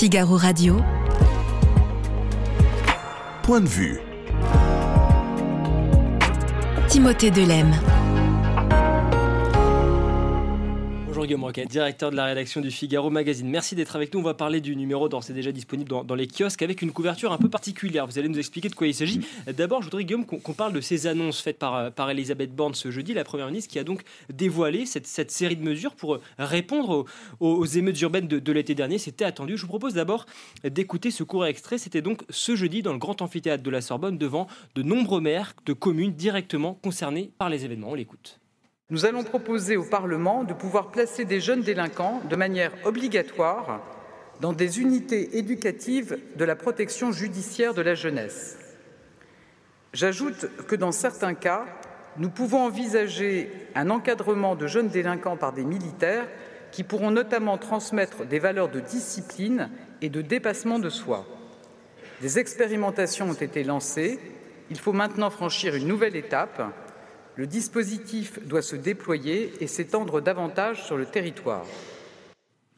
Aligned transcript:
Figaro 0.00 0.38
Radio. 0.38 0.80
Point 3.42 3.60
de 3.60 3.68
vue. 3.68 4.00
Timothée 6.88 7.30
Delem. 7.30 7.70
Bonjour 11.20 11.26
Guillaume 11.26 11.44
Roquette, 11.44 11.68
directeur 11.68 12.10
de 12.10 12.16
la 12.16 12.24
rédaction 12.24 12.62
du 12.62 12.70
Figaro 12.70 13.10
Magazine. 13.10 13.46
Merci 13.46 13.74
d'être 13.74 13.94
avec 13.94 14.14
nous. 14.14 14.20
On 14.20 14.22
va 14.22 14.32
parler 14.32 14.62
du 14.62 14.74
numéro 14.74 15.06
dont 15.10 15.20
c'est 15.20 15.34
déjà 15.34 15.52
disponible 15.52 15.90
dans, 15.90 16.02
dans, 16.02 16.14
les 16.14 16.26
kiosques 16.26 16.62
avec 16.62 16.80
une 16.80 16.92
couverture 16.92 17.30
un 17.30 17.36
peu 17.36 17.50
particulière. 17.50 18.06
Vous 18.06 18.18
allez 18.18 18.30
nous 18.30 18.38
expliquer 18.38 18.70
de 18.70 18.74
quoi 18.74 18.86
il 18.86 18.94
s'agit. 18.94 19.20
D'abord, 19.54 19.82
je 19.82 19.88
voudrais 19.88 20.04
Guillaume 20.04 20.24
qu'on 20.24 20.54
parle 20.54 20.72
de 20.72 20.80
ces 20.80 21.06
annonces 21.06 21.42
faites 21.42 21.58
par, 21.58 21.92
par 21.92 22.08
Elisabeth 22.08 22.56
Borne 22.56 22.72
ce 22.72 22.90
jeudi, 22.90 23.12
la 23.12 23.24
première 23.24 23.48
ministre, 23.48 23.70
qui 23.70 23.78
a 23.78 23.84
donc 23.84 24.00
dévoilé 24.32 24.86
cette, 24.86 25.06
cette 25.06 25.30
série 25.30 25.56
de 25.56 25.62
mesures 25.62 25.94
pour 25.94 26.20
répondre 26.38 27.04
aux, 27.38 27.50
aux 27.50 27.66
émeutes 27.66 28.00
urbaines 28.00 28.26
de, 28.26 28.38
de 28.38 28.52
l'été 28.52 28.74
dernier. 28.74 28.96
C'était 28.96 29.26
attendu. 29.26 29.58
Je 29.58 29.62
vous 29.64 29.68
propose 29.68 29.92
d'abord 29.92 30.24
d'écouter 30.64 31.10
ce 31.10 31.22
court 31.22 31.44
extrait. 31.44 31.76
C'était 31.76 32.00
donc 32.00 32.22
ce 32.30 32.56
jeudi 32.56 32.80
dans 32.80 32.94
le 32.94 32.98
grand 32.98 33.20
amphithéâtre 33.20 33.62
de 33.62 33.70
la 33.70 33.82
Sorbonne 33.82 34.16
devant 34.16 34.46
de 34.74 34.82
nombreux 34.82 35.20
maires 35.20 35.52
de 35.66 35.74
communes 35.74 36.12
directement 36.12 36.78
concernés 36.82 37.30
par 37.36 37.50
les 37.50 37.66
événements. 37.66 37.90
On 37.90 37.94
l'écoute. 37.94 38.40
Nous 38.90 39.04
allons 39.04 39.22
proposer 39.22 39.76
au 39.76 39.84
Parlement 39.84 40.42
de 40.42 40.52
pouvoir 40.52 40.90
placer 40.90 41.24
des 41.24 41.40
jeunes 41.40 41.62
délinquants 41.62 42.20
de 42.28 42.34
manière 42.34 42.72
obligatoire 42.84 43.80
dans 44.40 44.52
des 44.52 44.80
unités 44.80 45.38
éducatives 45.38 46.18
de 46.36 46.44
la 46.44 46.56
protection 46.56 47.12
judiciaire 47.12 47.72
de 47.72 47.82
la 47.82 47.94
jeunesse. 47.94 48.58
J'ajoute 49.92 50.50
que 50.66 50.74
dans 50.74 50.90
certains 50.90 51.34
cas, 51.34 51.66
nous 52.16 52.30
pouvons 52.30 52.64
envisager 52.64 53.52
un 53.76 53.90
encadrement 53.90 54.56
de 54.56 54.66
jeunes 54.66 54.88
délinquants 54.88 55.36
par 55.36 55.52
des 55.52 55.64
militaires 55.64 56.26
qui 56.72 56.82
pourront 56.82 57.12
notamment 57.12 57.58
transmettre 57.58 58.24
des 58.24 58.40
valeurs 58.40 58.70
de 58.70 58.80
discipline 58.80 59.70
et 60.02 60.08
de 60.08 60.20
dépassement 60.20 60.80
de 60.80 60.90
soi. 60.90 61.26
Des 62.22 62.40
expérimentations 62.40 63.30
ont 63.30 63.34
été 63.34 63.62
lancées. 63.62 64.18
Il 64.68 64.78
faut 64.78 64.92
maintenant 64.92 65.30
franchir 65.30 65.76
une 65.76 65.86
nouvelle 65.86 66.16
étape 66.16 66.62
le 67.40 67.46
dispositif 67.46 68.38
doit 68.46 68.60
se 68.60 68.76
déployer 68.76 69.50
et 69.60 69.66
s'étendre 69.66 70.20
davantage 70.20 70.84
sur 70.84 70.98
le 70.98 71.06
territoire. 71.06 71.64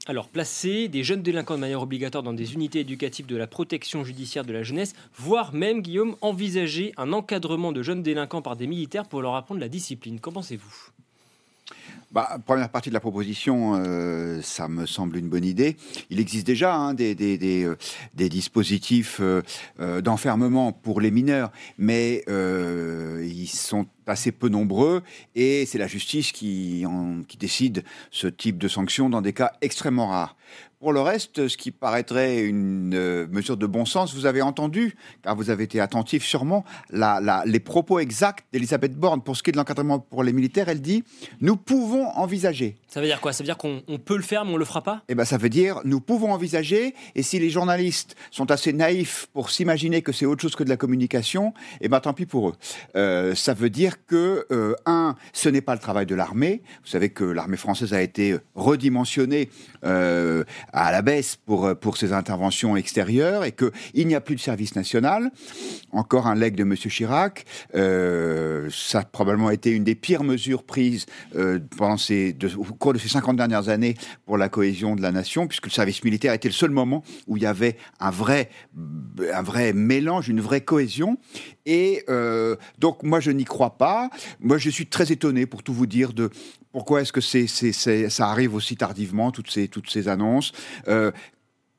Alors, 0.06 0.28
placer 0.28 0.86
des 0.86 1.02
jeunes 1.02 1.20
délinquants 1.20 1.56
de 1.56 1.60
manière 1.60 1.82
obligatoire 1.82 2.22
dans 2.22 2.32
des 2.32 2.54
unités 2.54 2.78
éducatives 2.78 3.26
de 3.26 3.34
la 3.34 3.48
protection 3.48 4.04
judiciaire 4.04 4.44
de 4.44 4.52
la 4.52 4.62
jeunesse, 4.62 4.94
voire 5.16 5.52
même, 5.52 5.82
Guillaume, 5.82 6.14
envisager 6.20 6.92
un 6.96 7.12
encadrement 7.12 7.72
de 7.72 7.82
jeunes 7.82 8.04
délinquants 8.04 8.40
par 8.40 8.54
des 8.54 8.68
militaires 8.68 9.08
pour 9.08 9.20
leur 9.20 9.34
apprendre 9.34 9.60
la 9.60 9.68
discipline. 9.68 10.20
Qu'en 10.20 10.30
pensez-vous? 10.30 10.92
Bah, 12.12 12.38
première 12.44 12.68
partie 12.68 12.90
de 12.90 12.94
la 12.94 13.00
proposition, 13.00 13.74
euh, 13.74 14.42
ça 14.42 14.68
me 14.68 14.84
semble 14.84 15.16
une 15.16 15.30
bonne 15.30 15.46
idée. 15.46 15.76
Il 16.10 16.20
existe 16.20 16.46
déjà 16.46 16.76
hein, 16.76 16.94
euh, 17.00 17.76
des, 18.14 18.28
dispositifs 18.28 19.20
euh, 19.20 20.02
d'enfermement 20.02 20.72
pour 20.72 21.00
les 21.00 21.10
mineurs, 21.10 21.50
mais 21.78 22.22
ils 22.28 23.48
sont 23.48 23.86
assez 24.06 24.32
peu 24.32 24.48
nombreux 24.48 25.02
et 25.34 25.64
c'est 25.64 25.78
la 25.78 25.86
justice 25.86 26.32
qui, 26.32 26.84
qui 27.28 27.36
décide 27.38 27.84
ce 28.10 28.26
type 28.26 28.58
de 28.58 28.68
sanctions 28.68 29.08
dans 29.08 29.22
des 29.22 29.32
cas 29.32 29.52
extrêmement 29.62 30.08
rares. 30.08 30.36
Pour 30.82 30.92
le 30.92 31.00
reste, 31.00 31.46
ce 31.46 31.56
qui 31.56 31.70
paraîtrait 31.70 32.40
une 32.40 32.92
euh, 32.96 33.28
mesure 33.30 33.56
de 33.56 33.66
bon 33.66 33.84
sens, 33.84 34.16
vous 34.16 34.26
avez 34.26 34.42
entendu, 34.42 34.96
car 35.22 35.36
vous 35.36 35.48
avez 35.48 35.62
été 35.62 35.78
attentif 35.78 36.24
sûrement, 36.24 36.64
la, 36.90 37.20
la, 37.20 37.44
les 37.46 37.60
propos 37.60 38.00
exacts 38.00 38.44
d'Elisabeth 38.52 38.96
Borne 38.96 39.22
pour 39.22 39.36
ce 39.36 39.44
qui 39.44 39.50
est 39.50 39.52
de 39.52 39.58
l'encadrement 39.58 40.00
pour 40.00 40.24
les 40.24 40.32
militaires. 40.32 40.68
Elle 40.68 40.80
dit 40.80 41.04
Nous 41.40 41.54
pouvons 41.54 42.08
envisager. 42.16 42.74
Ça 42.88 43.00
veut 43.00 43.06
dire 43.06 43.20
quoi? 43.20 43.32
Ça 43.32 43.44
veut 43.44 43.46
dire 43.46 43.58
qu'on 43.58 43.80
peut 44.04 44.16
le 44.16 44.24
faire, 44.24 44.44
mais 44.44 44.54
on 44.54 44.56
le 44.56 44.64
fera 44.64 44.82
pas? 44.82 45.02
Eh 45.08 45.14
bien, 45.14 45.24
ça 45.24 45.36
veut 45.36 45.50
dire 45.50 45.78
Nous 45.84 46.00
pouvons 46.00 46.32
envisager. 46.32 46.96
Et 47.14 47.22
si 47.22 47.38
les 47.38 47.48
journalistes 47.48 48.16
sont 48.32 48.50
assez 48.50 48.72
naïfs 48.72 49.28
pour 49.32 49.50
s'imaginer 49.50 50.02
que 50.02 50.10
c'est 50.10 50.26
autre 50.26 50.42
chose 50.42 50.56
que 50.56 50.64
de 50.64 50.68
la 50.68 50.76
communication, 50.76 51.54
eh 51.80 51.88
bien, 51.88 52.00
tant 52.00 52.12
pis 52.12 52.26
pour 52.26 52.48
eux. 52.48 52.54
Euh, 52.96 53.36
ça 53.36 53.54
veut 53.54 53.70
dire 53.70 54.04
que, 54.04 54.46
euh, 54.50 54.74
un, 54.86 55.14
ce 55.32 55.48
n'est 55.48 55.60
pas 55.60 55.74
le 55.74 55.80
travail 55.80 56.06
de 56.06 56.16
l'armée. 56.16 56.60
Vous 56.82 56.90
savez 56.90 57.10
que 57.10 57.22
l'armée 57.22 57.56
française 57.56 57.94
a 57.94 58.02
été 58.02 58.36
redimensionnée. 58.56 59.48
Euh, 60.74 60.82
à 60.82 60.90
la 60.90 61.02
baisse 61.02 61.36
pour, 61.36 61.76
pour 61.76 61.96
ces 61.96 62.12
interventions 62.12 62.76
extérieures 62.76 63.44
et 63.44 63.52
qu'il 63.52 64.06
n'y 64.06 64.14
a 64.14 64.20
plus 64.20 64.34
de 64.34 64.40
service 64.40 64.74
national. 64.74 65.30
Encore 65.92 66.26
un 66.26 66.34
leg 66.34 66.54
de 66.54 66.62
M. 66.62 66.74
Chirac. 66.74 67.44
Euh, 67.74 68.68
ça 68.70 69.00
a 69.00 69.04
probablement 69.04 69.50
été 69.50 69.70
une 69.70 69.84
des 69.84 69.94
pires 69.94 70.24
mesures 70.24 70.64
prises 70.64 71.06
euh, 71.36 71.60
pendant 71.76 71.96
ces, 71.96 72.36
au 72.56 72.64
cours 72.64 72.92
de 72.92 72.98
ces 72.98 73.08
50 73.08 73.36
dernières 73.36 73.68
années 73.68 73.94
pour 74.26 74.36
la 74.36 74.48
cohésion 74.48 74.96
de 74.96 75.02
la 75.02 75.12
nation, 75.12 75.46
puisque 75.46 75.66
le 75.66 75.72
service 75.72 76.02
militaire 76.02 76.32
était 76.32 76.48
le 76.48 76.54
seul 76.54 76.70
moment 76.70 77.04
où 77.26 77.36
il 77.36 77.42
y 77.44 77.46
avait 77.46 77.76
un 78.00 78.10
vrai, 78.10 78.50
un 79.32 79.42
vrai 79.42 79.72
mélange, 79.72 80.28
une 80.28 80.40
vraie 80.40 80.62
cohésion. 80.62 81.18
Et 81.66 82.04
euh, 82.08 82.56
donc, 82.78 83.02
moi, 83.02 83.20
je 83.20 83.30
n'y 83.30 83.44
crois 83.44 83.76
pas. 83.76 84.10
Moi, 84.40 84.58
je 84.58 84.70
suis 84.70 84.86
très 84.86 85.12
étonné, 85.12 85.46
pour 85.46 85.62
tout 85.62 85.72
vous 85.72 85.86
dire, 85.86 86.12
de 86.12 86.30
pourquoi 86.72 87.02
est-ce 87.02 87.12
que 87.12 87.20
ça 87.20 88.28
arrive 88.28 88.54
aussi 88.54 88.76
tardivement, 88.76 89.30
toutes 89.30 89.50
ces, 89.50 89.68
toutes 89.68 89.90
ces 89.90 90.08
annonces. 90.08 90.52
Euh, 90.88 91.12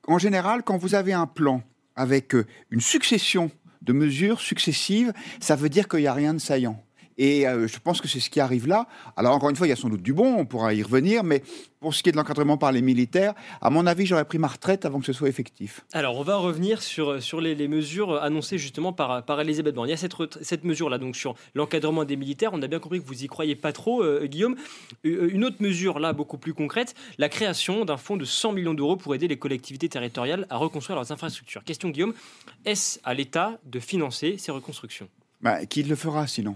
en 0.08 0.18
général, 0.18 0.64
quand 0.64 0.78
vous 0.78 0.96
avez 0.96 1.14
un 1.14 1.28
plan 1.28 1.64
avec 1.96 2.34
une 2.70 2.82
succession 2.82 3.52
de 3.82 3.94
mesures 3.94 4.40
successives, 4.40 5.14
ça 5.40 5.56
veut 5.56 5.70
dire 5.70 5.88
qu'il 5.88 6.00
n'y 6.00 6.08
a 6.08 6.14
rien 6.14 6.34
de 6.34 6.40
saillant. 6.40 6.82
Et 7.18 7.47
euh, 7.47 7.68
je 7.68 7.79
pense 7.79 8.01
que 8.01 8.07
c'est 8.07 8.19
ce 8.19 8.29
qui 8.29 8.40
arrive 8.40 8.68
là. 8.68 8.88
Alors 9.16 9.35
encore 9.35 9.50
une 9.50 9.56
fois, 9.56 9.68
il 9.68 9.69
y 9.69 9.74
a 9.74 9.78
sans 9.78 9.90
doute 9.90 10.01
du 10.01 10.13
bon, 10.13 10.35
on 10.38 10.46
pourra 10.46 10.74
y 10.74 10.84
revenir, 10.84 11.24
mais 11.24 11.44
pour 11.79 11.94
ce 11.94 12.01
qui 12.01 12.09
est 12.09 12.12
de 12.12 12.18
l'encadrement 12.18 12.57
par 12.57 12.72
les 12.72 12.81
militaires, 12.81 13.34
à 13.62 13.69
mon 13.69 13.85
avis, 13.85 14.06
j'aurais 14.06 14.25
pris 14.25 14.38
ma 14.38 14.47
retraite 14.47 14.85
avant 14.85 15.00
que 15.00 15.06
ce 15.06 15.13
soit 15.13 15.28
effectif. 15.28 15.85
Alors 15.91 16.18
on 16.18 16.23
va 16.23 16.38
revenir 16.38 16.81
sur, 16.81 17.22
sur 17.22 17.41
les, 17.41 17.56
les 17.56 17.68
mesures 17.68 18.22
annoncées 18.22 18.57
justement 18.57 18.94
par, 18.94 19.23
par 19.23 19.40
Elisabeth 19.41 19.75
Borne. 19.75 19.90
Il 19.90 19.91
y 19.91 19.94
a 19.94 19.97
cette, 19.97 20.16
cette 20.41 20.63
mesure-là, 20.63 20.97
donc 20.97 21.16
sur 21.16 21.35
l'encadrement 21.56 22.06
des 22.06 22.16
militaires. 22.16 22.52
On 22.53 22.62
a 22.62 22.68
bien 22.68 22.79
compris 22.79 23.02
que 23.02 23.06
vous 23.06 23.23
y 23.23 23.28
croyez 23.28 23.56
pas 23.56 23.73
trop, 23.73 24.02
euh, 24.02 24.25
Guillaume. 24.25 24.56
Une 25.03 25.44
autre 25.44 25.57
mesure, 25.59 26.00
là, 26.00 26.13
beaucoup 26.13 26.38
plus 26.38 26.53
concrète, 26.53 26.96
la 27.18 27.29
création 27.29 27.85
d'un 27.85 27.97
fonds 27.97 28.18
de 28.18 28.25
100 28.25 28.53
millions 28.53 28.73
d'euros 28.73 28.96
pour 28.96 29.13
aider 29.16 29.28
les 29.28 29.38
collectivités 29.38 29.90
territoriales 29.90 30.47
à 30.50 30.57
reconstruire 30.57 30.96
leurs 30.96 31.12
infrastructures. 31.12 31.63
Question, 31.63 31.90
Guillaume, 31.90 32.13
est-ce 32.66 33.00
à 33.03 33.13
l'État 33.13 33.59
de 33.66 33.79
financer 33.79 34.38
ces 34.38 34.52
reconstructions? 34.52 35.09
Bah, 35.41 35.66
Qui 35.66 35.84
le 35.84 35.96
fera 35.96 36.28
sinon? 36.28 36.56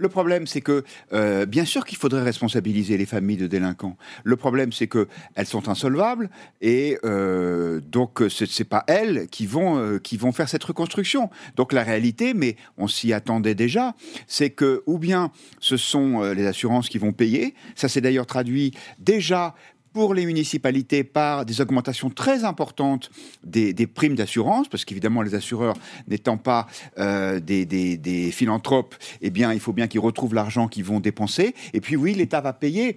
Le 0.00 0.08
problème, 0.08 0.46
c'est 0.46 0.62
que, 0.62 0.82
euh, 1.12 1.44
bien 1.44 1.66
sûr 1.66 1.84
qu'il 1.84 1.98
faudrait 1.98 2.22
responsabiliser 2.22 2.96
les 2.96 3.04
familles 3.04 3.36
de 3.36 3.46
délinquants. 3.46 3.96
Le 4.24 4.36
problème, 4.36 4.72
c'est 4.72 4.86
que 4.86 5.08
elles 5.34 5.46
sont 5.46 5.68
insolvables 5.68 6.30
et 6.62 6.98
euh, 7.04 7.80
donc 7.80 8.22
ce 8.28 8.44
n'est 8.44 8.64
pas 8.64 8.82
elles 8.86 9.28
qui 9.28 9.46
vont, 9.46 9.78
euh, 9.78 9.98
qui 9.98 10.16
vont 10.16 10.32
faire 10.32 10.48
cette 10.48 10.64
reconstruction. 10.64 11.28
Donc 11.56 11.74
la 11.74 11.82
réalité, 11.82 12.32
mais 12.32 12.56
on 12.78 12.88
s'y 12.88 13.12
attendait 13.12 13.54
déjà, 13.54 13.94
c'est 14.26 14.50
que 14.50 14.82
ou 14.86 14.98
bien 14.98 15.30
ce 15.60 15.76
sont 15.76 16.22
euh, 16.22 16.32
les 16.32 16.46
assurances 16.46 16.88
qui 16.88 16.96
vont 16.96 17.12
payer. 17.12 17.54
Ça 17.74 17.88
s'est 17.88 18.00
d'ailleurs 18.00 18.26
traduit 18.26 18.72
déjà 18.98 19.54
pour 19.92 20.14
les 20.14 20.26
municipalités 20.26 21.04
par 21.04 21.44
des 21.44 21.60
augmentations 21.60 22.10
très 22.10 22.44
importantes 22.44 23.10
des, 23.44 23.74
primes 23.86 24.14
d'assurance, 24.14 24.68
parce 24.68 24.84
qu'évidemment 24.84 25.22
les 25.22 25.34
assureurs 25.34 25.76
n'étant 26.08 26.36
pas 26.36 26.66
euh, 26.98 27.40
des, 27.40 28.30
philanthropes, 28.32 28.94
eh 29.20 29.30
bien 29.30 29.52
il 29.52 29.60
faut 29.60 29.72
bien 29.72 29.88
qu'ils 29.88 30.00
retrouvent 30.00 30.34
l'argent 30.34 30.68
qu'ils 30.68 30.84
vont 30.84 31.00
dépenser. 31.00 31.54
Et 31.72 31.80
puis 31.80 31.96
oui, 31.96 32.14
l'État 32.14 32.40
va 32.40 32.52
payer. 32.52 32.96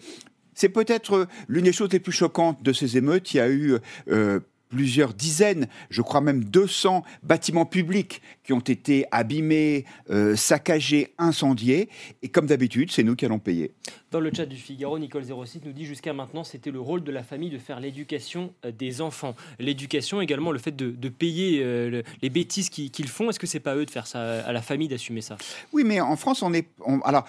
C'est 0.53 0.69
peut-être 0.69 1.27
l'une 1.47 1.65
des 1.65 1.73
choses 1.73 1.91
les 1.91 1.99
plus 1.99 2.11
choquantes 2.11 2.61
de 2.61 2.73
ces 2.73 2.97
émeutes. 2.97 3.33
Il 3.33 3.37
y 3.37 3.39
a 3.39 3.49
eu 3.49 3.77
euh, 4.09 4.39
plusieurs 4.73 5.13
dizaines, 5.13 5.67
je 5.89 6.01
crois 6.01 6.21
même 6.21 6.43
200 6.43 7.03
bâtiments 7.21 7.65
publics 7.65 8.21
qui 8.43 8.53
ont 8.53 8.59
été 8.59 9.05
abîmés, 9.11 9.85
euh, 10.09 10.35
saccagés, 10.35 11.13
incendiés. 11.17 11.89
Et 12.23 12.29
comme 12.29 12.47
d'habitude, 12.47 12.91
c'est 12.91 13.03
nous 13.03 13.15
qui 13.15 13.25
allons 13.25 13.39
payer. 13.39 13.71
Dans 14.13 14.19
le 14.19 14.29
chat 14.31 14.46
du 14.46 14.57
Figaro, 14.57 15.00
Nicole 15.00 15.24
06 15.24 15.62
nous 15.66 15.72
dit 15.72 15.85
jusqu'à 15.85 16.13
maintenant, 16.13 16.44
c'était 16.44 16.69
le 16.69 16.79
rôle 16.79 17.03
de 17.03 17.12
la 17.12 17.24
famille 17.24 17.50
de 17.50 17.57
faire 17.57 17.79
l'éducation 17.79 18.53
des 18.78 19.01
enfants. 19.01 19.33
L'éducation 19.57 20.21
également, 20.21 20.51
le 20.51 20.60
fait 20.60 20.75
de, 20.75 21.10
payer 21.10 21.63
euh, 21.63 21.89
le, 21.89 22.04
les 22.21 22.30
bêtises 22.30 22.69
qu'ils 22.69 22.92
qu 22.92 23.07
font. 23.07 23.31
Est-ce 23.31 23.39
que 23.39 23.48
c'est 23.48 23.60
pas 23.60 23.75
eux 23.75 23.88
de 23.88 23.89
faire 23.89 24.06
ça, 24.06 24.45
à 24.45 24.51
la 24.51 24.62
famille 24.62 24.88
d'assumer 24.88 25.21
ça? 25.21 25.38
Oui, 25.71 25.83
mais 25.83 26.00
en 26.00 26.15
France, 26.15 26.44
on 26.44 26.54
est. 26.54 26.68
Alors, 27.06 27.25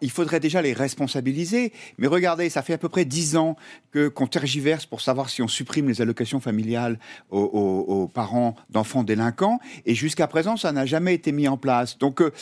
il 0.00 0.10
faudrait 0.10 0.40
déjà 0.40 0.62
les 0.62 0.72
responsabiliser. 0.72 1.70
Mais 1.98 2.06
regardez, 2.06 2.48
ça 2.48 2.62
fait 2.62 2.72
à 2.72 2.78
peu 2.78 2.88
près 2.88 3.04
10 3.04 3.36
ans 3.36 3.54
que 3.90 4.08
qu'on 4.08 4.26
tergiverse 4.26 4.86
pour 4.86 5.02
savoir 5.02 5.28
si 5.28 5.42
on 5.42 5.48
supprime 5.48 5.88
les 5.88 6.00
allocations 6.00 6.40
familiales 6.40 6.98
aux, 7.30 8.10
parents 8.14 8.56
d'enfants 8.70 9.04
délinquants. 9.04 9.60
Et 9.84 9.94
jusqu'à 9.94 10.28
présent, 10.28 10.56
ça 10.56 10.72
n'a 10.72 10.86
jamais 10.86 11.12
été 11.12 11.30
mis 11.30 11.46
en 11.46 11.58
place. 11.58 11.98
Donc, 11.98 12.22
euh, 12.22 12.32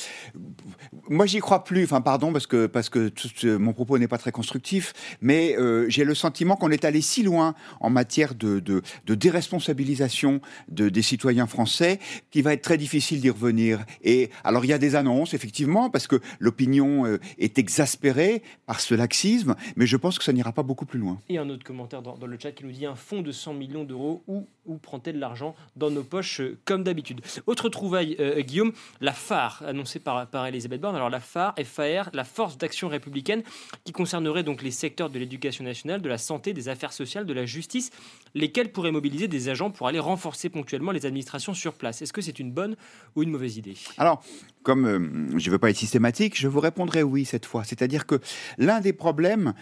moi, 1.09 1.27
j'y 1.27 1.41
crois 1.41 1.65
plus. 1.65 1.83
Enfin, 1.83 2.03
pardon, 2.03 2.33
parce 2.33 2.47
que, 2.47 2.67
parce 2.67 2.89
que 2.89 3.11
mon 3.45 3.73
propos 3.73 3.99
n'est 3.99 4.09
pas 4.09 4.19
très 4.19 4.33
constructif, 4.33 4.93
mais 5.21 5.57
euh, 5.59 5.87
j'ai 5.89 6.05
le 6.05 6.15
sentiment 6.15 6.57
qu'on 6.57 6.71
est 6.71 6.85
allé 6.85 7.01
si 7.01 7.23
loin 7.23 7.55
en 7.81 7.91
matière 7.91 8.35
de, 8.35 8.63
déresponsabilisation 9.07 10.41
de, 10.69 10.89
des 10.89 11.03
citoyens 11.03 11.47
français 11.47 11.99
qu'il 12.31 12.43
va 12.43 12.53
être 12.53 12.63
très 12.63 12.79
difficile 12.79 13.21
d'y 13.21 13.31
revenir. 13.31 13.85
Et 14.05 14.31
alors, 14.45 14.65
il 14.65 14.69
y 14.69 14.73
a 14.73 14.79
des 14.79 14.95
annonces, 14.95 15.35
effectivement, 15.35 15.91
parce 15.91 16.07
que 16.07 16.21
l'opinion 16.39 17.07
euh, 17.07 17.19
est 17.39 17.59
exaspérée 17.59 18.43
par 18.67 18.81
ce 18.81 18.95
laxisme, 18.95 19.57
mais 19.77 19.87
je 19.87 19.97
pense 19.97 20.19
que 20.19 20.25
ça 20.25 20.33
n'ira 20.33 20.53
pas 20.53 20.63
beaucoup 20.63 20.87
plus 20.87 20.99
loin. 20.99 21.19
Et 21.29 21.39
un 21.39 21.49
autre 21.49 21.65
commentaire 21.65 22.03
dans, 22.03 22.17
dans, 22.17 22.27
le 22.27 22.39
chat 22.39 22.53
qui 22.53 22.65
nous 22.65 22.73
dit 22.73 22.87
un 22.87 22.95
fonds 22.95 23.23
de 23.23 23.33
100 23.33 23.55
millions 23.55 23.73
millions 23.73 23.85
d'euros 23.85 24.23
ou 24.27 24.47
où 24.67 24.77
prend-elle 24.77 25.19
l'argent 25.19 25.55
dans 25.77 25.91
nos 25.91 26.05
poches 26.05 26.41
euh, 26.41 26.59
comme 26.65 26.85
d'habitude 26.85 27.21
Autre 27.47 27.69
trouvaille, 27.69 28.17
euh, 28.21 28.41
Guillaume, 28.41 28.73
la 29.01 29.13
phare 29.13 29.63
annoncée 29.67 29.99
par, 29.99 30.27
par 30.29 30.47
Elisabeth 30.47 30.81
Borne. 30.81 30.95
Alors 30.95 31.11
la 31.11 31.21
phare, 31.21 31.55
FAR, 31.65 32.11
la 32.13 32.25
force 32.25 32.59
d'action 32.59 32.89
républicaine, 32.89 33.43
qui 33.85 33.93
concernerait 33.93 34.45
donc 34.45 34.63
les 34.63 34.71
secteurs 34.71 35.11
de 35.11 35.19
l'éducation 35.19 35.65
nationale, 35.65 36.01
de 36.01 36.09
la 36.09 36.19
santé, 36.19 36.53
des 36.53 36.69
affaires 36.69 36.93
sociales, 36.93 37.27
de 37.27 37.33
la 37.33 37.45
justice, 37.45 37.91
lesquels 38.35 38.71
pourraient 38.71 38.93
mobiliser 38.93 39.29
des 39.29 39.49
agents 39.49 39.71
pour 39.71 39.89
aller 39.89 39.99
renforcer 39.99 40.49
ponctuellement 40.49 40.93
les 40.93 41.07
administrations 41.07 41.55
sur 41.55 41.75
place. 41.75 42.03
Est-ce 42.03 42.13
que 42.13 42.21
c'est 42.21 42.39
une 42.39 42.53
bonne 42.53 42.77
ou 43.17 43.23
une 43.23 43.31
mauvaise 43.31 43.57
idée? 43.57 43.75
Alors, 43.99 44.23
comme 44.63 44.87
euh, 44.87 45.39
je 45.39 45.49
ne 45.49 45.53
veux 45.53 45.59
pas 45.59 45.71
être 45.71 45.77
systématique, 45.77 46.39
je 46.39 46.47
vous 46.47 46.61
répondrai 46.61 47.03
oui 47.03 47.25
cette 47.25 47.47
fois. 47.47 47.65
C'est-à-dire 47.65 48.07
que 48.07 48.21
l'un 48.59 48.81
des 48.81 48.93
problèmes 48.93 49.55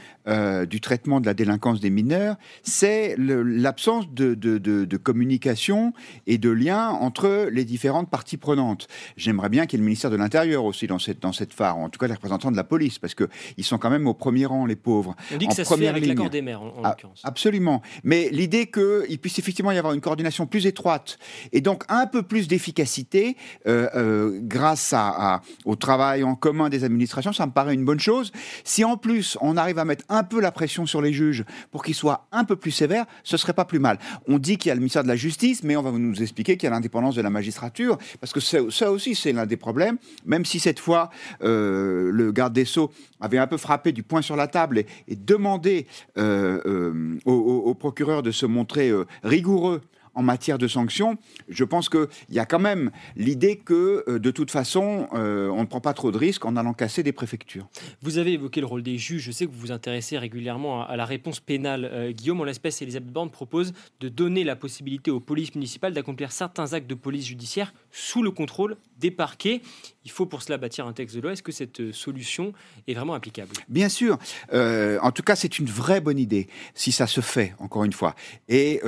du 0.68 0.80
traitement 0.80 1.20
de 1.20 1.26
la 1.26 1.34
délinquance 1.34 1.80
des 1.80 1.90
mineurs, 1.90 2.36
c'est 2.62 3.16
l'absence 3.18 4.08
de 4.10 4.89
de 4.90 4.98
communication 4.98 5.94
et 6.26 6.36
de 6.36 6.50
lien 6.50 6.88
entre 6.88 7.48
les 7.50 7.64
différentes 7.64 8.10
parties 8.10 8.36
prenantes. 8.36 8.88
J'aimerais 9.16 9.48
bien 9.48 9.64
qu'il 9.64 9.78
y 9.78 9.80
ait 9.80 9.84
le 9.84 9.86
ministère 9.86 10.10
de 10.10 10.16
l'Intérieur 10.16 10.64
aussi 10.64 10.86
dans 10.86 10.98
cette, 10.98 11.20
dans 11.20 11.32
cette 11.32 11.54
phare, 11.54 11.78
en 11.78 11.88
tout 11.88 11.98
cas 11.98 12.08
les 12.08 12.14
représentants 12.14 12.50
de 12.50 12.56
la 12.56 12.64
police, 12.64 12.98
parce 12.98 13.14
qu'ils 13.14 13.64
sont 13.64 13.78
quand 13.78 13.90
même 13.90 14.06
au 14.06 14.14
premier 14.14 14.44
rang, 14.46 14.66
les 14.66 14.76
pauvres. 14.76 15.16
On 15.32 15.36
dit 15.38 15.46
que 15.46 15.54
ça 15.54 15.64
se 15.64 15.74
fait 15.74 15.86
avec 15.86 16.04
l'accord 16.04 16.28
des 16.28 16.42
maires, 16.42 16.62
en, 16.62 16.82
ah, 16.84 16.90
l'occurrence. 16.90 17.22
Absolument. 17.24 17.80
Mais 18.04 18.28
l'idée 18.30 18.66
qu'il 18.66 19.18
puisse 19.18 19.38
effectivement 19.38 19.70
y 19.70 19.78
avoir 19.78 19.94
une 19.94 20.00
coordination 20.00 20.46
plus 20.46 20.66
étroite 20.66 21.18
et 21.52 21.60
donc 21.60 21.84
un 21.88 22.06
peu 22.06 22.22
plus 22.22 22.48
d'efficacité 22.48 23.36
euh, 23.66 23.88
euh, 23.94 24.40
grâce 24.42 24.92
à, 24.92 25.40
au 25.64 25.76
travail 25.76 26.24
en 26.24 26.34
commun 26.34 26.68
des 26.68 26.84
administrations, 26.84 27.32
ça 27.32 27.46
me 27.46 27.52
paraît 27.52 27.74
une 27.74 27.84
bonne 27.84 28.00
chose. 28.00 28.32
Si 28.64 28.84
en 28.84 28.96
plus 28.96 29.38
on 29.40 29.56
arrive 29.56 29.78
à 29.78 29.84
mettre 29.84 30.04
un 30.08 30.24
peu 30.24 30.40
la 30.40 30.50
pression 30.50 30.86
sur 30.86 31.00
les 31.00 31.12
juges 31.12 31.44
pour 31.70 31.84
qu'ils 31.84 31.94
soient 31.94 32.26
un 32.32 32.44
peu 32.44 32.56
plus 32.56 32.72
sévères, 32.72 33.06
ce 33.22 33.36
serait 33.36 33.52
pas 33.52 33.64
plus 33.64 33.78
mal. 33.78 33.98
On 34.26 34.38
dit 34.38 34.58
qu'il 34.58 34.70
y 34.70 34.72
a 34.72 34.74
le 34.80 34.84
ministère 34.84 35.02
de 35.02 35.08
la 35.08 35.16
Justice, 35.16 35.62
mais 35.62 35.76
on 35.76 35.82
va 35.82 35.92
nous 35.92 36.22
expliquer 36.22 36.56
qu'il 36.56 36.64
y 36.64 36.66
a 36.66 36.70
l'indépendance 36.70 37.14
de 37.14 37.22
la 37.22 37.30
magistrature, 37.30 37.98
parce 38.18 38.32
que 38.32 38.40
ça 38.40 38.90
aussi, 38.90 39.14
c'est 39.14 39.32
l'un 39.32 39.46
des 39.46 39.58
problèmes, 39.58 39.98
même 40.24 40.44
si 40.44 40.58
cette 40.58 40.80
fois, 40.80 41.10
euh, 41.42 42.10
le 42.10 42.32
garde 42.32 42.54
des 42.54 42.64
Sceaux 42.64 42.90
avait 43.20 43.38
un 43.38 43.46
peu 43.46 43.58
frappé 43.58 43.92
du 43.92 44.02
poing 44.02 44.22
sur 44.22 44.36
la 44.36 44.48
table 44.48 44.84
et, 45.06 45.16
demandé 45.16 45.86
euh, 46.16 46.60
euh, 46.66 47.18
au, 47.26 47.74
procureur 47.74 48.22
de 48.22 48.30
se 48.30 48.46
montrer 48.46 48.90
rigoureux 49.22 49.82
en 50.14 50.22
matière 50.22 50.58
de 50.58 50.68
sanctions, 50.68 51.18
je 51.48 51.64
pense 51.64 51.88
qu'il 51.88 52.08
y 52.30 52.38
a 52.38 52.46
quand 52.46 52.58
même 52.58 52.90
l'idée 53.16 53.56
que, 53.56 54.04
euh, 54.08 54.18
de 54.18 54.30
toute 54.30 54.50
façon, 54.50 55.08
euh, 55.14 55.48
on 55.48 55.60
ne 55.60 55.66
prend 55.66 55.80
pas 55.80 55.94
trop 55.94 56.10
de 56.10 56.18
risques 56.18 56.44
en 56.44 56.56
allant 56.56 56.72
casser 56.72 57.02
des 57.02 57.12
préfectures. 57.12 57.68
Vous 58.02 58.18
avez 58.18 58.32
évoqué 58.32 58.60
le 58.60 58.66
rôle 58.66 58.82
des 58.82 58.98
juges. 58.98 59.22
Je 59.22 59.32
sais 59.32 59.46
que 59.46 59.50
vous 59.50 59.58
vous 59.58 59.72
intéressez 59.72 60.18
régulièrement 60.18 60.86
à 60.86 60.96
la 60.96 61.04
réponse 61.04 61.40
pénale. 61.40 61.88
Euh, 61.90 62.12
Guillaume, 62.12 62.40
en 62.40 62.44
l'espèce, 62.44 62.82
Elisabeth 62.82 63.12
Borne 63.12 63.30
propose 63.30 63.72
de 64.00 64.08
donner 64.08 64.44
la 64.44 64.56
possibilité 64.56 65.10
aux 65.10 65.20
polices 65.20 65.54
municipales 65.54 65.92
d'accomplir 65.92 66.32
certains 66.32 66.72
actes 66.72 66.88
de 66.88 66.94
police 66.94 67.26
judiciaire 67.26 67.72
sous 67.92 68.22
le 68.22 68.30
contrôle 68.30 68.76
des 68.98 69.10
parquets. 69.10 69.62
Il 70.04 70.10
faut 70.10 70.26
pour 70.26 70.42
cela 70.42 70.58
bâtir 70.58 70.86
un 70.86 70.92
texte 70.92 71.16
de 71.16 71.20
loi. 71.20 71.32
Est-ce 71.32 71.42
que 71.42 71.52
cette 71.52 71.92
solution 71.92 72.52
est 72.86 72.94
vraiment 72.94 73.14
applicable? 73.14 73.50
Bien 73.68 73.88
sûr. 73.88 74.18
en 74.52 75.12
tout 75.12 75.22
cas, 75.22 75.36
c'est 75.36 75.58
une 75.58 75.66
vraie 75.66 76.00
bonne 76.00 76.18
idée, 76.18 76.48
si 76.74 76.92
ça 76.92 77.06
se 77.06 77.20
fait, 77.20 77.54
encore 77.58 77.84
une 77.84 77.92
fois. 77.92 78.14
Et 78.48 78.80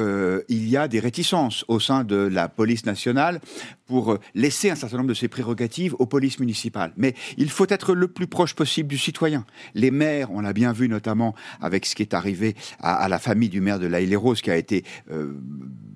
il 0.49 0.69
y 0.69 0.77
a 0.77 0.89
des 0.89 1.01
réticence 1.01 1.65
au 1.69 1.81
sein 1.81 2.05
de 2.05 2.17
la 2.17 2.49
police 2.49 2.87
nationale 2.87 3.41
pour 3.87 4.19
laisser 4.35 4.71
un 4.71 4.75
certain 4.75 4.97
nombre 4.97 5.11
de 5.11 5.15
ses 5.15 5.29
prérogatives 5.29 5.95
aux 5.99 6.07
polices 6.07 6.39
municipales. 6.39 6.93
Mais 6.97 7.15
il 7.37 7.51
faut 7.51 7.67
être 7.69 7.95
le 7.95 8.09
plus 8.09 8.27
proche 8.27 8.55
possible 8.55 8.89
du 8.89 8.99
citoyen. 8.99 9.45
Les 9.75 9.91
maires, 9.91 10.31
on 10.31 10.41
l'a 10.41 10.53
bien 10.53 10.73
vu 10.73 10.89
notamment 10.89 11.35
avec 11.61 11.85
ce 11.87 11.95
qui 11.95 12.03
est 12.03 12.15
arrivé 12.15 12.55
à, 12.81 13.09
la 13.09 13.19
famille 13.19 13.49
du 13.49 13.61
maire 13.61 13.79
de 13.79 13.87
La 13.87 14.01
Île-et-Rose 14.01 14.41
qui 14.41 14.51
a 14.51 14.57
été 14.57 14.85
euh, 15.11 15.35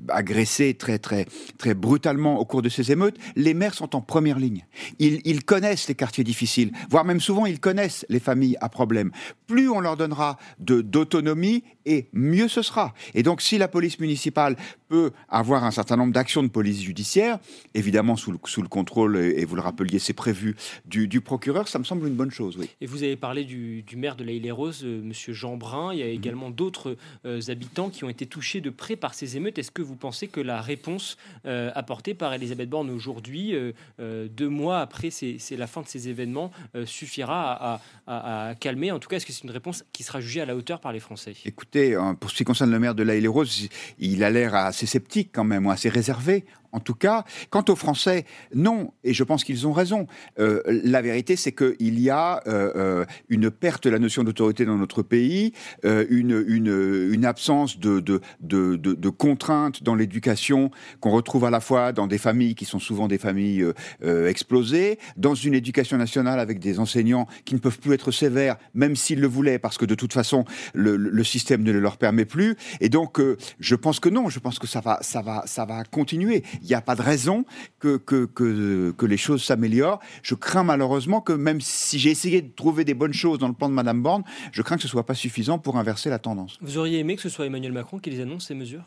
agressé 0.09 0.75
très 0.75 0.99
très 0.99 1.27
très 1.59 1.75
brutalement 1.75 2.39
au 2.39 2.45
cours 2.45 2.63
de 2.63 2.69
ces 2.69 2.93
émeutes. 2.97 3.19
Les 3.37 3.55
maires 3.55 3.75
sont 3.75 3.95
en 3.95 4.01
première 4.01 4.39
ligne. 4.39 4.65
Ils, 4.99 5.21
ils 5.25 5.45
connaissent 5.45 5.89
les 5.89 5.95
quartiers 5.95 6.25
difficiles, 6.25 6.73
voire 6.91 7.05
même 7.05 7.21
souvent 7.21 7.47
ils 7.47 7.61
connaissent 7.61 8.07
les 8.09 8.21
familles 8.21 8.57
à 8.61 8.69
problème. 8.69 9.11
Plus 9.47 9.69
on 9.69 9.81
leur 9.81 9.97
donnera 9.97 10.39
d'autonomie 10.59 11.63
et 11.85 12.09
mieux 12.13 12.49
ce 12.49 12.63
sera. 12.63 12.95
Et 13.15 13.23
donc 13.23 13.43
si 13.43 13.59
la 13.59 13.69
police 13.69 14.01
municipale 14.01 14.57
peut 14.89 15.13
avoir 15.29 15.65
un 15.65 15.71
certain 15.71 15.97
nombre 15.97 16.13
d'actions 16.13 16.43
de 16.43 16.49
police 16.49 16.81
judiciaire, 16.83 17.39
évidemment 17.75 18.17
sous 18.17 18.33
le, 18.33 18.39
sous 18.45 18.63
le 18.63 18.69
contrôle, 18.69 19.17
et, 19.17 19.45
vous 19.45 19.57
le 19.57 19.63
rappeliez, 19.63 19.99
c'est 19.99 20.13
prévu, 20.13 20.57
du, 20.85 21.09
du, 21.09 21.21
procureur, 21.21 21.69
ça 21.69 21.79
me 21.79 21.85
semble 21.85 22.07
une 22.07 22.15
bonne 22.15 22.31
chose, 22.31 22.57
oui. 22.57 22.69
Et 22.81 22.87
vous 22.87 23.03
avez 23.03 23.17
parlé 23.17 23.45
du, 23.45 23.83
du 23.83 23.97
maire 23.97 24.17
de 24.17 24.25
la 24.25 24.33
Île-et-Rose, 24.33 24.83
euh, 24.85 25.01
Monsieur 25.03 25.33
Jean 25.33 25.57
Brun, 25.57 25.93
il 25.93 25.99
y 25.99 26.03
a 26.03 26.07
mhm. 26.07 26.13
également 26.13 26.51
d'autres 26.51 26.97
euh, 27.25 27.41
habitants 27.49 27.91
qui 27.91 28.05
ont 28.05 28.09
été 28.09 28.27
touchés 28.27 28.61
de 28.61 28.71
près 28.71 28.97
par 28.97 29.15
ces 29.15 29.37
émeutes. 29.37 29.59
Est-ce 29.59 29.71
que 29.71 29.83
vous 29.83 29.97
pensez 29.97 30.29
que 30.29 30.41
la 30.41 30.61
réponse 30.61 31.17
euh, 31.47 31.71
apportée 31.75 32.15
par 32.15 32.33
Elisabeth 32.33 32.69
Borne 32.69 32.86
aujourd'hui, 32.89 33.55
deux 33.99 34.49
mois 34.49 34.81
après 34.81 35.11
c'est 35.11 35.57
la 35.57 35.67
fin 35.67 35.83
de 35.83 35.87
ces 35.87 36.09
événements, 36.09 36.51
suffira 36.85 37.81
à, 38.07 38.55
calmer. 38.61 38.93
En 38.93 38.99
tout 38.99 39.09
cas, 39.09 39.17
est-ce 39.17 39.27
que 39.27 39.33
c'est 39.33 39.45
une 39.45 39.51
réponse 39.51 39.85
qui 39.93 40.03
sera 40.03 40.21
jugée 40.21 40.41
à 40.41 40.47
la 40.47 40.57
hauteur 40.57 40.81
par 40.81 40.93
les 40.93 41.01
Français? 41.01 41.35
Écoutez, 41.45 41.97
pour 42.21 42.31
ce 42.31 42.37
qui 42.37 42.45
concerne 42.45 42.71
le 42.71 42.79
maire 42.79 42.95
de 42.95 43.03
la 43.03 43.17
Île-et-Rose, 43.17 43.69
il 43.99 44.25
a 44.25 44.31
l'air 44.31 44.55
assez 44.55 44.87
sceptique 44.87 45.31
quand 45.33 45.45
même, 45.45 45.67
assez 45.69 45.89
réservé 45.89 46.45
en 46.77 46.81
tout 46.81 46.95
cas. 46.95 47.25
Quant 47.49 47.65
aux 47.69 47.75
Français, 47.75 48.27
non, 48.55 48.93
et 49.03 49.15
je 49.15 49.25
pense 49.25 49.45
qu'ils 49.45 49.67
ont 49.67 49.73
raison. 49.73 50.07
Euh, 50.39 50.61
la 50.67 51.01
vérité, 51.01 51.35
c'est 51.35 51.53
qu'il 51.53 51.99
y 51.99 52.11
a 52.11 52.43
euh, 52.47 52.73
euh, 52.77 53.05
une 53.31 53.51
perte 53.51 53.85
de 53.85 53.91
la 53.91 53.99
notion 53.99 54.25
d'autorité 54.25 54.67
dans 54.67 54.77
notre 54.77 55.03
pays, 55.03 55.53
une, 55.83 57.25
absence 57.25 57.81
de, 57.81 58.01
de, 58.01 58.21
de, 58.41 58.77
de 58.77 59.09
contraintes 59.09 59.83
dans 59.83 59.95
l'éducation 59.95 60.71
qu'on 61.01 61.11
retrouve 61.11 61.45
à 61.47 61.51
la 61.51 61.61
fois 61.61 61.93
dans 61.93 62.07
des 62.07 62.19
familles 62.19 62.55
qui 62.55 62.67
sont 62.67 62.79
souvent 62.79 63.09
des 63.09 63.19
familles 63.19 63.65
explosées, 64.03 64.99
dans 65.17 65.35
une 65.35 65.55
éducation 65.55 65.97
nationale 65.97 66.39
avec 66.39 66.59
des 66.61 66.79
enseignants 66.79 67.27
qui 67.45 67.55
ne 67.55 67.61
peuvent 67.61 67.79
plus 67.79 67.95
être 67.95 68.11
sévères, 68.11 68.57
même 68.75 68.97
s'ils 68.97 69.21
le 69.21 69.27
voulaient, 69.27 69.59
parce 69.59 69.79
que 69.79 69.87
de 69.87 69.95
toute 69.95 70.13
façon, 70.13 70.45
le, 70.75 70.97
le 70.97 71.25
système 71.25 71.63
ne 71.63 71.73
le 71.73 71.81
leur 71.81 71.97
permet 71.97 72.27
plus. 72.27 72.57
Et 72.81 72.89
donc, 72.89 73.21
je 73.59 73.75
pense 73.75 73.99
que 73.99 74.09
non, 74.09 74.29
je 74.29 74.39
pense 74.39 74.59
que 74.59 74.67
ça 74.67 74.81
va, 74.81 74.99
ça 75.01 75.23
va, 75.23 75.43
ça 75.47 75.65
va 75.65 75.83
continuer 75.85 76.45
il 76.67 76.71
n'y 76.71 76.75
a 76.75 76.81
pas 76.81 76.97
de 76.97 77.03
raison 77.03 77.45
que, 77.79 77.97
que, 77.97 78.27
que, 78.27 79.07
les 79.07 79.17
choses 79.17 79.45
s'améliorent. 79.45 80.01
Je 80.23 80.35
crains 80.35 80.65
malheureusement 80.65 81.21
que 81.21 81.33
même 81.33 81.61
si 81.61 81.99
j'ai 81.99 82.11
essayé 82.11 82.43
de 82.43 82.53
trouver 82.55 82.85
des 82.85 82.95
bonnes 82.95 83.13
choses 83.13 83.39
dans 83.39 83.49
le 83.49 83.55
plan 83.55 83.69
de 83.69 83.75
Madame 83.75 84.03
Borne, 84.03 84.25
je 84.53 84.63
crains 84.63 84.77
que 84.77 84.83
ce 84.83 84.89
ne 84.89 84.91
soit 84.91 85.07
pas 85.07 85.15
suffisant 85.15 85.59
pour 85.59 85.79
inverser 85.79 86.11
la 86.11 86.19
tendance. 86.19 86.59
Vous 86.61 86.79
auriez 86.79 86.99
aimé 86.99 87.17
que 87.17 87.23
ce 87.23 87.29
soit 87.29 87.47
Emmanuel 87.47 87.73
Macron 87.73 87.99
qui 87.99 88.11
les 88.11 88.21
annonce, 88.21 88.49
ces 88.49 88.55
mesures? 88.55 88.85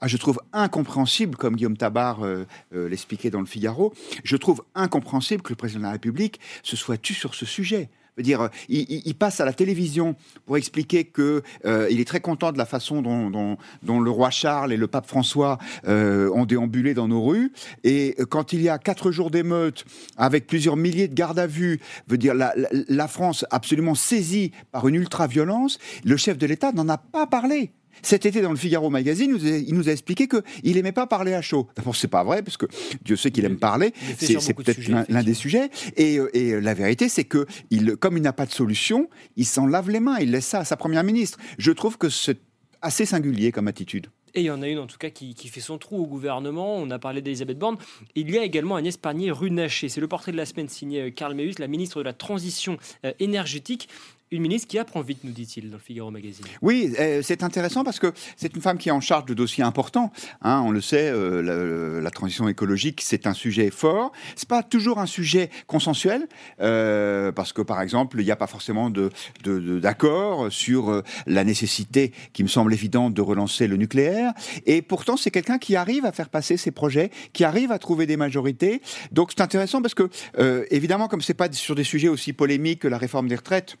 Ah, 0.00 0.08
je 0.08 0.16
trouve 0.16 0.40
incompréhensible, 0.52 1.36
comme 1.36 1.54
Guillaume 1.54 1.76
Tabar 1.76 2.24
euh, 2.24 2.46
euh, 2.74 2.88
l'expliquait 2.88 3.30
dans 3.30 3.40
le 3.40 3.46
Figaro, 3.46 3.92
je 4.24 4.36
trouve 4.36 4.64
incompréhensible 4.74 5.42
que 5.42 5.50
le 5.50 5.56
président 5.56 5.80
de 5.80 5.84
la 5.84 5.92
République 5.92 6.40
se 6.62 6.76
soit 6.76 6.96
tu 6.96 7.14
sur 7.14 7.34
ce 7.34 7.44
sujet 7.44 7.90
dire, 8.22 8.50
il, 8.68 9.14
passe 9.14 9.40
à 9.40 9.44
la 9.44 9.52
télévision 9.52 10.14
pour 10.46 10.56
expliquer 10.56 11.04
que 11.04 11.42
euh, 11.64 11.88
il 11.90 12.00
est 12.00 12.04
très 12.04 12.20
content 12.20 12.52
de 12.52 12.58
la 12.58 12.66
façon 12.66 13.02
dont, 13.02 13.56
le 14.00 14.10
roi 14.10 14.30
Charles 14.30 14.72
et 14.72 14.76
le 14.76 14.86
pape 14.86 15.06
François 15.06 15.58
euh, 15.86 16.30
ont 16.32 16.46
déambulé 16.46 16.94
dans 16.94 17.08
nos 17.08 17.24
rues. 17.24 17.52
Et 17.84 18.16
quand 18.30 18.52
il 18.52 18.62
y 18.62 18.68
a 18.68 18.78
quatre 18.78 19.10
jours 19.10 19.30
d'émeute 19.30 19.84
avec 20.16 20.46
plusieurs 20.46 20.76
milliers 20.76 21.08
de 21.08 21.14
gardes 21.14 21.38
à 21.38 21.46
vue, 21.46 21.80
veut 22.08 22.18
dire 22.18 22.34
la, 22.34 22.54
la 22.70 23.08
France 23.08 23.44
absolument 23.50 23.94
saisie 23.94 24.52
par 24.72 24.88
une 24.88 24.94
ultra-violence, 24.94 25.78
le 26.04 26.16
chef 26.16 26.38
de 26.38 26.46
l'État 26.46 26.72
n'en 26.72 26.88
a 26.88 26.98
pas 26.98 27.26
parlé. 27.26 27.72
Cet 28.02 28.26
été, 28.26 28.40
dans 28.40 28.50
le 28.50 28.56
Figaro 28.56 28.90
Magazine, 28.90 29.38
il 29.40 29.74
nous 29.74 29.88
a 29.88 29.92
expliqué 29.92 30.28
qu'il 30.28 30.74
n'aimait 30.74 30.92
pas 30.92 31.06
parler 31.06 31.34
à 31.34 31.42
chaud. 31.42 31.68
D'abord, 31.76 31.96
c'est 31.96 32.08
pas 32.08 32.24
vrai, 32.24 32.42
parce 32.42 32.56
que 32.56 32.66
Dieu 33.02 33.16
sait 33.16 33.30
qu'il 33.30 33.44
aime 33.44 33.58
parler. 33.58 33.92
C'est 34.18 34.54
peut-être 34.54 34.88
l'un 35.08 35.22
des 35.22 35.34
sujets. 35.34 35.70
Et, 35.96 36.18
et, 36.34 36.60
la 36.60 36.74
vérité, 36.74 37.08
c'est 37.08 37.24
que, 37.24 37.46
il, 37.70 37.96
comme 37.96 38.16
il 38.16 38.22
n'a 38.22 38.32
pas 38.32 38.46
de 38.46 38.52
solution, 38.52 39.08
il 39.36 39.46
s'en 39.46 39.66
lave 39.66 39.90
les 39.90 40.00
mains. 40.00 40.18
Il 40.20 40.30
laisse 40.30 40.46
ça 40.46 40.60
à 40.60 40.64
sa 40.64 40.76
première 40.76 41.04
ministre. 41.04 41.38
Je 41.58 41.72
trouve 41.72 41.98
que 41.98 42.08
c'est 42.08 42.38
assez 42.82 43.06
singulier 43.06 43.52
comme 43.52 43.68
attitude. 43.68 44.08
Et 44.34 44.42
il 44.42 44.44
y 44.44 44.50
en 44.50 44.62
a 44.62 44.68
une 44.68 44.78
en 44.78 44.86
tout 44.86 44.98
cas 44.98 45.10
qui, 45.10 45.34
fait 45.34 45.60
son 45.60 45.78
trou 45.78 46.02
au 46.02 46.06
gouvernement. 46.06 46.76
On 46.76 46.90
a 46.90 46.98
parlé 46.98 47.22
d'Elisabeth 47.22 47.58
Borne. 47.58 47.76
Il 48.14 48.30
y 48.30 48.38
a 48.38 48.44
également 48.44 48.76
Agnès 48.76 48.96
Pannier-Runacher. 48.96 49.88
C'est 49.88 50.00
le 50.00 50.08
portrait 50.08 50.32
de 50.32 50.36
la 50.36 50.46
semaine 50.46 50.68
signé 50.68 51.02
euh, 51.02 51.10
Karl 51.10 51.34
Meus, 51.34 51.58
la 51.58 51.66
ministre 51.66 51.98
de 51.98 52.04
la 52.04 52.12
Transition 52.12 52.76
euh, 53.04 53.12
énergétique. 53.20 53.88
Une 54.30 54.42
ministre 54.42 54.68
qui 54.68 54.78
apprend 54.78 55.00
vite, 55.00 55.20
nous 55.24 55.32
dit-il, 55.32 55.70
dans 55.70 55.78
le 55.78 55.82
Figaro 55.82 56.10
Magazine. 56.10 56.44
Oui, 56.60 56.92
euh, 57.00 57.22
c'est 57.22 57.42
intéressant 57.42 57.82
parce 57.82 57.98
que 57.98 58.12
c'est 58.36 58.54
une 58.54 58.60
femme 58.60 58.76
qui 58.76 58.90
est 58.90 58.92
en 58.92 59.00
charge 59.00 59.24
de 59.24 59.32
dossiers 59.32 59.64
importants. 59.64 60.12
Hein, 60.42 60.62
on 60.66 60.70
le 60.70 60.82
sait, 60.82 61.10
euh, 61.10 62.02
la, 62.02 62.10
transition 62.10 62.46
écologique, 62.46 63.00
c'est 63.02 63.26
un 63.26 63.32
sujet 63.32 63.70
fort. 63.70 64.12
C'est 64.36 64.48
pas 64.48 64.62
toujours 64.62 64.98
un 64.98 65.06
sujet 65.06 65.48
consensuel 65.66 66.28
euh, 66.60 67.32
parce 67.32 67.54
que, 67.54 67.62
par 67.62 67.80
exemple, 67.80 68.20
il 68.20 68.24
n'y 68.26 68.30
a 68.30 68.36
pas 68.36 68.46
forcément 68.46 68.90
de, 68.90 69.10
d'accord 69.78 70.52
sur 70.52 71.02
la 71.26 71.44
nécessité, 71.44 72.12
qui 72.34 72.42
me 72.42 72.48
semble 72.48 72.74
évidente, 72.74 73.14
de 73.14 73.22
relancer 73.22 73.66
le 73.66 73.76
nucléaire. 73.76 74.34
Et 74.66 74.82
pourtant, 74.82 75.16
c'est 75.16 75.30
quelqu'un 75.30 75.56
qui 75.56 75.74
arrive 75.74 76.04
à 76.04 76.12
faire 76.12 76.28
passer 76.28 76.58
ses 76.58 76.70
projets, 76.70 77.10
qui 77.32 77.44
arrive 77.44 77.72
à 77.72 77.78
trouver 77.78 78.04
des 78.04 78.18
majorités. 78.18 78.82
Donc, 79.10 79.30
c'est 79.34 79.42
intéressant 79.42 79.80
parce 79.80 79.94
que, 79.94 80.10
évidemment, 80.70 81.08
comme 81.08 81.22
c'est 81.22 81.32
pas 81.32 81.50
sur 81.50 81.74
des 81.74 81.84
sujets 81.84 82.08
aussi 82.08 82.34
polémiques 82.34 82.80
que 82.80 82.88
la 82.88 82.98
réforme 82.98 83.28
des 83.28 83.36
retraites 83.36 83.78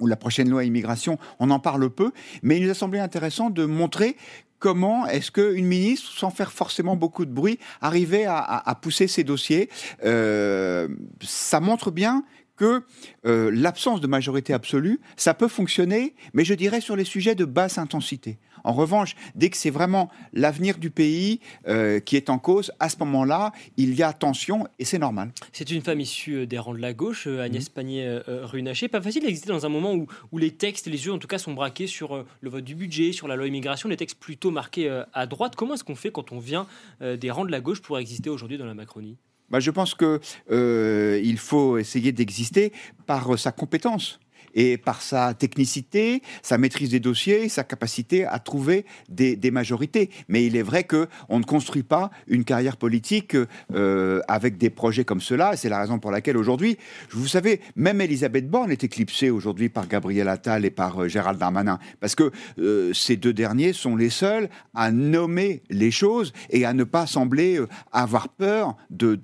ou 0.00 0.06
la 0.06 0.16
prochaine 0.16 0.48
loi 0.48 0.64
immigration, 0.64 1.18
on 1.38 1.50
en 1.50 1.58
parle 1.58 1.88
peu, 1.90 2.12
mais 2.42 2.58
il 2.58 2.64
nous 2.64 2.70
a 2.70 2.74
semblé 2.74 2.98
intéressant 2.98 3.50
de 3.50 3.64
montrer 3.64 4.16
comment 4.58 5.06
est-ce 5.06 5.30
qu'une 5.30 5.66
ministre, 5.66 6.10
sans 6.12 6.30
faire 6.30 6.52
forcément 6.52 6.96
beaucoup 6.96 7.24
de 7.24 7.30
bruit, 7.30 7.58
arrivait 7.80 8.24
à, 8.26 8.78
pousser 8.80 9.06
ses 9.06 9.24
dossiers. 9.24 9.68
Euh, 10.04 10.88
ça 11.20 11.60
montre 11.60 11.90
bien 11.90 12.24
que 12.56 12.82
euh, 13.26 13.50
l'absence 13.52 14.00
de 14.00 14.06
majorité 14.06 14.52
absolue, 14.52 15.00
ça 15.16 15.34
peut 15.34 15.48
fonctionner, 15.48 16.14
mais 16.32 16.44
je 16.44 16.54
dirais 16.54 16.80
sur 16.80 16.96
les 16.96 17.04
sujets 17.04 17.34
de 17.34 17.44
basse 17.44 17.78
intensité. 17.78 18.38
En 18.64 18.72
revanche, 18.72 19.14
dès 19.36 19.48
que 19.50 19.56
c'est 19.56 19.70
vraiment 19.70 20.10
l'avenir 20.32 20.78
du 20.78 20.90
pays 20.90 21.40
euh, 21.68 22.00
qui 22.00 22.16
est 22.16 22.30
en 22.30 22.38
cause, 22.38 22.72
à 22.80 22.88
ce 22.88 22.96
moment-là, 22.98 23.52
il 23.76 23.94
y 23.94 24.02
a 24.02 24.12
tension 24.12 24.66
et 24.80 24.84
c'est 24.84 24.98
normal. 24.98 25.30
C'est 25.52 25.70
une 25.70 25.82
femme 25.82 26.00
issue 26.00 26.34
euh, 26.34 26.46
des 26.46 26.58
rangs 26.58 26.74
de 26.74 26.80
la 26.80 26.92
gauche, 26.92 27.26
Agnès 27.26 27.68
mmh. 27.68 27.72
Pannier-Runacher. 27.72 28.88
Pas 28.88 29.00
facile 29.00 29.22
d'exister 29.22 29.50
dans 29.50 29.66
un 29.66 29.68
moment 29.68 29.94
où, 29.94 30.06
où, 30.32 30.38
les 30.38 30.50
textes, 30.50 30.86
les 30.86 31.06
yeux 31.06 31.12
en 31.12 31.18
tout 31.18 31.28
cas, 31.28 31.38
sont 31.38 31.52
braqués 31.52 31.86
sur 31.86 32.24
le 32.40 32.50
vote 32.50 32.64
du 32.64 32.74
budget, 32.74 33.12
sur 33.12 33.28
la 33.28 33.36
loi 33.36 33.46
immigration, 33.46 33.88
les 33.88 33.96
textes 33.96 34.18
plutôt 34.18 34.50
marqués 34.50 35.02
à 35.12 35.26
droite. 35.26 35.54
Comment 35.56 35.74
est-ce 35.74 35.84
qu'on 35.84 35.94
fait 35.94 36.10
quand 36.10 36.32
on 36.32 36.38
vient 36.38 36.66
des 37.00 37.30
rangs 37.30 37.44
de 37.44 37.50
la 37.50 37.60
gauche 37.60 37.82
pour 37.82 37.98
exister 37.98 38.30
aujourd'hui 38.30 38.58
dans 38.58 38.66
la 38.66 38.74
Macronie? 38.74 39.16
Bah, 39.50 39.60
je 39.60 39.70
pense 39.70 39.94
qu'il 39.94 40.20
euh, 40.50 41.36
faut 41.36 41.78
essayer 41.78 42.12
d'exister 42.12 42.72
par 43.06 43.38
sa 43.38 43.52
compétence 43.52 44.18
et 44.56 44.78
par 44.78 45.02
sa 45.02 45.34
technicité, 45.34 46.22
sa 46.42 46.58
maîtrise 46.58 46.90
des 46.90 46.98
dossiers, 46.98 47.48
sa 47.48 47.62
capacité 47.62 48.24
à 48.24 48.40
trouver 48.40 48.86
des, 49.08 49.36
majorités. 49.52 50.10
Mais 50.28 50.44
il 50.44 50.56
est 50.56 50.62
vrai 50.62 50.82
que 50.84 51.06
on 51.28 51.38
ne 51.38 51.44
construit 51.44 51.84
pas 51.84 52.10
une 52.26 52.44
carrière 52.44 52.76
politique 52.76 53.36
euh, 53.72 54.20
avec 54.26 54.58
des 54.58 54.70
projets 54.70 55.04
comme 55.04 55.20
cela. 55.20 55.56
C'est 55.56 55.68
la 55.68 55.80
raison 55.80 55.98
pour 56.00 56.10
laquelle 56.10 56.36
aujourd'hui, 56.36 56.78
vous 57.10 57.28
savez, 57.28 57.60
même 57.76 58.00
Elisabeth 58.00 58.48
Borne 58.48 58.72
est 58.72 58.82
éclipsée 58.82 59.30
aujourd'hui 59.30 59.68
par 59.68 59.86
Gabriel 59.86 60.28
Attal 60.28 60.64
et 60.64 60.70
par 60.70 61.02
euh, 61.02 61.08
Gérald 61.08 61.38
Darmanin, 61.38 61.78
parce 62.00 62.14
que 62.14 62.32
euh, 62.58 62.92
ces 62.92 63.16
deux 63.16 63.32
derniers 63.32 63.72
sont 63.72 63.94
les 63.94 64.10
seuls 64.10 64.48
à 64.74 64.90
nommer 64.90 65.62
les 65.70 65.90
choses 65.90 66.32
et 66.50 66.64
à 66.64 66.72
ne 66.72 66.84
pas 66.84 67.06
sembler 67.06 67.60
avoir 67.92 68.28
peur 68.30 68.76
de, 68.90 69.16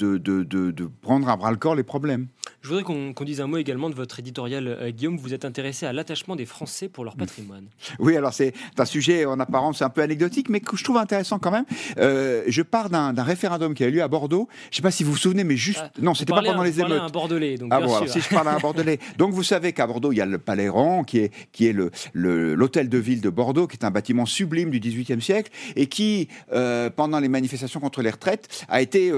prendre 1.01 1.29
à 1.29 1.37
bras 1.37 1.51
le 1.51 1.57
corps 1.57 1.75
les 1.75 1.83
problèmes. 1.83 2.29
Je 2.63 2.69
voudrais 2.69 2.85
qu'on 2.85 3.13
dise 3.25 3.41
un 3.41 3.49
mot 3.49 3.57
également 3.57 3.91
de 3.91 3.95
votre 3.95 4.21
éditorial, 4.21 4.69
euh, 4.69 4.91
Guillaume. 4.91 5.17
Vous 5.17 5.35
êtes 5.35 5.45
intéressé 5.45 5.85
à 5.85 5.93
l'attachement 5.93 6.37
des 6.37 6.47
Français 6.47 6.89
pour 6.89 7.05
leur 7.05 7.17
patrimoine. 7.17 7.65
Oui, 7.99 8.17
alors 8.17 8.33
c'est 8.33 8.55
un 8.79 8.85
sujet 8.85 9.25
en 9.25 9.41
apparence 9.41 9.83
un 9.83 9.91
peu 9.91 10.01
anecdotique, 10.01 10.49
mais 10.49 10.61
que 10.61 10.77
je 10.77 10.85
trouve 10.85 10.97
intéressant 10.97 11.41
quand 11.41 11.51
même. 11.51 11.65
Euh, 11.99 12.45
je 12.47 12.63
pars 12.63 12.89
d'un 12.89 13.23
référendum 13.23 13.75
qui 13.75 13.83
a 13.83 13.89
eu 13.89 13.91
lieu 13.91 14.03
à 14.03 14.07
Bordeaux. 14.07 14.49
Je 14.65 14.69
ne 14.69 14.77
sais 14.77 14.83
pas 14.83 14.93
si 14.93 15.03
vous 15.03 15.11
vous 15.11 15.19
souvenez, 15.19 15.43
mais 15.43 15.57
juste. 15.57 15.81
Ah, 15.83 15.91
non, 16.01 16.15
c'était 16.15 16.33
pas 16.33 16.43
pendant 16.43 16.63
les 16.63 16.81
émeutes. 16.81 17.01
un 17.01 17.09
Bordelais. 17.09 17.59
Donc 17.59 17.71
ah 17.73 17.81
bon, 17.81 17.97
alors 17.97 18.09
si 18.09 18.21
je 18.21 18.29
parle 18.29 18.47
à 18.47 18.55
un 18.55 18.59
Bordelais. 18.61 19.01
Donc 19.19 19.33
vous 19.33 19.43
savez 19.43 19.73
qu'à 19.73 19.89
Bordeaux, 19.89 20.13
il 20.13 20.19
y 20.19 20.21
a 20.21 20.27
le 20.27 20.39
Palais 20.39 20.69
Rang, 20.69 21.03
qui 21.03 21.19
est, 21.19 21.33
qui 21.51 21.67
est 21.67 21.75
l'hôtel 22.15 22.89
de 22.89 22.99
ville 22.99 23.21
de 23.21 23.31
Bordeaux, 23.31 23.67
qui 23.67 23.77
est 23.77 23.85
un 23.85 23.91
bâtiment 23.91 24.25
sublime 24.25 24.71
du 24.71 24.79
XVIIIe 24.79 25.21
siècle, 25.21 25.51
et 25.75 25.87
qui, 25.87 26.29
euh, 26.53 26.91
pendant 26.91 27.19
les 27.19 27.29
manifestations 27.29 27.81
contre 27.81 28.03
les 28.03 28.11
retraites, 28.11 28.65
a 28.69 28.81
été 28.81 29.13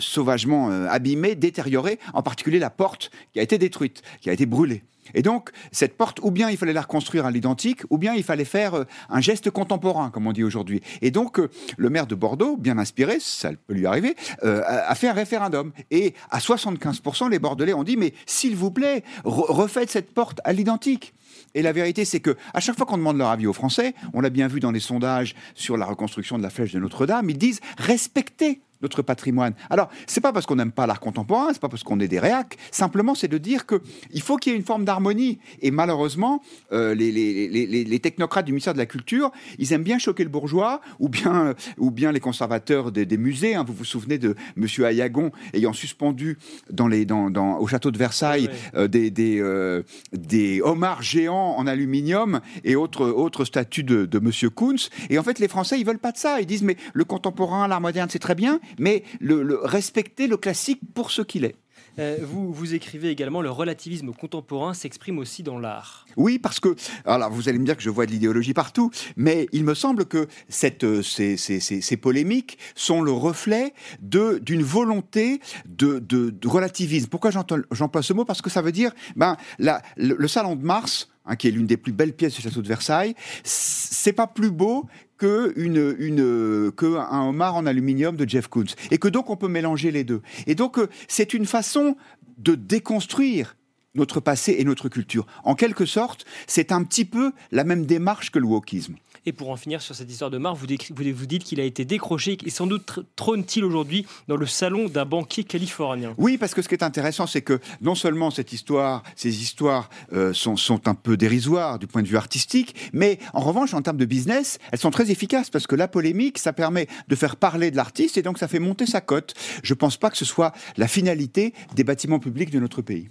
sauvagement 0.00 0.70
abîmé, 0.88 1.34
détérioré, 1.34 1.98
en 2.14 2.22
particulier 2.22 2.58
la 2.58 2.70
porte 2.70 3.10
qui 3.32 3.40
a 3.40 3.42
été 3.42 3.58
détruite, 3.58 4.02
qui 4.20 4.30
a 4.30 4.32
été 4.32 4.46
brûlée. 4.46 4.82
Et 5.14 5.22
donc, 5.22 5.50
cette 5.72 5.96
porte, 5.96 6.20
ou 6.22 6.30
bien 6.30 6.50
il 6.50 6.56
fallait 6.56 6.72
la 6.72 6.82
reconstruire 6.82 7.26
à 7.26 7.30
l'identique, 7.30 7.82
ou 7.90 7.98
bien 7.98 8.14
il 8.14 8.22
fallait 8.22 8.44
faire 8.44 8.74
euh, 8.74 8.84
un 9.08 9.20
geste 9.20 9.50
contemporain, 9.50 10.10
comme 10.10 10.26
on 10.26 10.32
dit 10.32 10.44
aujourd'hui. 10.44 10.82
Et 11.02 11.10
donc, 11.10 11.38
euh, 11.38 11.48
le 11.76 11.90
maire 11.90 12.06
de 12.06 12.14
Bordeaux, 12.14 12.56
bien 12.56 12.78
inspiré, 12.78 13.18
ça 13.20 13.50
peut 13.66 13.74
lui 13.74 13.86
arriver, 13.86 14.16
euh, 14.44 14.62
a 14.66 14.94
fait 14.94 15.08
un 15.08 15.12
référendum. 15.12 15.72
Et 15.90 16.14
à 16.30 16.38
75%, 16.38 17.30
les 17.30 17.38
Bordelais 17.38 17.74
ont 17.74 17.84
dit, 17.84 17.96
mais 17.96 18.14
s'il 18.26 18.56
vous 18.56 18.70
plaît, 18.70 19.04
refaites 19.24 19.90
cette 19.90 20.12
porte 20.12 20.40
à 20.44 20.52
l'identique. 20.52 21.14
Et 21.54 21.62
la 21.62 21.72
vérité, 21.72 22.04
c'est 22.04 22.20
que 22.20 22.36
à 22.54 22.60
chaque 22.60 22.76
fois 22.76 22.86
qu'on 22.86 22.98
demande 22.98 23.18
leur 23.18 23.28
avis 23.28 23.46
aux 23.46 23.52
Français, 23.52 23.94
on 24.12 24.20
l'a 24.20 24.30
bien 24.30 24.48
vu 24.48 24.60
dans 24.60 24.70
les 24.70 24.80
sondages 24.80 25.34
sur 25.54 25.76
la 25.76 25.86
reconstruction 25.86 26.38
de 26.38 26.42
la 26.42 26.50
flèche 26.50 26.72
de 26.72 26.78
Notre-Dame, 26.78 27.30
ils 27.30 27.38
disent 27.38 27.60
respectez 27.78 28.60
notre 28.82 29.02
patrimoine. 29.02 29.54
Alors, 29.70 29.88
c'est 30.06 30.20
pas 30.20 30.32
parce 30.32 30.46
qu'on 30.46 30.56
n'aime 30.56 30.72
pas 30.72 30.86
l'art 30.86 31.00
contemporain, 31.00 31.48
c'est 31.52 31.60
pas 31.60 31.68
parce 31.68 31.82
qu'on 31.82 32.00
est 32.00 32.08
des 32.08 32.18
réacs, 32.18 32.56
simplement 32.70 33.14
c'est 33.14 33.28
de 33.28 33.38
dire 33.38 33.66
que 33.66 33.80
il 34.12 34.22
faut 34.22 34.36
qu'il 34.36 34.52
y 34.52 34.54
ait 34.54 34.58
une 34.58 34.64
forme 34.64 34.84
d'harmonie. 34.84 35.38
Et 35.60 35.70
malheureusement, 35.70 36.42
euh, 36.72 36.94
les, 36.94 37.10
les, 37.12 38.00
technocrates 38.00 38.44
du 38.44 38.52
ministère 38.52 38.74
de 38.74 38.78
la 38.78 38.86
Culture, 38.86 39.32
ils 39.58 39.72
aiment 39.72 39.82
bien 39.82 39.98
choquer 39.98 40.22
le 40.22 40.30
bourgeois, 40.30 40.80
ou 40.98 41.08
bien, 41.08 41.54
ou 41.78 41.90
bien 41.90 42.12
les 42.12 42.20
conservateurs 42.20 42.92
des, 42.92 43.16
musées. 43.16 43.54
Hein. 43.54 43.64
Vous 43.66 43.72
vous 43.72 43.84
souvenez 43.84 44.18
de 44.18 44.34
Monsieur 44.56 44.84
Ayagon 44.84 45.32
ayant 45.54 45.72
suspendu 45.72 46.38
dans 46.70 46.88
les, 46.88 47.04
dans, 47.04 47.30
dans, 47.30 47.58
au 47.58 47.66
château 47.66 47.90
de 47.90 47.98
Versailles 47.98 48.50
euh, 48.74 48.88
des, 48.88 49.10
des, 49.10 49.40
euh, 49.40 49.82
des, 50.12 50.60
homards 50.62 51.02
géants 51.02 51.54
en 51.56 51.66
aluminium 51.66 52.40
et 52.64 52.76
autres, 52.76 53.06
autres 53.06 53.44
statues 53.44 53.84
de, 53.84 54.04
de 54.04 54.18
Monsieur 54.18 54.50
Kunz. 54.50 54.90
Et 55.10 55.18
en 55.18 55.22
fait, 55.22 55.38
les 55.38 55.48
Français, 55.48 55.80
ils 55.80 55.86
veulent 55.86 55.98
pas 55.98 56.12
de 56.12 56.18
ça. 56.18 56.40
Ils 56.40 56.46
disent, 56.46 56.62
mais 56.62 56.76
le 56.92 57.04
contemporain, 57.04 57.66
l'art 57.68 57.80
moderne, 57.80 58.08
c'est 58.10 58.18
très 58.18 58.34
bien, 58.34 58.60
mais 58.78 59.04
le, 59.20 59.58
respecter 59.62 60.26
le 60.26 60.36
classique 60.36 60.80
pour 60.94 61.10
ce 61.10 61.22
qu'il 61.22 61.44
est. 61.44 61.56
Euh, 61.98 62.18
vous, 62.22 62.52
vous 62.52 62.74
écrivez 62.74 63.08
également 63.08 63.40
le 63.40 63.50
relativisme 63.50 64.12
contemporain 64.12 64.74
s'exprime 64.74 65.18
aussi 65.18 65.42
dans 65.42 65.58
l'art. 65.58 66.06
Oui, 66.16 66.38
parce 66.38 66.60
que, 66.60 66.74
alors 67.06 67.30
vous 67.30 67.48
allez 67.48 67.58
me 67.58 67.64
dire 67.64 67.76
que 67.76 67.82
je 67.82 67.90
vois 67.90 68.06
de 68.06 68.10
l'idéologie 68.10 68.52
partout, 68.52 68.90
mais 69.16 69.48
il 69.52 69.64
me 69.64 69.74
semble 69.74 70.04
que 70.04 70.28
cette, 70.48 70.84
euh, 70.84 71.02
ces, 71.02 71.36
ces, 71.36 71.60
ces, 71.60 71.96
polémiques 71.96 72.58
sont 72.74 73.00
le 73.00 73.12
reflet 73.12 73.72
d'une 74.00 74.62
volonté 74.62 75.40
de, 75.66 75.98
de, 75.98 76.34
relativisme. 76.46 77.08
Pourquoi 77.08 77.30
j'emploie 77.30 78.02
ce 78.02 78.12
mot? 78.12 78.24
Parce 78.24 78.42
que 78.42 78.50
ça 78.50 78.60
veut 78.60 78.72
dire, 78.72 78.92
ben, 79.16 79.36
la, 79.58 79.80
le, 79.96 80.28
salon 80.28 80.56
de 80.56 80.62
Mars, 80.62 81.08
hein, 81.24 81.36
qui 81.36 81.48
est 81.48 81.50
l'une 81.50 81.66
des 81.66 81.78
plus 81.78 81.92
belles 81.92 82.14
pièces 82.14 82.34
du 82.34 82.42
château 82.42 82.60
de 82.60 82.68
Versailles, 82.68 83.14
c'est 83.42 84.12
pas 84.12 84.26
plus 84.26 84.50
beau 84.50 84.86
que, 85.18 85.52
une, 85.56 85.94
une, 85.98 86.72
que 86.72 86.96
un 86.96 87.28
homard 87.28 87.56
en 87.56 87.66
aluminium 87.66 88.16
de 88.16 88.28
Jeff 88.28 88.48
Koons. 88.48 88.74
Et 88.90 88.98
que 88.98 89.08
donc 89.08 89.30
on 89.30 89.36
peut 89.36 89.48
mélanger 89.48 89.90
les 89.90 90.04
deux. 90.04 90.22
Et 90.46 90.54
donc 90.54 90.78
euh, 90.78 90.88
c'est 91.08 91.34
une 91.34 91.46
façon 91.46 91.96
de 92.38 92.54
déconstruire 92.54 93.56
notre 93.94 94.20
passé 94.20 94.56
et 94.58 94.64
notre 94.64 94.88
culture. 94.88 95.26
En 95.42 95.54
quelque 95.54 95.86
sorte, 95.86 96.26
c'est 96.46 96.70
un 96.70 96.84
petit 96.84 97.04
peu 97.04 97.32
la 97.50 97.64
même 97.64 97.86
démarche 97.86 98.30
que 98.30 98.38
le 98.38 98.46
wokisme. 98.46 98.96
Et 99.28 99.32
pour 99.32 99.50
en 99.50 99.56
finir 99.56 99.82
sur 99.82 99.96
cette 99.96 100.08
histoire 100.08 100.30
de 100.30 100.38
Mar, 100.38 100.54
vous, 100.54 100.66
vous 100.68 101.26
dites 101.26 101.42
qu'il 101.42 101.60
a 101.60 101.64
été 101.64 101.84
décroché 101.84 102.38
et 102.46 102.50
sans 102.50 102.68
doute 102.68 103.00
trône-t-il 103.16 103.64
aujourd'hui 103.64 104.06
dans 104.28 104.36
le 104.36 104.46
salon 104.46 104.88
d'un 104.88 105.04
banquier 105.04 105.42
californien. 105.42 106.14
Oui, 106.16 106.38
parce 106.38 106.54
que 106.54 106.62
ce 106.62 106.68
qui 106.68 106.76
est 106.76 106.84
intéressant, 106.84 107.26
c'est 107.26 107.42
que 107.42 107.58
non 107.80 107.96
seulement 107.96 108.30
cette 108.30 108.52
histoire, 108.52 109.02
ces 109.16 109.42
histoires 109.42 109.90
euh, 110.12 110.32
sont, 110.32 110.56
sont 110.56 110.86
un 110.86 110.94
peu 110.94 111.16
dérisoires 111.16 111.80
du 111.80 111.88
point 111.88 112.02
de 112.02 112.08
vue 112.08 112.16
artistique, 112.16 112.76
mais 112.92 113.18
en 113.32 113.40
revanche, 113.40 113.74
en 113.74 113.82
termes 113.82 113.96
de 113.96 114.04
business, 114.04 114.60
elles 114.70 114.78
sont 114.78 114.92
très 114.92 115.10
efficaces 115.10 115.50
parce 115.50 115.66
que 115.66 115.74
la 115.74 115.88
polémique, 115.88 116.38
ça 116.38 116.52
permet 116.52 116.86
de 117.08 117.16
faire 117.16 117.34
parler 117.34 117.72
de 117.72 117.76
l'artiste 117.76 118.16
et 118.18 118.22
donc 118.22 118.38
ça 118.38 118.46
fait 118.46 118.60
monter 118.60 118.86
sa 118.86 119.00
cote. 119.00 119.34
Je 119.64 119.72
ne 119.72 119.76
pense 119.76 119.96
pas 119.96 120.08
que 120.08 120.16
ce 120.16 120.24
soit 120.24 120.52
la 120.76 120.86
finalité 120.86 121.52
des 121.74 121.82
bâtiments 121.82 122.20
publics 122.20 122.50
de 122.50 122.60
notre 122.60 122.80
pays. 122.80 123.08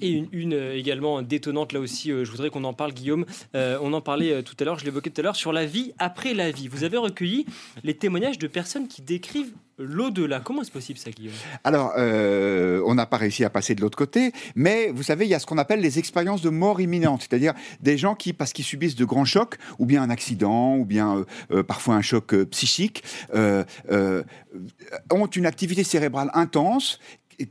Et 0.00 0.24
une, 0.32 0.52
euh, 0.52 0.76
également 0.76 1.22
détonnante, 1.22 1.72
là 1.72 1.80
aussi, 1.80 2.10
euh, 2.10 2.24
je 2.24 2.30
voudrais 2.30 2.50
qu'on 2.50 2.64
en 2.64 2.74
parle, 2.74 2.92
Guillaume. 2.92 3.24
Euh, 3.54 3.78
on 3.80 3.92
en 3.92 4.00
parlait 4.00 4.42
tout 4.42 4.54
à 4.60 4.64
l'heure, 4.64 4.78
je 4.78 4.84
l'évoquais 4.84 5.10
tout 5.10 5.20
à 5.20 5.24
l'heure, 5.24 5.36
sur 5.36 5.52
la 5.52 5.64
vie 5.64 5.92
après 5.98 6.34
la 6.34 6.50
vie. 6.50 6.68
Vous 6.68 6.84
avez 6.84 6.96
recueilli 6.96 7.46
les 7.82 7.94
témoignages 7.94 8.38
de 8.38 8.46
personnes 8.46 8.88
qui 8.88 9.02
décrivent 9.02 9.52
l'au-delà. 9.78 10.40
Comment 10.40 10.62
est-ce 10.62 10.70
possible 10.70 10.98
ça, 10.98 11.10
Guillaume? 11.10 11.34
Alors, 11.64 11.92
on 11.96 12.94
n'a 12.94 13.06
pas 13.06 13.16
réussi 13.18 13.44
à 13.44 13.50
passer 13.50 13.74
de 13.74 13.80
l'autre 13.82 13.98
côté, 13.98 14.32
mais 14.54 14.90
vous 14.90 15.02
savez, 15.02 15.26
il 15.26 15.28
y 15.28 15.34
a 15.34 15.38
ce 15.38 15.46
qu'on 15.46 15.58
appelle 15.58 15.80
les 15.80 15.98
expériences 15.98 16.40
de 16.40 16.48
mort 16.48 16.80
imminente, 16.80 17.26
c'est-à-dire 17.28 17.52
des 17.80 17.98
gens 17.98 18.14
qui, 18.14 18.32
parce 18.32 18.52
qu'ils 18.52 18.64
subissent 18.64 18.96
de 18.96 19.04
grands 19.04 19.26
chocs, 19.26 19.56
ou 19.78 19.84
bien 19.84 20.02
un 20.02 20.10
accident, 20.10 20.76
ou 20.76 20.86
bien 20.86 21.26
parfois 21.66 21.94
un 21.94 22.02
choc 22.02 22.34
psychique, 22.46 23.04
ont 23.34 25.26
une 25.34 25.46
activité 25.46 25.84
cérébrale 25.84 26.30
intense 26.32 26.98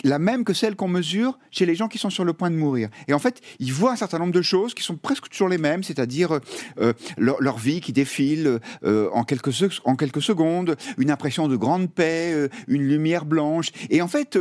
la 0.03 0.19
même 0.19 0.43
que 0.43 0.53
celle 0.53 0.75
qu'on 0.75 0.87
mesure 0.87 1.37
chez 1.51 1.65
les 1.65 1.75
gens 1.75 1.87
qui 1.87 1.97
sont 1.97 2.09
sur 2.09 2.25
le 2.25 2.33
point 2.33 2.49
de 2.49 2.55
mourir. 2.55 2.89
Et 3.07 3.13
en 3.13 3.19
fait, 3.19 3.41
ils 3.59 3.73
voient 3.73 3.91
un 3.91 3.95
certain 3.95 4.19
nombre 4.19 4.33
de 4.33 4.41
choses 4.41 4.73
qui 4.73 4.83
sont 4.83 4.95
presque 4.95 5.29
toujours 5.29 5.49
les 5.49 5.57
mêmes, 5.57 5.83
c'est-à-dire 5.83 6.39
euh, 6.79 6.93
leur, 7.17 7.57
vie 7.57 7.81
qui 7.81 7.93
défile 7.93 8.59
euh, 8.83 9.09
en, 9.13 9.23
quelques, 9.23 9.51
en 9.85 9.95
quelques 9.95 10.21
secondes, 10.21 10.75
une 10.97 11.11
impression 11.11 11.47
de 11.47 11.55
grande 11.55 11.91
paix, 11.91 12.31
euh, 12.33 12.49
une 12.67 12.83
lumière 12.83 13.25
blanche. 13.25 13.69
Et 13.89 14.01
en 14.01 14.07
fait, 14.07 14.37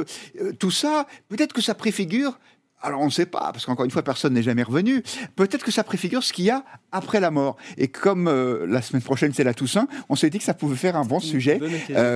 tout 0.58 0.70
ça, 0.70 1.06
peut-être 1.28 1.52
que 1.52 1.62
ça 1.62 1.74
préfigure 1.74 2.38
alors 2.82 3.00
on 3.00 3.06
ne 3.06 3.10
sait 3.10 3.24
pas, 3.24 3.50
parce 3.50 3.64
qu'encore 3.64 3.86
une 3.86 3.90
fois, 3.90 4.02
personne 4.02 4.34
n'est 4.34 4.42
jamais 4.42 4.62
revenu. 4.62 5.02
Peut-être 5.36 5.64
que 5.64 5.70
ça 5.70 5.84
préfigure 5.84 6.22
ce 6.22 6.34
qu'il 6.34 6.44
y 6.44 6.50
a 6.50 6.66
après 6.92 7.18
la 7.18 7.30
mort. 7.30 7.56
Et 7.78 7.88
comme 7.88 8.26
la 8.26 8.82
semaine 8.82 9.00
prochaine 9.00 9.32
c'est 9.32 9.42
la 9.42 9.54
Toussaint, 9.54 9.88
on 10.10 10.16
s'est 10.16 10.28
dit 10.28 10.36
que 10.36 10.44
ça 10.44 10.52
pouvait 10.52 10.76
faire 10.76 10.94
un 10.94 11.06
bon 11.06 11.18
sujet, 11.18 11.58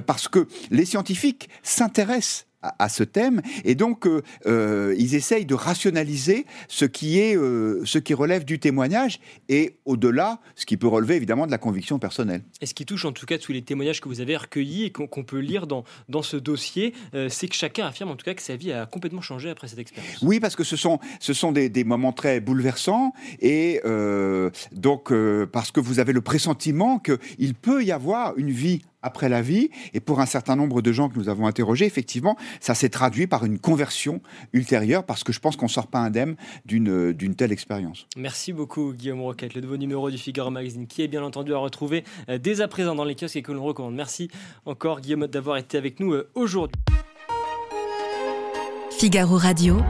parce 0.07 0.29
que 0.29 0.47
les 0.71 0.85
scientifiques 0.85 1.49
s'intéressent 1.63 2.48
à, 2.63 2.89
ce 2.89 3.05
thème. 3.05 3.41
Et 3.65 3.75
donc, 3.75 4.07
euh, 4.07 4.23
euh, 4.47 4.95
ils 4.99 5.15
essayent 5.15 5.47
de 5.47 5.55
rationaliser 5.55 6.45
ce 6.67 6.85
qui, 6.85 7.19
est, 7.21 7.37
euh, 7.37 7.83
ce 7.85 7.99
qui 7.99 8.15
relève 8.15 8.45
du 8.45 8.59
témoignage 8.59 9.21
et 9.49 9.77
au-delà, 9.85 10.41
ce 10.57 10.67
qui 10.67 10.77
peut 10.77 10.89
relever 10.89 11.15
évidemment 11.15 11.47
de 11.47 11.51
la 11.51 11.59
conviction 11.59 11.99
personnelle. 11.99 12.43
Et 12.61 12.67
ce 12.67 12.75
qui 12.75 12.85
touche 12.85 13.05
en 13.05 13.13
tout 13.13 13.27
cas 13.27 13.39
tous 13.39 13.53
les 13.53 13.63
témoignages 13.63 14.01
que 14.01 14.09
vous 14.09 14.21
avez 14.21 14.37
recueillis 14.37 14.85
et 14.85 14.93
qu'on 14.93 15.25
peut 15.25 15.39
lire 15.39 15.67
dans, 15.67 15.85
dans 16.09 16.23
ce 16.23 16.37
dossier, 16.37 16.95
c'est 17.29 17.49
que 17.49 17.55
chacun 17.55 17.87
affirme 17.87 18.11
en 18.11 18.17
tout 18.17 18.25
cas 18.25 18.35
que 18.35 18.43
sa 18.43 18.57
vie 18.57 18.73
a 18.73 18.87
complètement 18.87 19.21
changé 19.21 19.51
après 19.51 19.69
cette 19.69 19.79
expérience. 19.79 20.19
Oui, 20.23 20.41
parce 20.41 20.57
que 20.57 20.65
ce 20.65 20.77
sont, 20.77 20.99
ce 21.21 21.33
sont 21.33 21.53
des, 21.53 21.69
des 21.69 21.85
moments 21.85 22.13
très 22.13 22.41
bouleversants 22.41 23.13
et 23.41 23.81
donc 24.73 25.13
parce 25.53 25.71
que 25.71 25.81
vous 25.81 26.01
avez 26.01 26.13
le 26.13 26.21
pressentiment 26.21 26.99
qu'il 26.99 27.55
peut 27.55 27.85
y 27.85 27.93
avoir 27.93 28.37
une 28.37 28.51
vie 28.51 28.83
après 29.03 29.29
la 29.29 29.43
vie. 29.43 29.71
Et 29.95 30.01
pour 30.01 30.21
un 30.21 30.27
certain 30.27 30.57
nombre 30.57 30.83
de 30.83 30.93
gens 30.93 31.09
que 31.09 31.19
nous 31.19 31.29
avons 31.29 31.47
interrogés, 31.47 31.87
effectivement, 31.87 32.37
ça 32.61 32.75
s'est 32.75 32.89
traduit 32.89 33.27
par 33.27 33.45
une 33.45 33.59
conversion 33.59 34.21
ultérieure, 34.53 35.05
parce 35.05 35.25
que 35.25 35.33
je 35.33 35.41
pense 35.41 35.57
qu'on 35.57 35.67
ne 35.67 35.71
sort 35.71 35.87
pas 35.87 36.01
indemne 36.01 36.37
d'une 36.65 37.35
telle 37.37 37.53
expérience. 37.53 38.07
Merci 38.17 38.53
beaucoup, 38.53 38.93
Guillaume 38.93 39.21
Roquette. 39.21 39.55
Le 39.55 39.61
nouveau 39.61 39.77
numéro 39.77 40.11
du 40.11 40.19
Figaro 40.19 40.51
Magazine, 40.51 40.87
qui 40.87 41.03
est 41.03 41.09
bien 41.09 41.23
entendu 41.23 41.55
à 41.55 41.59
retrouver 41.59 42.05
euh, 42.29 42.39
dès 42.39 42.61
à 42.61 42.69
présent 42.69 42.95
dans 42.95 43.05
les 43.05 43.15
kiosques 43.15 43.37
et 43.37 43.43
que 43.43 43.53
l'on 43.53 43.65
recommande. 43.65 43.95
Merci 43.95 44.31
encore, 44.65 45.01
Guillaume, 45.01 45.27
d'avoir 45.27 45.57
été 45.57 45.79
avec 45.79 46.01
nous 46.01 46.13
euh, 46.13 46.29
aujourd'hui. 46.35 46.81
Figaro 48.99 49.37
Radio. 49.37 49.81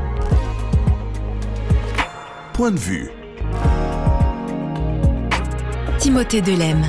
Point 2.52 2.72
de 2.72 2.78
vue. 2.78 3.08
Timothée 5.98 6.42
Delem. 6.42 6.82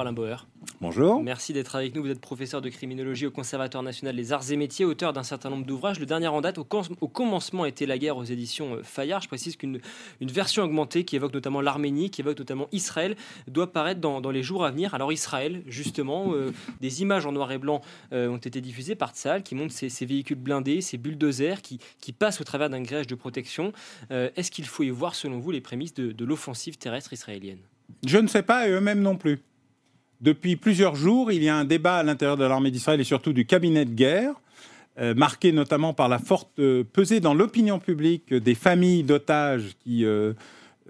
Alain 0.00 0.12
Bauer. 0.12 0.46
Bonjour. 0.80 1.22
Merci 1.22 1.52
d'être 1.52 1.74
avec 1.74 1.94
nous. 1.94 2.02
Vous 2.02 2.10
êtes 2.10 2.20
professeur 2.20 2.60
de 2.60 2.68
criminologie 2.68 3.26
au 3.26 3.30
Conservatoire 3.30 3.82
national 3.82 4.14
des 4.14 4.32
arts 4.32 4.50
et 4.50 4.56
métiers, 4.56 4.84
auteur 4.84 5.12
d'un 5.12 5.22
certain 5.22 5.50
nombre 5.50 5.66
d'ouvrages. 5.66 5.98
Le 5.98 6.06
dernier 6.06 6.28
en 6.28 6.40
date, 6.40 6.58
au, 6.58 6.64
commencement 6.64 7.64
était 7.64 7.86
la 7.86 7.98
guerre 7.98 8.16
aux 8.16 8.24
éditions 8.24 8.76
euh, 8.76 8.82
Fayard. 8.82 9.22
Je 9.22 9.28
précise 9.28 9.56
qu'une 9.56 9.80
une 10.20 10.30
version 10.30 10.62
augmentée 10.62 11.04
qui 11.04 11.16
évoque 11.16 11.34
notamment 11.34 11.60
l'Arménie, 11.60 12.10
qui 12.10 12.20
évoque 12.20 12.38
notamment 12.38 12.68
Israël, 12.72 13.16
doit 13.48 13.72
paraître 13.72 14.00
dans, 14.00 14.30
les 14.30 14.42
jours 14.42 14.64
à 14.64 14.70
venir. 14.70 14.94
Alors 14.94 15.12
Israël, 15.12 15.62
justement, 15.66 16.32
euh, 16.32 16.52
des 16.80 17.02
images 17.02 17.26
en 17.26 17.32
noir 17.32 17.50
et 17.52 17.58
blanc 17.58 17.80
euh, 18.12 18.28
ont 18.28 18.36
été 18.36 18.60
diffusées 18.60 18.94
par 18.94 19.14
Tzal 19.14 19.42
qui 19.42 19.54
montrent 19.54 19.74
ces, 19.74 20.06
véhicules 20.06 20.38
blindés, 20.38 20.80
ces 20.80 20.98
bulldozers 20.98 21.62
qui, 21.62 21.78
qui 22.00 22.12
passent 22.12 22.40
au 22.40 22.44
travers 22.44 22.70
d'un 22.70 22.82
grège 22.82 23.06
de 23.06 23.14
protection. 23.14 23.72
Est-ce 24.10 24.50
qu'il 24.50 24.66
faut 24.66 24.82
y 24.82 24.90
voir, 24.90 25.14
selon 25.14 25.38
vous, 25.38 25.50
les 25.50 25.60
prémices 25.60 25.94
de, 25.94 26.12
de 26.12 26.24
l'offensive 26.24 26.78
terrestre 26.78 27.12
israélienne? 27.12 27.58
Je 28.06 28.18
ne 28.18 28.26
sais 28.26 28.42
pas, 28.42 28.68
et 28.68 28.70
eux-mêmes 28.70 29.00
non 29.00 29.16
plus. 29.16 29.40
Depuis 30.20 30.56
plusieurs 30.56 30.96
jours, 30.96 31.30
il 31.30 31.44
y 31.44 31.48
a 31.48 31.56
un 31.56 31.64
débat 31.64 31.98
à 31.98 32.02
l'intérieur 32.02 32.36
de 32.36 32.44
l'armée 32.44 32.72
d'Israël 32.72 33.00
et 33.00 33.04
surtout 33.04 33.32
du 33.32 33.46
cabinet 33.46 33.84
de 33.84 33.94
guerre, 33.94 34.34
euh, 34.98 35.14
marqué 35.14 35.52
notamment 35.52 35.94
par 35.94 36.08
la 36.08 36.18
forte 36.18 36.60
pesée 36.92 37.20
dans 37.20 37.34
l'opinion 37.34 37.78
publique 37.78 38.34
des 38.34 38.56
familles 38.56 39.04
d'otages 39.04 39.76
qui 39.84 40.04
euh, 40.04 40.32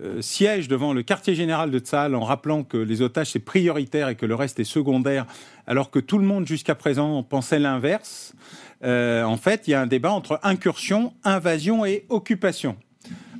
euh, 0.00 0.22
siègent 0.22 0.68
devant 0.68 0.94
le 0.94 1.02
quartier 1.02 1.34
général 1.34 1.70
de 1.70 1.78
Tzal 1.78 2.14
en 2.14 2.24
rappelant 2.24 2.64
que 2.64 2.78
les 2.78 3.02
otages 3.02 3.32
c'est 3.32 3.38
prioritaire 3.38 4.08
et 4.08 4.14
que 4.14 4.24
le 4.24 4.34
reste 4.34 4.60
est 4.60 4.64
secondaire, 4.64 5.26
alors 5.66 5.90
que 5.90 5.98
tout 5.98 6.16
le 6.16 6.24
monde 6.24 6.46
jusqu'à 6.46 6.74
présent 6.74 7.22
pensait 7.22 7.58
l'inverse. 7.58 8.32
en 8.82 9.36
fait, 9.36 9.68
il 9.68 9.72
y 9.72 9.74
a 9.74 9.82
un 9.82 9.86
débat 9.86 10.12
entre 10.12 10.40
incursion, 10.42 11.12
invasion 11.22 11.84
et 11.84 12.06
occupation. 12.08 12.76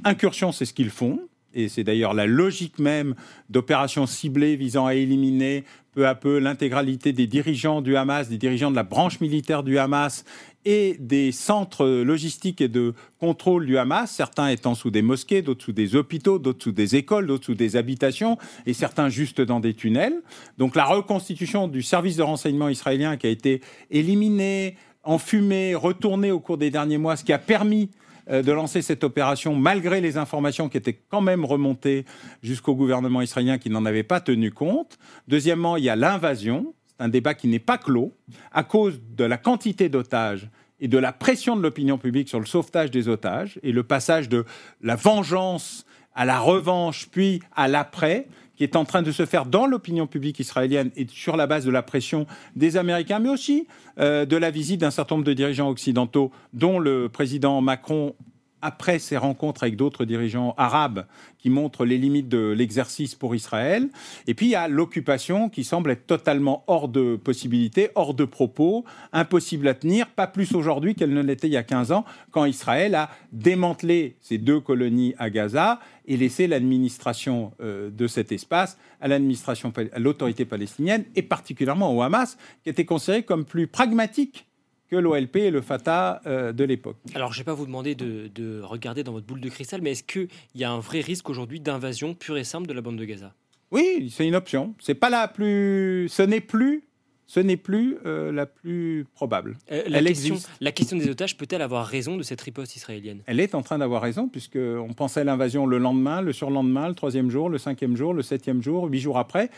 Incursion, 0.04 0.52
c'est 0.52 0.66
ce 0.66 0.74
qu'ils 0.74 0.90
font 0.90 1.27
et 1.54 1.68
c'est 1.68 1.84
d'ailleurs 1.84 2.14
la 2.14 2.26
logique 2.26 2.78
même 2.78 3.14
d'opérations 3.48 4.06
ciblées 4.06 4.56
visant 4.56 4.86
à 4.86 4.94
éliminer 4.94 5.64
peu 5.92 6.06
à 6.06 6.14
peu 6.14 6.38
l'intégralité 6.38 7.12
des 7.12 7.26
dirigeants 7.26 7.80
du 7.80 7.96
Hamas, 7.96 8.28
des 8.28 8.38
dirigeants 8.38 8.70
de 8.70 8.76
la 8.76 8.82
branche 8.82 9.20
militaire 9.20 9.62
du 9.62 9.78
Hamas 9.78 10.24
et 10.64 10.96
des 11.00 11.32
centres 11.32 11.86
logistiques 11.86 12.60
et 12.60 12.68
de 12.68 12.94
contrôle 13.18 13.66
du 13.66 13.78
Hamas, 13.78 14.10
certains 14.10 14.48
étant 14.48 14.74
sous 14.74 14.90
des 14.90 15.02
mosquées, 15.02 15.40
d'autres 15.42 15.64
sous 15.64 15.72
des 15.72 15.96
hôpitaux, 15.96 16.38
d'autres 16.38 16.62
sous 16.62 16.72
des 16.72 16.96
écoles, 16.96 17.26
d'autres 17.26 17.46
sous 17.46 17.54
des 17.54 17.76
habitations, 17.76 18.36
et 18.66 18.74
certains 18.74 19.08
juste 19.08 19.40
dans 19.40 19.60
des 19.60 19.74
tunnels. 19.74 20.20
Donc 20.58 20.76
la 20.76 20.84
reconstitution 20.84 21.68
du 21.68 21.82
service 21.82 22.16
de 22.16 22.22
renseignement 22.22 22.68
israélien 22.68 23.16
qui 23.16 23.26
a 23.26 23.30
été 23.30 23.62
éliminé, 23.90 24.76
enfumé, 25.04 25.74
retourné 25.74 26.30
au 26.30 26.38
cours 26.38 26.58
des 26.58 26.70
derniers 26.70 26.98
mois, 26.98 27.16
ce 27.16 27.24
qui 27.24 27.32
a 27.32 27.38
permis 27.38 27.90
de 28.28 28.52
lancer 28.52 28.82
cette 28.82 29.04
opération 29.04 29.54
malgré 29.54 30.00
les 30.00 30.16
informations 30.16 30.68
qui 30.68 30.76
étaient 30.76 31.00
quand 31.08 31.20
même 31.20 31.44
remontées 31.44 32.04
jusqu'au 32.42 32.74
gouvernement 32.74 33.22
israélien 33.22 33.58
qui 33.58 33.70
n'en 33.70 33.84
avait 33.86 34.02
pas 34.02 34.20
tenu 34.20 34.50
compte. 34.50 34.98
Deuxièmement, 35.28 35.76
il 35.76 35.84
y 35.84 35.88
a 35.88 35.96
l'invasion. 35.96 36.74
Un 36.98 37.08
débat 37.08 37.34
qui 37.34 37.46
n'est 37.46 37.60
pas 37.60 37.78
clos 37.78 38.12
à 38.50 38.64
cause 38.64 39.00
de 39.16 39.24
la 39.24 39.36
quantité 39.36 39.88
d'otages 39.88 40.50
et 40.80 40.88
de 40.88 40.98
la 40.98 41.12
pression 41.12 41.56
de 41.56 41.62
l'opinion 41.62 41.98
publique 41.98 42.28
sur 42.28 42.40
le 42.40 42.46
sauvetage 42.46 42.90
des 42.90 43.08
otages 43.08 43.58
et 43.62 43.72
le 43.72 43.82
passage 43.82 44.28
de 44.28 44.44
la 44.82 44.96
vengeance 44.96 45.86
à 46.14 46.24
la 46.24 46.38
revanche 46.40 47.08
puis 47.10 47.40
à 47.54 47.68
l'après 47.68 48.26
qui 48.58 48.64
est 48.64 48.74
en 48.74 48.84
train 48.84 49.02
de 49.02 49.12
se 49.12 49.24
faire 49.24 49.46
dans 49.46 49.66
l'opinion 49.66 50.08
publique 50.08 50.40
israélienne 50.40 50.90
et 50.96 51.06
sur 51.08 51.36
la 51.36 51.46
base 51.46 51.64
de 51.64 51.70
la 51.70 51.82
pression 51.82 52.26
des 52.56 52.76
Américains, 52.76 53.20
mais 53.20 53.28
aussi 53.28 53.68
euh, 54.00 54.26
de 54.26 54.36
la 54.36 54.50
visite 54.50 54.80
d'un 54.80 54.90
certain 54.90 55.14
nombre 55.14 55.26
de 55.26 55.32
dirigeants 55.32 55.70
occidentaux, 55.70 56.32
dont 56.52 56.80
le 56.80 57.08
président 57.08 57.60
Macron 57.60 58.16
après 58.62 58.98
ces 58.98 59.16
rencontres 59.16 59.62
avec 59.62 59.76
d'autres 59.76 60.04
dirigeants 60.04 60.54
arabes 60.56 61.06
qui 61.38 61.50
montrent 61.50 61.84
les 61.84 61.98
limites 61.98 62.28
de 62.28 62.50
l'exercice 62.50 63.14
pour 63.14 63.34
Israël. 63.34 63.88
Et 64.26 64.34
puis 64.34 64.46
il 64.46 64.50
y 64.50 64.54
a 64.54 64.68
l'occupation 64.68 65.48
qui 65.48 65.64
semble 65.64 65.90
être 65.90 66.06
totalement 66.06 66.64
hors 66.66 66.88
de 66.88 67.16
possibilité, 67.16 67.90
hors 67.94 68.14
de 68.14 68.24
propos, 68.24 68.84
impossible 69.12 69.68
à 69.68 69.74
tenir, 69.74 70.08
pas 70.08 70.26
plus 70.26 70.54
aujourd'hui 70.54 70.94
qu'elle 70.94 71.12
ne 71.12 71.22
l'était 71.22 71.48
il 71.48 71.52
y 71.52 71.56
a 71.56 71.62
15 71.62 71.92
ans, 71.92 72.04
quand 72.30 72.44
Israël 72.44 72.94
a 72.94 73.10
démantelé 73.32 74.16
ces 74.20 74.38
deux 74.38 74.60
colonies 74.60 75.14
à 75.18 75.30
Gaza 75.30 75.80
et 76.06 76.16
laissé 76.16 76.46
l'administration 76.46 77.52
euh, 77.60 77.90
de 77.90 78.06
cet 78.06 78.32
espace 78.32 78.78
à 79.00 79.08
l'administration, 79.08 79.72
à 79.92 79.98
l'autorité 79.98 80.44
palestinienne 80.44 81.04
et 81.14 81.22
particulièrement 81.22 81.94
au 81.94 82.02
Hamas, 82.02 82.36
qui 82.64 82.70
était 82.70 82.84
considéré 82.84 83.22
comme 83.22 83.44
plus 83.44 83.66
pragmatique 83.66 84.47
que 84.88 84.96
l'OLP 84.96 85.36
et 85.36 85.50
le 85.50 85.60
Fatah 85.60 86.20
euh, 86.26 86.52
de 86.52 86.64
l'époque. 86.64 86.96
Alors, 87.14 87.32
je 87.32 87.38
ne 87.38 87.42
vais 87.42 87.46
pas 87.46 87.54
vous 87.54 87.66
demander 87.66 87.94
de, 87.94 88.60
regarder 88.62 89.04
dans 89.04 89.12
votre 89.12 89.26
boule 89.26 89.40
de 89.40 89.48
cristal, 89.48 89.82
mais 89.82 89.92
est-ce 89.92 90.02
qu'il 90.02 90.28
y 90.54 90.64
a 90.64 90.70
un 90.70 90.80
vrai 90.80 91.00
risque 91.00 91.28
aujourd'hui 91.28 91.60
d'invasion 91.60 92.14
pure 92.14 92.38
et 92.38 92.44
simple 92.44 92.66
de 92.66 92.72
la 92.72 92.80
bande 92.80 92.96
de 92.96 93.04
Gaza? 93.04 93.34
Oui, 93.70 94.10
c'est 94.14 94.26
une 94.26 94.34
option. 94.34 94.74
C'est 94.80 94.94
pas 94.94 95.10
la 95.10 95.28
plus. 95.28 96.08
Ce 96.08 96.22
n'est 96.22 96.40
plus. 96.40 96.84
Ce 97.26 97.40
n'est 97.40 97.58
plus 97.58 97.98
euh, 98.06 98.32
la 98.32 98.46
plus 98.46 99.04
probable. 99.12 99.58
Euh, 99.70 99.82
la, 99.86 100.02
question, 100.02 100.36
la 100.62 100.72
question 100.72 100.96
des 100.96 101.10
otages 101.10 101.36
peut-elle 101.36 101.60
avoir 101.60 101.86
raison 101.86 102.16
de 102.16 102.22
cette 102.22 102.40
riposte 102.40 102.74
israélienne? 102.74 103.20
Elle 103.26 103.38
est 103.38 103.54
en 103.54 103.60
train 103.60 103.76
d'avoir 103.76 104.00
raison, 104.00 104.28
puisqu'on 104.28 104.94
pensait 104.96 105.24
l'invasion 105.24 105.66
le 105.66 105.76
lendemain, 105.76 106.22
le 106.22 106.32
surlendemain, 106.32 106.88
le 106.88 106.94
troisième 106.94 107.28
jour, 107.28 107.50
le 107.50 107.58
cinquième 107.58 107.96
jour, 107.96 108.14
le 108.14 108.22
septième 108.22 108.62
jour, 108.62 108.86
huit 108.86 109.00
jours 109.00 109.18
après. 109.18 109.50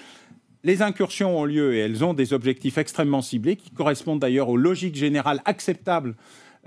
Les 0.62 0.82
incursions 0.82 1.38
ont 1.38 1.44
lieu 1.44 1.74
et 1.74 1.78
elles 1.78 2.04
ont 2.04 2.12
des 2.12 2.34
objectifs 2.34 2.76
extrêmement 2.76 3.22
ciblés 3.22 3.56
qui 3.56 3.70
correspondent 3.70 4.20
d'ailleurs 4.20 4.50
aux 4.50 4.58
logiques 4.58 4.96
générales 4.96 5.40
acceptables 5.46 6.14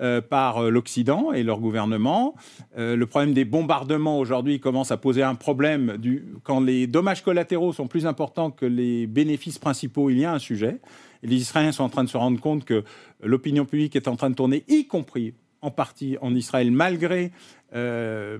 euh, 0.01 0.21
par 0.21 0.57
euh, 0.57 0.69
l'Occident 0.71 1.31
et 1.33 1.43
leur 1.43 1.59
gouvernement. 1.59 2.33
Euh, 2.79 2.95
le 2.95 3.05
problème 3.05 3.35
des 3.35 3.45
bombardements 3.45 4.17
aujourd'hui 4.17 4.59
commence 4.59 4.89
à 4.89 4.97
poser 4.97 5.21
un 5.21 5.35
problème. 5.35 5.97
Du, 5.97 6.25
quand 6.41 6.59
les 6.59 6.87
dommages 6.87 7.21
collatéraux 7.21 7.73
sont 7.73 7.85
plus 7.85 8.07
importants 8.07 8.49
que 8.49 8.65
les 8.65 9.05
bénéfices 9.05 9.59
principaux, 9.59 10.09
il 10.09 10.17
y 10.17 10.25
a 10.25 10.33
un 10.33 10.39
sujet. 10.39 10.79
Et 11.21 11.27
les 11.27 11.35
Israéliens 11.35 11.71
sont 11.71 11.83
en 11.83 11.89
train 11.89 12.03
de 12.03 12.09
se 12.09 12.17
rendre 12.17 12.41
compte 12.41 12.65
que 12.65 12.83
l'opinion 13.21 13.65
publique 13.65 13.95
est 13.95 14.07
en 14.07 14.15
train 14.15 14.31
de 14.31 14.35
tourner, 14.35 14.63
y 14.67 14.87
compris 14.87 15.35
en 15.63 15.71
partie 15.71 16.17
en 16.21 16.35
Israël, 16.35 16.71
malgré 16.71 17.31
euh, 17.73 18.37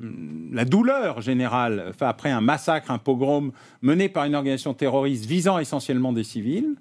la 0.51 0.65
douleur 0.65 1.21
générale 1.21 1.93
après 2.01 2.29
un 2.29 2.41
massacre, 2.41 2.91
un 2.91 2.99
pogrom 2.99 3.51
mené 3.81 4.09
par 4.09 4.25
une 4.25 4.35
organisation 4.35 4.75
terroriste 4.75 5.25
visant 5.25 5.57
essentiellement 5.57 6.13
des 6.13 6.23
civils. 6.23 6.75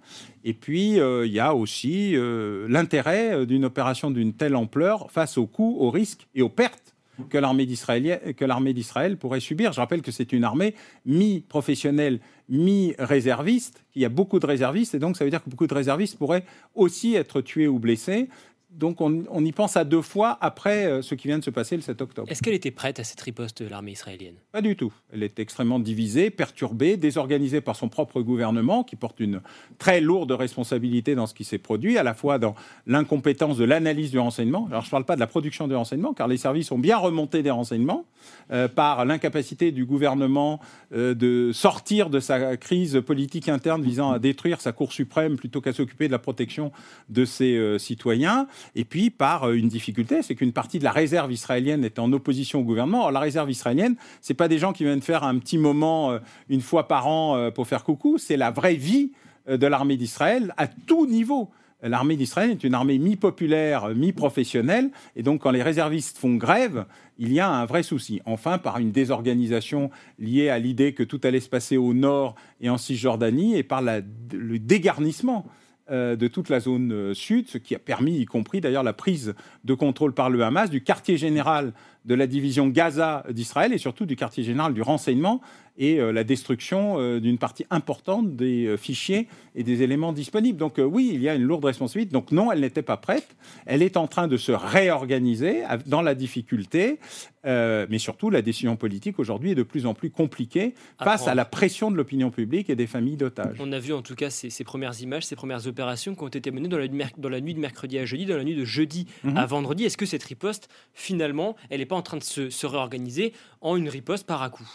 Et 0.44 0.52
puis, 0.52 1.00
euh, 1.00 1.24
il 1.24 1.32
y 1.32 1.40
a 1.40 1.54
aussi 1.54 2.14
euh, 2.14 2.66
l'intérêt 2.68 3.46
d'une 3.46 3.64
opération 3.64 4.10
d'une 4.10 4.34
telle 4.34 4.56
ampleur 4.56 5.10
face 5.10 5.38
aux 5.38 5.46
coûts, 5.46 5.76
aux 5.78 5.90
risques 5.90 6.26
et 6.34 6.42
aux 6.42 6.50
pertes 6.50 6.92
que 7.28 7.38
l'armée 7.38 7.66
d'Israël 7.66 9.16
pourrait 9.16 9.40
subir. 9.40 9.72
Je 9.72 9.80
rappelle 9.80 10.02
que 10.02 10.10
c'est 10.10 10.32
une 10.32 10.44
armée 10.44 10.74
mi-professionnelle, 11.06 12.20
mi-réserviste, 12.48 13.84
Il 13.94 14.02
y 14.02 14.04
a 14.04 14.08
beaucoup 14.08 14.38
de 14.38 14.46
réservistes, 14.46 14.94
et 14.94 14.98
donc 14.98 15.16
ça 15.16 15.24
veut 15.24 15.30
dire 15.30 15.42
que 15.42 15.50
beaucoup 15.50 15.66
de 15.66 15.74
réservistes 15.74 16.18
pourraient 16.18 16.44
aussi 16.74 17.14
être 17.14 17.40
tués 17.40 17.68
ou 17.68 17.78
blessés 17.78 18.28
donc 18.74 19.00
on, 19.00 19.44
y 19.44 19.52
pense 19.52 19.76
à 19.76 19.84
deux 19.84 20.00
fois 20.00 20.38
après 20.40 20.86
euh, 20.86 21.02
ce 21.02 21.14
qui 21.14 21.28
vient 21.28 21.38
de 21.38 21.44
se 21.44 21.50
passer 21.50 21.76
le 21.76 21.82
7 21.82 22.00
octobre. 22.00 22.30
Est-ce 22.30 22.42
qu'elle 22.42 22.54
était 22.54 22.70
prête 22.70 22.98
à 22.98 23.04
cette 23.04 23.20
riposte 23.20 23.62
de 23.62 23.68
l'armée 23.68 23.92
israélienne? 23.92 24.36
Pas 24.50 24.62
du 24.62 24.76
tout. 24.76 24.92
Elle 25.12 25.22
est 25.22 25.38
extrêmement 25.38 25.78
divisée, 25.78 26.30
perturbée, 26.30 26.96
désorganisée 26.96 27.60
par 27.60 27.76
son 27.76 27.88
propre 27.88 28.22
gouvernement 28.22 28.82
qui 28.82 28.96
porte 28.96 29.20
une 29.20 29.42
très 29.78 30.00
lourde 30.00 30.32
responsabilité 30.32 31.14
dans 31.14 31.26
ce 31.26 31.34
qui 31.34 31.44
s'est 31.44 31.58
produit, 31.58 31.98
à 31.98 32.02
la 32.02 32.14
fois 32.14 32.38
dans 32.38 32.54
l'incompétence 32.86 33.58
de 33.58 33.64
l'analyse 33.64 34.10
du 34.10 34.18
renseignement. 34.18 34.66
Alors 34.70 34.82
je 34.82 34.88
ne 34.88 34.90
parle 34.90 35.04
pas 35.04 35.16
de 35.16 35.20
la 35.20 35.26
production 35.26 35.68
du 35.68 35.74
renseignement, 35.74 36.14
car 36.14 36.26
les 36.26 36.38
services 36.38 36.72
ont 36.72 36.78
bien 36.78 36.96
remonté 36.96 37.42
des 37.42 37.50
renseignements 37.50 38.06
euh, 38.52 38.68
par 38.68 39.04
l'incapacité 39.04 39.70
du 39.70 39.84
gouvernement 39.84 40.60
euh, 40.94 41.14
de 41.14 41.52
sortir 41.52 42.08
de 42.08 42.20
sa 42.20 42.56
crise 42.56 43.02
politique 43.04 43.48
interne 43.48 43.82
visant 43.82 44.12
à 44.12 44.18
détruire 44.18 44.60
sa 44.60 44.72
Cour 44.72 44.92
suprême 44.92 45.36
plutôt 45.36 45.60
qu'à 45.60 45.72
s'occuper 45.72 46.06
de 46.06 46.12
la 46.12 46.18
protection 46.18 46.72
de 47.10 47.24
ses 47.24 47.78
citoyens 47.78 48.46
et 48.74 48.84
puis 48.84 49.10
par 49.10 49.44
euh, 49.44 49.54
une 49.54 49.68
difficulté, 49.68 50.22
c'est 50.22 50.34
qu'une 50.34 50.52
partie 50.52 50.78
de 50.78 50.84
la 50.84 50.92
réserve 50.92 51.32
israélienne 51.32 51.84
est 51.84 51.98
en 51.98 52.12
opposition 52.12 52.60
au 52.60 52.64
gouvernement. 52.64 53.10
La 53.10 53.20
réserve 53.20 53.50
israélienne, 53.50 53.96
c'est 54.20 54.34
pas 54.34 54.48
des 54.48 54.58
gens 54.58 54.72
qui 54.72 54.84
viennent 54.84 55.02
faire 55.02 55.24
un 55.24 55.38
petit 55.38 55.58
moment 55.58 56.12
euh, 56.12 56.18
une 56.48 56.60
fois 56.60 56.88
par 56.88 57.06
an 57.06 57.36
euh, 57.36 57.50
pour 57.50 57.66
faire 57.66 57.84
coucou, 57.84 58.18
c'est 58.18 58.36
la 58.36 58.50
vraie 58.50 58.74
vie 58.74 59.12
de 59.48 59.66
l'armée 59.66 59.96
d'Israël 59.96 60.54
à 60.56 60.68
tout 60.68 61.06
niveau. 61.06 61.50
L'armée 61.82 62.14
d'Israël 62.14 62.52
est 62.52 62.62
une 62.62 62.74
armée 62.74 62.98
mi-populaire, 62.98 63.88
mi-professionnelle, 63.88 64.92
et 65.16 65.24
donc 65.24 65.42
quand 65.42 65.50
les 65.50 65.64
réservistes 65.64 66.16
font 66.16 66.36
grève, 66.36 66.84
il 67.18 67.32
y 67.32 67.40
a 67.40 67.48
un 67.48 67.64
vrai 67.64 67.82
souci. 67.82 68.20
Enfin, 68.24 68.58
par 68.58 68.78
une 68.78 68.92
désorganisation 68.92 69.90
liée 70.20 70.48
à 70.48 70.60
l'idée 70.60 70.94
que 70.94 71.02
tout 71.02 71.20
allait 71.24 71.40
se 71.40 71.48
passer 71.48 71.76
au 71.76 71.92
nord 71.92 72.36
et 72.60 72.70
en 72.70 72.78
Cisjordanie, 72.78 73.56
et 73.56 73.64
par 73.64 73.82
le 73.82 74.58
dégarnissement 74.60 75.44
de 75.90 76.28
toute 76.28 76.48
la 76.48 76.60
zone 76.60 76.92
euh, 76.92 77.14
sud, 77.14 77.48
ce 77.48 77.58
qui 77.58 77.74
a 77.74 77.78
permis, 77.78 78.18
y 78.18 78.24
compris 78.24 78.60
d'ailleurs, 78.60 78.82
la 78.82 78.92
prise 78.92 79.34
de 79.64 79.74
contrôle 79.74 80.14
par 80.14 80.30
le 80.30 80.42
Hamas 80.42 80.70
du 80.70 80.82
quartier 80.82 81.16
général 81.16 81.72
de 82.04 82.14
la 82.14 82.26
division 82.26 82.68
Gaza 82.68 83.24
d'Israël 83.30 83.72
et 83.72 83.78
surtout 83.78 84.06
du 84.06 84.16
quartier 84.16 84.44
général 84.44 84.74
du 84.74 84.82
renseignement 84.82 85.40
et 85.78 85.98
euh, 85.98 86.12
la 86.12 86.24
destruction 86.24 86.98
euh, 86.98 87.20
d'une 87.20 87.38
partie 87.38 87.64
importante 87.70 88.36
des 88.36 88.66
euh, 88.66 88.76
fichiers 88.76 89.28
et 89.54 89.62
des 89.62 89.82
éléments 89.82 90.12
disponibles. 90.12 90.58
Donc 90.58 90.74
oui, 90.78 91.10
il 91.14 91.22
y 91.22 91.28
a 91.28 91.34
une 91.34 91.42
lourde 91.42 91.64
responsabilité. 91.64 92.12
Donc 92.12 92.32
non, 92.32 92.52
elle 92.52 92.60
n'était 92.60 92.82
pas 92.82 92.96
prête. 92.96 93.36
Elle 93.66 93.82
est 93.82 93.96
en 93.96 94.06
train 94.06 94.28
de 94.28 94.36
se 94.36 94.52
réorganiser 94.52 95.62
dans 95.86 96.02
la 96.02 96.14
difficulté, 96.14 96.98
mais 97.44 97.98
surtout 97.98 98.30
la 98.30 98.40
décision 98.40 98.76
politique 98.76 99.18
aujourd'hui 99.18 99.50
est 99.50 99.54
de 99.54 99.62
plus 99.62 99.84
en 99.84 99.92
plus 99.92 100.10
compliquée 100.10 100.74
face 101.02 101.28
à 101.28 101.34
la 101.34 101.44
pression 101.44 101.90
de 101.90 101.96
l'opinion 101.96 102.30
publique 102.30 102.70
et 102.70 102.76
des 102.76 102.86
familles 102.86 103.16
d'otages. 103.16 103.56
On 103.60 103.72
a 103.72 103.78
vu 103.78 103.92
en 103.92 104.00
tout 104.00 104.14
cas 104.14 104.30
ces, 104.30 104.64
premières 104.64 104.98
images, 105.02 105.26
ces 105.26 105.36
premières 105.36 105.66
opérations 105.66 106.14
qui 106.14 106.22
ont 106.22 106.28
été 106.28 106.50
menées 106.50 106.68
dans 106.68 106.78
la, 106.78 106.88
dans 107.18 107.28
la, 107.28 107.40
nuit 107.40 107.54
de 107.54 107.60
mercredi 107.60 107.98
à 107.98 108.06
jeudi, 108.06 108.24
dans 108.24 108.36
la 108.36 108.44
nuit 108.44 108.56
de 108.56 108.64
jeudi 108.64 109.06
mhm. 109.24 109.36
à 109.36 109.44
vendredi. 109.44 109.84
Est-ce 109.84 109.98
que 109.98 110.06
cette 110.06 110.24
riposte, 110.24 110.68
finalement, 110.94 111.56
elle 111.68 111.80
n'est 111.80 111.86
pas 111.86 111.96
en 111.96 112.02
train 112.02 112.16
de 112.16 112.22
se, 112.22 112.48
se 112.48 112.66
réorganiser 112.66 113.34
en 113.60 113.76
une 113.76 113.88
riposte 113.90 114.26
par 114.26 114.42
à 114.42 114.48
coup 114.48 114.68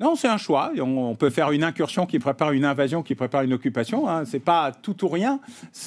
non, 0.00 0.16
c'est 0.16 0.28
un 0.28 0.38
choix. 0.38 0.72
On 0.80 1.14
peut 1.14 1.30
faire 1.30 1.52
une 1.52 1.62
incursion 1.62 2.04
qui 2.04 2.18
prépare 2.18 2.50
une 2.50 2.64
invasion, 2.64 3.04
qui 3.04 3.14
prépare 3.14 3.42
une 3.42 3.52
occupation. 3.52 4.08
Hein. 4.08 4.24
C'est 4.24 4.40
pas 4.40 4.72
tout 4.72 5.04
ou 5.04 5.08
rien. 5.08 5.38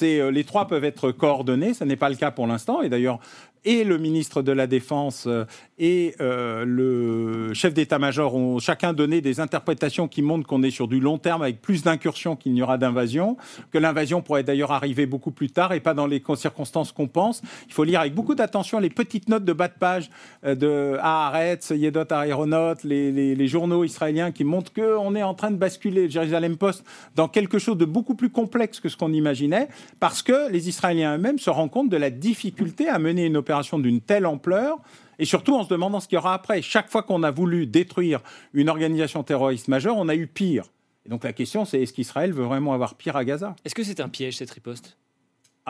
Euh, 0.02 0.30
les 0.30 0.44
trois 0.44 0.66
peuvent 0.66 0.84
être 0.84 1.12
coordonnés. 1.12 1.74
Ce 1.74 1.84
n'est 1.84 1.96
pas 1.96 2.08
le 2.08 2.16
cas 2.16 2.30
pour 2.30 2.46
l'instant. 2.46 2.80
Et 2.80 2.88
d'ailleurs, 2.88 3.20
et 3.64 3.84
le 3.84 3.98
ministre 3.98 4.42
de 4.42 4.52
la 4.52 4.66
Défense 4.66 5.24
euh, 5.26 5.44
et 5.78 6.14
euh, 6.20 6.64
le 6.64 7.54
chef 7.54 7.72
d'état-major 7.72 8.34
ont 8.34 8.58
chacun 8.58 8.92
donné 8.92 9.20
des 9.20 9.40
interprétations 9.40 10.08
qui 10.08 10.22
montrent 10.22 10.46
qu'on 10.46 10.62
est 10.62 10.70
sur 10.70 10.88
du 10.88 11.00
long 11.00 11.18
terme 11.18 11.42
avec 11.42 11.62
plus 11.62 11.82
d'incursions 11.84 12.36
qu'il 12.36 12.52
n'y 12.52 12.62
aura 12.62 12.78
d'invasion, 12.78 13.36
que 13.70 13.78
l'invasion 13.78 14.20
pourrait 14.20 14.42
d'ailleurs 14.42 14.72
arriver 14.72 15.06
beaucoup 15.06 15.30
plus 15.30 15.50
tard 15.50 15.72
et 15.72 15.80
pas 15.80 15.94
dans 15.94 16.06
les 16.06 16.22
circonstances 16.36 16.92
qu'on 16.92 17.06
pense. 17.06 17.42
Il 17.68 17.72
faut 17.72 17.84
lire 17.84 18.00
avec 18.00 18.14
beaucoup 18.14 18.34
d'attention 18.34 18.80
les 18.80 18.90
petites 18.90 19.28
notes 19.28 19.44
de 19.44 19.52
bas 19.52 19.68
de 19.68 19.78
page 19.78 20.10
euh, 20.44 20.54
de 20.54 20.96
Haaretz, 21.00 21.70
Yedot 21.70 22.12
Aéronautes, 22.12 22.84
les, 22.84 23.12
les, 23.12 23.48
journaux 23.48 23.84
israéliens 23.84 24.30
qui 24.30 24.44
montrent 24.44 24.72
qu'on 24.72 25.14
est 25.14 25.22
en 25.22 25.34
train 25.34 25.50
de 25.50 25.56
basculer 25.56 26.10
Jérusalem 26.10 26.56
Post 26.56 26.84
dans 27.14 27.28
quelque 27.28 27.58
chose 27.58 27.78
de 27.78 27.84
beaucoup 27.84 28.14
plus 28.14 28.30
complexe 28.30 28.80
que 28.80 28.88
ce 28.88 28.96
qu'on 28.96 29.12
imaginait 29.12 29.68
parce 30.00 30.22
que 30.22 30.50
les 30.50 30.68
Israéliens 30.68 31.16
eux-mêmes 31.16 31.38
se 31.38 31.50
rendent 31.50 31.70
compte 31.70 31.88
de 31.88 31.96
la 31.96 32.10
difficulté 32.10 32.88
à 32.88 32.98
mener 32.98 33.24
une 33.24 33.36
opération 33.36 33.47
d'une 33.78 34.00
telle 34.00 34.26
ampleur 34.26 34.78
et 35.18 35.24
surtout 35.24 35.54
en 35.54 35.64
se 35.64 35.68
demandant 35.68 36.00
ce 36.00 36.08
qu'il 36.08 36.16
y 36.16 36.18
aura 36.18 36.34
après. 36.34 36.62
Chaque 36.62 36.90
fois 36.90 37.02
qu'on 37.02 37.22
a 37.22 37.30
voulu 37.30 37.66
détruire 37.66 38.20
une 38.52 38.68
organisation 38.68 39.22
terroriste 39.22 39.68
majeure, 39.68 39.96
on 39.96 40.08
a 40.08 40.14
eu 40.14 40.26
pire. 40.26 40.64
Et 41.06 41.08
donc 41.08 41.24
la 41.24 41.32
question, 41.32 41.64
c'est 41.64 41.82
est-ce 41.82 41.92
qu'Israël 41.92 42.32
veut 42.32 42.44
vraiment 42.44 42.74
avoir 42.74 42.94
pire 42.94 43.16
à 43.16 43.24
Gaza? 43.24 43.56
Est-ce 43.64 43.74
que 43.74 43.82
c'est 43.82 44.00
un 44.00 44.08
piège, 44.08 44.36
cette 44.36 44.50
riposte? 44.50 44.96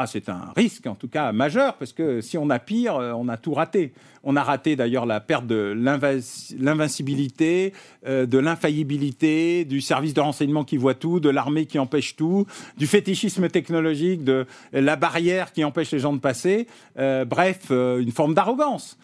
Ah, 0.01 0.07
c'est 0.07 0.29
un 0.29 0.53
risque, 0.55 0.87
en 0.87 0.95
tout 0.95 1.09
cas 1.09 1.33
majeur, 1.33 1.75
parce 1.75 1.93
que 1.93 2.21
si 2.21 2.39
on 2.39 2.51
a 2.51 2.61
pire, 2.61 2.95
euh, 2.95 3.13
on 3.15 3.29
a 3.29 3.37
tout 3.37 3.53
raté. 3.53 3.93
On 4.23 4.37
a 4.37 4.45
raté 4.45 4.77
d'ailleurs 4.77 5.07
la 5.07 5.19
perte 5.19 5.45
de 5.49 5.75
l'invincibilité, 6.57 7.73
euh, 8.07 8.25
de 8.25 8.39
l'infaillibilité, 8.39 9.65
du 9.65 9.81
service 9.81 10.15
de 10.15 10.21
renseignement 10.21 10.63
qui 10.63 10.77
voit 10.77 10.95
tout, 10.95 11.19
de 11.19 11.29
l'armée 11.29 11.67
qui 11.67 11.81
empêche 11.81 12.15
tout, 12.15 12.47
du 12.77 12.87
fétichisme 12.87 13.49
technologique, 13.49 14.23
de 14.23 14.47
la 14.73 14.95
barrière 14.95 15.53
qui 15.53 15.65
empêche 15.65 15.91
les 15.91 15.99
gens 15.99 16.13
de 16.13 16.21
passer. 16.21 16.69
Euh, 16.97 17.25
bref, 17.25 17.71
une 17.71 18.13
forme 18.13 18.35
d'arrogance. 18.35 18.99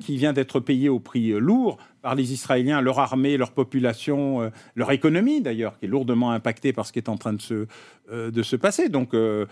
Qui 0.00 0.16
vient 0.16 0.32
d'être 0.32 0.60
payée 0.60 0.88
au 0.88 1.00
prix 1.00 1.32
lourd 1.32 1.78
par 2.06 2.14
les 2.14 2.32
Israéliens, 2.32 2.80
leur 2.80 3.00
armée, 3.00 3.36
leur 3.36 3.50
population, 3.50 4.40
euh, 4.40 4.50
leur 4.76 4.92
économie 4.92 5.40
d'ailleurs, 5.40 5.76
qui 5.76 5.86
est 5.86 5.88
lourdement 5.88 6.30
impactée 6.30 6.72
par 6.72 6.86
ce 6.86 6.92
qui 6.92 7.00
est 7.00 7.08
en 7.08 7.16
train 7.16 7.32
de 7.32 7.42
se, 7.42 7.66
euh, 8.12 8.30
de 8.30 8.44
se 8.44 8.54
passer. 8.54 8.88
Donc 8.88 9.12
euh, 9.12 9.44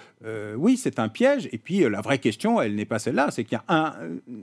oui, 0.56 0.76
c'est 0.76 1.00
un 1.00 1.08
piège. 1.08 1.48
Et 1.50 1.58
puis 1.58 1.80
la 1.80 2.00
vraie 2.00 2.20
question, 2.20 2.62
elle 2.62 2.76
n'est 2.76 2.84
pas 2.84 3.00
celle-là, 3.00 3.32
c'est 3.32 3.42
qu'il 3.42 3.58
y 3.58 3.60
a 3.66 3.74
un, 3.74 3.94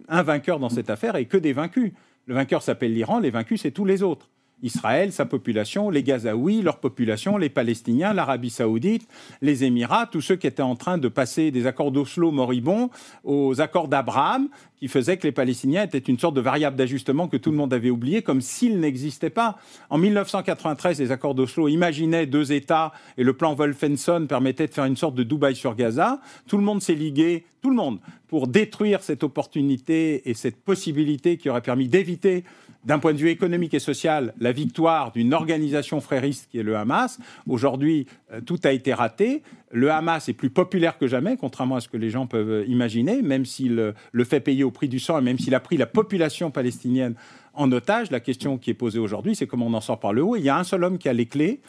un 0.10 0.24
vainqueur 0.24 0.60
dans 0.60 0.68
cette 0.68 0.90
affaire 0.90 1.16
et 1.16 1.24
que 1.24 1.38
des 1.38 1.54
vaincus. 1.54 1.94
Le 2.26 2.36
vainqueur 2.36 2.62
s'appelle 2.62 2.94
l'Iran, 2.94 3.20
les 3.20 3.30
vaincus, 3.30 3.62
c'est 3.62 3.72
tous 3.72 3.86
les 3.86 4.04
autres. 4.04 4.28
Israël, 4.64 5.12
sa 5.12 5.26
population, 5.26 5.90
les 5.90 6.04
Gazaouis, 6.04 6.62
leur 6.62 6.80
population, 6.80 7.38
les 7.38 7.50
Palestiniens, 7.50 8.14
l'Arabie 8.14 8.50
saoudite, 8.50 9.08
les 9.42 9.64
Émirats, 9.64 10.08
tous 10.08 10.22
ceux 10.22 10.36
qui 10.36 10.48
étaient 10.48 10.62
en 10.62 10.76
train 10.76 10.98
de 10.98 11.08
passer 11.08 11.52
des 11.52 11.66
accords 11.66 11.92
d'Oslo 11.92 12.32
moribonds 12.32 12.90
aux 13.24 13.60
accords 13.62 13.88
d'Abraham, 13.88 14.50
qui 14.82 14.88
faisaient 14.88 15.18
que 15.18 15.28
les 15.28 15.32
Palestiniens 15.32 15.84
étaient 15.84 16.00
une 16.00 16.18
sorte 16.18 16.34
de 16.34 16.42
variable 16.42 16.76
d'ajustement 16.76 17.28
que 17.28 17.38
tout 17.38 17.52
le 17.52 17.58
monde 17.58 17.72
avait 17.72 17.92
oublié, 17.92 18.24
comme 18.24 18.42
s'ils 18.42 18.80
n'existaient 18.80 19.30
pas. 19.30 19.60
En 19.92 20.00
1993, 20.00 21.00
les 21.00 21.12
accords 21.12 21.36
d'Oslo 21.36 21.68
imaginaient 21.68 22.26
deux 22.26 22.52
États 22.52 22.92
et 23.16 23.24
le 23.24 23.34
plan 23.34 23.54
Wolfenson 23.54 24.26
permettait 24.28 24.66
de 24.66 24.74
faire 24.74 24.86
une 24.86 24.98
sorte 24.98 25.14
de 25.14 25.22
Dubaï 25.22 25.56
sur 25.56 25.76
Gaza. 25.76 26.20
Tout 26.48 26.58
le 26.58 26.64
monde 26.64 26.82
s'est 26.82 26.96
ligué, 26.96 27.46
tout 27.62 27.70
le 27.70 27.76
monde, 27.76 28.00
pour 28.28 28.48
détruire 28.48 29.04
cette 29.04 29.24
opportunité 29.24 30.28
et 30.28 30.34
cette 30.34 30.60
possibilité 30.60 31.38
qui 31.38 31.48
aurait 31.52 31.62
permis 31.62 31.88
d'éviter 31.88 32.44
d'un 32.84 32.98
point 32.98 33.14
de 33.14 33.20
vue 33.20 33.30
économique 33.30 33.76
et 33.76 33.80
social, 33.80 34.34
la 34.40 34.52
victoire 34.52 35.12
d'une 35.12 35.36
organisation 35.36 36.02
frériste 36.02 36.48
qui 36.50 36.58
est 36.58 36.64
le 36.64 36.76
Hamas. 36.76 37.20
Aujourd'hui, 37.48 38.08
euh, 38.34 38.42
tout 38.42 38.60
a 38.64 38.72
été 38.72 38.96
raté. 38.96 39.44
Le 39.72 39.92
Hamas 39.92 40.28
est 40.30 40.34
plus 40.34 40.50
populaire 40.50 40.98
que 40.98 41.08
jamais, 41.08 41.38
contrairement 41.38 41.78
à 41.78 41.82
ce 41.82 41.88
que 41.88 41.98
les 41.98 42.10
gens 42.10 42.28
peuvent 42.28 42.66
imaginer, 42.68 43.22
même 43.22 43.46
s'il 43.46 43.80
euh, 43.80 43.92
le 44.12 44.24
fait 44.24 44.40
payer 44.40 44.64
au 44.64 44.72
prix 44.72 44.88
du 44.88 45.00
sang 45.00 45.20
et 45.20 45.22
même 45.22 45.40
s'il 45.40 45.56
a 45.56 45.60
pris 45.60 45.78
la 45.78 45.86
population 45.86 46.52
palestinienne 46.52 47.16
en 47.54 47.72
otage. 47.72 48.12
La 48.12 48.20
question 48.20 48.58
qui 48.58 48.70
est 48.70 48.76
posée 48.76 49.00
aujourd'hui, 49.00 49.36
c'est 49.36 49.48
comment 49.48 49.68
on 49.68 49.74
en 49.74 49.82
sort 49.82 50.00
par 50.00 50.14
le 50.14 50.24
haut. 50.24 50.36
il 50.36 50.44
y 50.44 50.50
a 50.50 50.58
un 50.58 50.64
seul 50.64 50.84
homme 50.84 50.98
qui 50.98 51.10
a 51.10 51.14
les 51.14 51.26
clés, 51.26 51.62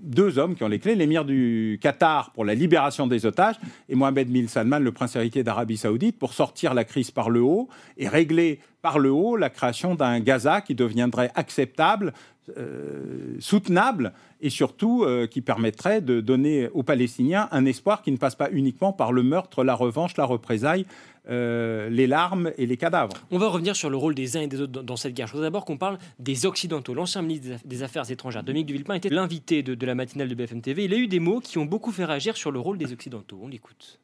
deux 0.00 0.38
hommes 0.38 0.54
qui 0.54 0.64
ont 0.64 0.68
les 0.68 0.78
clés, 0.78 0.94
l'émir 0.94 1.24
du 1.24 1.78
Qatar 1.80 2.32
pour 2.32 2.44
la 2.44 2.54
libération 2.54 3.06
des 3.06 3.26
otages 3.26 3.56
et 3.88 3.94
Mohamed 3.94 4.28
bin 4.30 4.46
Salman, 4.46 4.78
le 4.78 4.92
prince 4.92 5.16
héritier 5.16 5.42
d'Arabie 5.42 5.76
saoudite, 5.76 6.18
pour 6.18 6.32
sortir 6.32 6.74
la 6.74 6.84
crise 6.84 7.10
par 7.10 7.30
le 7.30 7.40
haut 7.40 7.68
et 7.96 8.08
régler 8.08 8.60
par 8.82 8.98
le 8.98 9.10
haut 9.10 9.36
la 9.36 9.50
création 9.50 9.94
d'un 9.94 10.20
Gaza 10.20 10.60
qui 10.60 10.74
deviendrait 10.74 11.30
acceptable, 11.34 12.12
euh, 12.56 13.36
soutenable 13.40 14.12
et 14.40 14.50
surtout 14.50 15.04
euh, 15.04 15.26
qui 15.26 15.40
permettrait 15.40 16.00
de 16.00 16.20
donner 16.20 16.68
aux 16.68 16.82
Palestiniens 16.82 17.48
un 17.52 17.64
espoir 17.64 18.02
qui 18.02 18.12
ne 18.12 18.16
passe 18.16 18.34
pas 18.34 18.50
uniquement 18.50 18.92
par 18.92 19.12
le 19.12 19.22
meurtre, 19.22 19.64
la 19.64 19.74
revanche, 19.74 20.16
la 20.16 20.24
représaille, 20.24 20.86
euh, 21.28 21.88
les 21.90 22.06
larmes 22.06 22.50
et 22.56 22.66
les 22.66 22.76
cadavres. 22.76 23.12
On 23.30 23.38
va 23.38 23.48
revenir 23.48 23.76
sur 23.76 23.90
le 23.90 23.96
rôle 23.96 24.14
des 24.14 24.36
uns 24.36 24.40
et 24.40 24.46
des 24.46 24.60
autres 24.60 24.82
dans 24.82 24.96
cette 24.96 25.14
guerre. 25.14 25.26
Je 25.26 25.32
voudrais 25.32 25.46
d'abord 25.46 25.64
qu'on 25.64 25.76
parle 25.76 25.98
des 26.18 26.46
Occidentaux. 26.46 26.94
L'ancien 26.94 27.22
ministre 27.22 27.58
des 27.64 27.82
Affaires 27.82 28.10
étrangères, 28.10 28.42
Dominique 28.42 28.66
de 28.66 28.72
Villepin, 28.72 28.94
était 28.94 29.10
l'invité 29.10 29.62
de, 29.62 29.74
de 29.74 29.86
la 29.86 29.94
matinale 29.94 30.28
de 30.28 30.34
BFM 30.34 30.62
TV. 30.62 30.84
Il 30.84 30.94
a 30.94 30.96
eu 30.96 31.08
des 31.08 31.20
mots 31.20 31.40
qui 31.40 31.58
ont 31.58 31.66
beaucoup 31.66 31.92
fait 31.92 32.04
réagir 32.04 32.36
sur 32.36 32.50
le 32.50 32.58
rôle 32.58 32.78
des 32.78 32.92
Occidentaux. 32.92 33.38
On 33.42 33.48
l'écoute. 33.48 34.00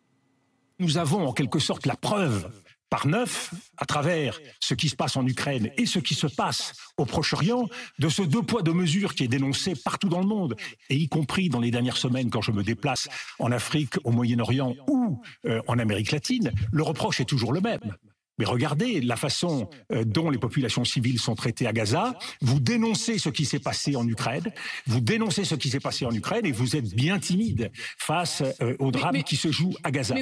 Nous 0.78 0.98
avons 0.98 1.26
en 1.26 1.32
quelque 1.32 1.58
sorte 1.58 1.86
la 1.86 1.96
preuve 1.96 2.50
par 2.90 3.06
neuf, 3.06 3.52
à 3.78 3.84
travers 3.84 4.40
ce 4.60 4.74
qui 4.74 4.88
se 4.88 4.96
passe 4.96 5.16
en 5.16 5.26
Ukraine 5.26 5.70
et 5.76 5.86
ce 5.86 5.98
qui 5.98 6.14
se 6.14 6.26
passe 6.26 6.72
au 6.96 7.04
Proche-Orient, 7.04 7.68
de 7.98 8.08
ce 8.08 8.22
deux 8.22 8.42
poids, 8.42 8.62
deux 8.62 8.72
mesures 8.72 9.14
qui 9.14 9.24
est 9.24 9.28
dénoncé 9.28 9.74
partout 9.74 10.08
dans 10.08 10.20
le 10.20 10.26
monde, 10.26 10.56
et 10.88 10.96
y 10.96 11.08
compris 11.08 11.48
dans 11.48 11.60
les 11.60 11.70
dernières 11.70 11.96
semaines 11.96 12.30
quand 12.30 12.42
je 12.42 12.52
me 12.52 12.62
déplace 12.62 13.08
en 13.38 13.52
Afrique, 13.52 13.94
au 14.04 14.10
Moyen-Orient 14.10 14.74
ou 14.88 15.20
euh, 15.46 15.60
en 15.66 15.78
Amérique 15.78 16.12
latine, 16.12 16.52
le 16.72 16.82
reproche 16.82 17.20
est 17.20 17.24
toujours 17.24 17.52
le 17.52 17.60
même. 17.60 17.96
Mais 18.38 18.44
regardez 18.44 19.00
la 19.00 19.16
façon 19.16 19.68
euh, 19.92 20.04
dont 20.04 20.30
les 20.30 20.38
populations 20.38 20.84
civiles 20.84 21.18
sont 21.18 21.34
traitées 21.34 21.66
à 21.66 21.72
Gaza. 21.72 22.18
Vous 22.42 22.60
dénoncez 22.60 23.18
ce 23.18 23.30
qui 23.30 23.46
s'est 23.46 23.60
passé 23.60 23.96
en 23.96 24.06
Ukraine. 24.06 24.52
Vous 24.86 25.00
dénoncez 25.00 25.44
ce 25.44 25.54
qui 25.54 25.70
s'est 25.70 25.80
passé 25.80 26.04
en 26.04 26.12
Ukraine 26.12 26.44
et 26.44 26.52
vous 26.52 26.76
êtes 26.76 26.94
bien 26.94 27.18
timide 27.18 27.70
face 27.98 28.42
euh, 28.60 28.76
au 28.78 28.90
drame 28.90 29.22
qui 29.22 29.36
se 29.36 29.50
joue 29.50 29.72
à 29.82 29.90
Gaza 29.90 30.16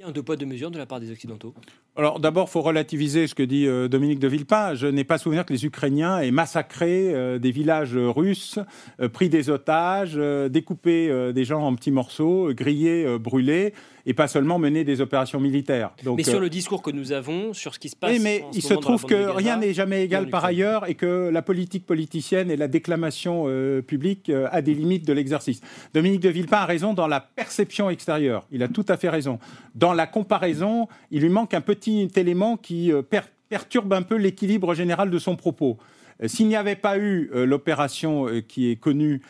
y 0.00 0.04
a 0.04 0.08
un 0.08 0.12
deux 0.12 0.22
poids, 0.22 0.36
deux 0.36 0.46
mesures 0.46 0.70
de 0.70 0.78
la 0.78 0.86
part 0.86 1.00
des 1.00 1.10
Occidentaux 1.10 1.54
alors 1.96 2.20
d'abord, 2.20 2.46
il 2.48 2.50
faut 2.52 2.62
relativiser 2.62 3.26
ce 3.26 3.34
que 3.34 3.42
dit 3.42 3.66
euh, 3.66 3.88
Dominique 3.88 4.20
de 4.20 4.28
Villepin. 4.28 4.74
Je 4.74 4.86
n'ai 4.86 5.04
pas 5.04 5.18
souvenir 5.18 5.44
que 5.44 5.52
les 5.52 5.66
Ukrainiens 5.66 6.20
aient 6.20 6.30
massacré 6.30 7.12
euh, 7.12 7.38
des 7.38 7.50
villages 7.50 7.94
russes, 7.94 8.58
euh, 9.00 9.08
pris 9.08 9.28
des 9.28 9.50
otages, 9.50 10.16
découpé 10.50 11.32
des 11.34 11.44
gens 11.44 11.62
en 11.62 11.74
petits 11.74 11.90
morceaux, 11.90 12.54
grillé, 12.54 13.18
brûlé, 13.18 13.74
et 14.06 14.14
pas 14.14 14.28
seulement 14.28 14.58
mené 14.58 14.84
des 14.84 15.00
opérations 15.00 15.40
militaires. 15.40 15.90
Donc, 16.04 16.18
mais 16.18 16.24
sur 16.24 16.40
le 16.40 16.50
discours 16.50 16.82
que 16.82 16.90
nous 16.90 17.12
avons, 17.12 17.52
sur 17.52 17.74
ce 17.74 17.78
qui 17.78 17.88
se 17.88 17.96
passe... 17.96 18.12
Oui, 18.12 18.20
mais 18.20 18.44
il 18.52 18.62
se 18.62 18.74
trouve 18.74 19.04
que 19.04 19.30
rien 19.30 19.56
n'est 19.56 19.74
jamais 19.74 20.04
égal 20.04 20.28
par 20.28 20.44
ailleurs 20.44 20.88
et 20.88 20.94
que 20.94 21.30
la 21.32 21.42
politique 21.42 21.86
politicienne 21.86 22.50
et 22.50 22.56
la 22.56 22.68
déclamation 22.68 23.46
publique 23.86 24.30
a 24.50 24.62
des 24.62 24.74
limites 24.74 25.06
de 25.06 25.12
l'exercice. 25.12 25.60
Dominique 25.94 26.20
de 26.20 26.28
Villepin 26.28 26.58
a 26.58 26.66
raison 26.66 26.94
dans 26.94 27.06
la 27.06 27.20
perception 27.20 27.90
extérieure. 27.90 28.46
Il 28.50 28.62
a 28.62 28.68
tout 28.68 28.84
à 28.88 28.96
fait 28.96 29.08
raison. 29.08 29.38
Dans 29.74 29.92
la 29.92 30.06
comparaison, 30.06 30.88
il 31.10 31.22
lui 31.22 31.28
manque 31.28 31.54
un 31.54 31.60
petit 31.60 32.08
élément 32.16 32.56
qui 32.56 32.92
euh, 32.92 33.02
perturbe 33.48 33.92
un 33.92 34.02
peu 34.02 34.16
l'équilibre 34.16 34.74
général 34.74 35.10
de 35.10 35.18
son 35.18 35.36
propos. 35.36 35.78
Euh, 36.22 36.28
s'il 36.28 36.48
n'y 36.48 36.56
avait 36.56 36.76
pas 36.76 36.98
eu 36.98 37.30
euh, 37.34 37.46
l'opération 37.46 38.26
qui 38.46 38.70
est 38.70 38.76
connue 38.76 39.22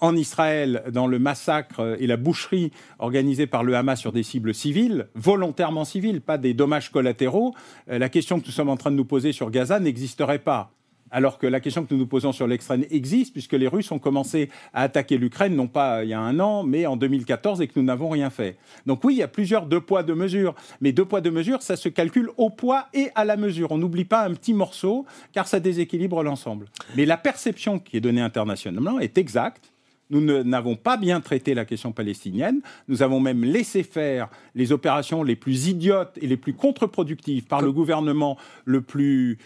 en 0.00 0.14
Israël 0.14 0.82
dans 0.92 1.06
le 1.06 1.18
massacre 1.18 1.96
et 1.98 2.06
la 2.06 2.18
boucherie 2.18 2.70
organisée 2.98 3.46
par 3.46 3.64
le 3.64 3.74
Hamas 3.74 3.98
sur 3.98 4.12
des 4.12 4.22
cibles 4.22 4.52
civiles, 4.52 5.06
volontairement 5.14 5.86
civiles, 5.86 6.20
pas 6.20 6.36
des 6.36 6.52
dommages 6.52 6.92
collatéraux, 6.92 7.54
la 7.86 8.10
question 8.10 8.40
que 8.40 8.44
nous 8.44 8.52
sommes 8.52 8.68
en 8.68 8.76
train 8.76 8.90
de 8.90 8.96
nous 8.96 9.06
poser 9.06 9.32
sur 9.32 9.50
Gaza 9.50 9.80
n'existerait 9.80 10.40
pas 10.40 10.70
alors 11.10 11.38
que 11.38 11.46
la 11.46 11.60
question 11.60 11.84
que 11.84 11.94
nous 11.94 12.00
nous 12.00 12.06
posons 12.06 12.32
sur 12.32 12.46
l'extrême 12.46 12.84
existe, 12.90 13.32
puisque 13.32 13.52
les 13.52 13.68
Russes 13.68 13.90
ont 13.92 13.98
commencé 13.98 14.50
à 14.72 14.82
attaquer 14.82 15.16
l'Ukraine, 15.18 15.54
non 15.54 15.68
pas 15.68 16.02
il 16.04 16.10
y 16.10 16.12
a 16.12 16.20
un 16.20 16.40
an, 16.40 16.62
mais 16.64 16.86
en 16.86 16.96
2014, 16.96 17.60
et 17.60 17.68
que 17.68 17.78
nous 17.78 17.84
n'avons 17.84 18.08
rien 18.08 18.30
fait. 18.30 18.56
Donc 18.86 19.04
oui, 19.04 19.14
il 19.14 19.18
y 19.18 19.22
a 19.22 19.28
plusieurs 19.28 19.66
deux 19.66 19.80
poids, 19.80 20.02
deux 20.02 20.14
mesures, 20.14 20.54
mais 20.80 20.92
deux 20.92 21.04
poids, 21.04 21.20
deux 21.20 21.30
mesures, 21.30 21.62
ça 21.62 21.76
se 21.76 21.88
calcule 21.88 22.30
au 22.36 22.50
poids 22.50 22.88
et 22.94 23.10
à 23.14 23.24
la 23.24 23.36
mesure. 23.36 23.72
On 23.72 23.78
n'oublie 23.78 24.04
pas 24.04 24.24
un 24.24 24.34
petit 24.34 24.54
morceau, 24.54 25.06
car 25.32 25.46
ça 25.46 25.60
déséquilibre 25.60 26.22
l'ensemble. 26.22 26.66
Mais 26.96 27.06
la 27.06 27.16
perception 27.16 27.78
qui 27.78 27.96
est 27.96 28.00
donnée 28.00 28.20
internationalement 28.20 28.98
est 28.98 29.18
exacte. 29.18 29.70
Nous 30.10 30.20
n'avons 30.20 30.76
pas 30.76 30.96
bien 30.96 31.20
traité 31.20 31.54
la 31.54 31.64
question 31.64 31.90
palestinienne. 31.90 32.60
Nous 32.88 33.02
avons 33.02 33.20
même 33.20 33.42
laissé 33.42 33.82
faire 33.82 34.28
les 34.54 34.70
opérations 34.70 35.22
les 35.22 35.34
plus 35.34 35.68
idiotes 35.68 36.18
et 36.20 36.26
les 36.26 36.36
plus 36.36 36.52
contre-productives 36.52 37.44
par 37.44 37.62
le 37.62 37.72
gouvernement 37.72 38.36
le 38.66 38.82
plus 38.82 39.38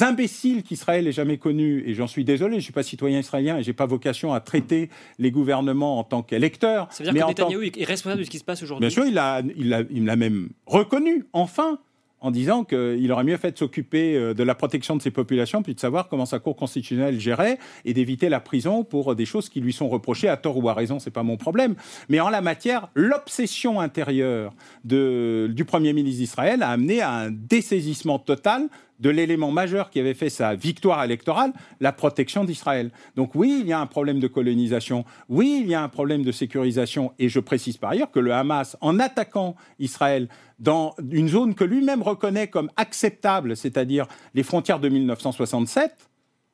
imbéciles 0.00 0.62
qu'Israël 0.62 1.06
ait 1.06 1.12
jamais 1.12 1.38
connus, 1.38 1.84
et 1.86 1.94
j'en 1.94 2.06
suis 2.06 2.24
désolé, 2.24 2.54
je 2.54 2.56
ne 2.56 2.62
suis 2.62 2.72
pas 2.72 2.82
citoyen 2.82 3.20
israélien 3.20 3.58
et 3.58 3.62
je 3.62 3.68
n'ai 3.68 3.74
pas 3.74 3.86
vocation 3.86 4.32
à 4.32 4.40
traiter 4.40 4.90
les 5.18 5.30
gouvernements 5.30 5.98
en 5.98 6.04
tant 6.04 6.22
qu'électeur. 6.22 6.88
Ça 6.90 7.04
veut 7.04 7.12
dire 7.12 7.24
que 7.24 7.28
Netanyahou 7.28 7.62
est 7.62 7.84
responsable 7.84 8.20
de 8.20 8.24
ce 8.24 8.30
qui 8.30 8.38
se 8.38 8.44
passe 8.44 8.62
aujourd'hui 8.62 8.86
Bien 8.86 8.90
sûr, 8.90 9.04
il 9.06 9.14
l'a 9.14 9.42
il 9.56 9.86
il 9.90 10.02
même 10.02 10.48
reconnu, 10.66 11.26
enfin 11.32 11.78
en 12.20 12.30
disant 12.30 12.64
qu'il 12.64 13.12
aurait 13.12 13.24
mieux 13.24 13.36
fait 13.36 13.52
de 13.52 13.58
s'occuper 13.58 14.16
euh, 14.16 14.34
de 14.34 14.42
la 14.42 14.54
protection 14.54 14.96
de 14.96 15.02
ses 15.02 15.10
populations, 15.10 15.62
puis 15.62 15.74
de 15.74 15.80
savoir 15.80 16.08
comment 16.08 16.26
sa 16.26 16.38
Cour 16.38 16.56
constitutionnelle 16.56 17.20
gérait, 17.20 17.58
et 17.84 17.94
d'éviter 17.94 18.28
la 18.28 18.40
prison 18.40 18.84
pour 18.84 19.14
des 19.14 19.26
choses 19.26 19.48
qui 19.48 19.60
lui 19.60 19.72
sont 19.72 19.88
reprochées 19.88 20.28
à 20.28 20.36
tort 20.36 20.56
ou 20.56 20.68
à 20.68 20.74
raison, 20.74 20.98
c'est 20.98 21.10
pas 21.10 21.22
mon 21.22 21.36
problème. 21.36 21.74
Mais 22.08 22.20
en 22.20 22.28
la 22.28 22.40
matière, 22.40 22.88
l'obsession 22.94 23.80
intérieure 23.80 24.54
de, 24.84 25.50
du 25.54 25.64
Premier 25.64 25.92
ministre 25.92 26.18
d'Israël 26.18 26.62
a 26.62 26.70
amené 26.70 27.00
à 27.00 27.12
un 27.12 27.30
dessaisissement 27.30 28.18
total 28.18 28.68
de 29.00 29.10
l'élément 29.10 29.50
majeur 29.50 29.90
qui 29.90 30.00
avait 30.00 30.14
fait 30.14 30.30
sa 30.30 30.54
victoire 30.54 31.02
électorale, 31.04 31.52
la 31.80 31.92
protection 31.92 32.44
d'Israël. 32.44 32.90
Donc 33.14 33.34
oui, 33.34 33.58
il 33.60 33.66
y 33.66 33.72
a 33.72 33.80
un 33.80 33.86
problème 33.86 34.20
de 34.20 34.26
colonisation, 34.26 35.04
oui, 35.28 35.60
il 35.62 35.68
y 35.68 35.74
a 35.74 35.82
un 35.82 35.88
problème 35.88 36.22
de 36.22 36.32
sécurisation, 36.32 37.12
et 37.18 37.28
je 37.28 37.40
précise 37.40 37.76
par 37.76 37.90
ailleurs 37.90 38.10
que 38.10 38.20
le 38.20 38.32
Hamas, 38.32 38.76
en 38.80 38.98
attaquant 38.98 39.56
Israël 39.78 40.28
dans 40.58 40.94
une 41.10 41.28
zone 41.28 41.54
que 41.54 41.64
lui-même 41.64 42.02
reconnaît 42.02 42.48
comme 42.48 42.70
acceptable, 42.76 43.56
c'est-à-dire 43.56 44.06
les 44.34 44.42
frontières 44.42 44.80
de 44.80 44.88
1967, 44.88 46.08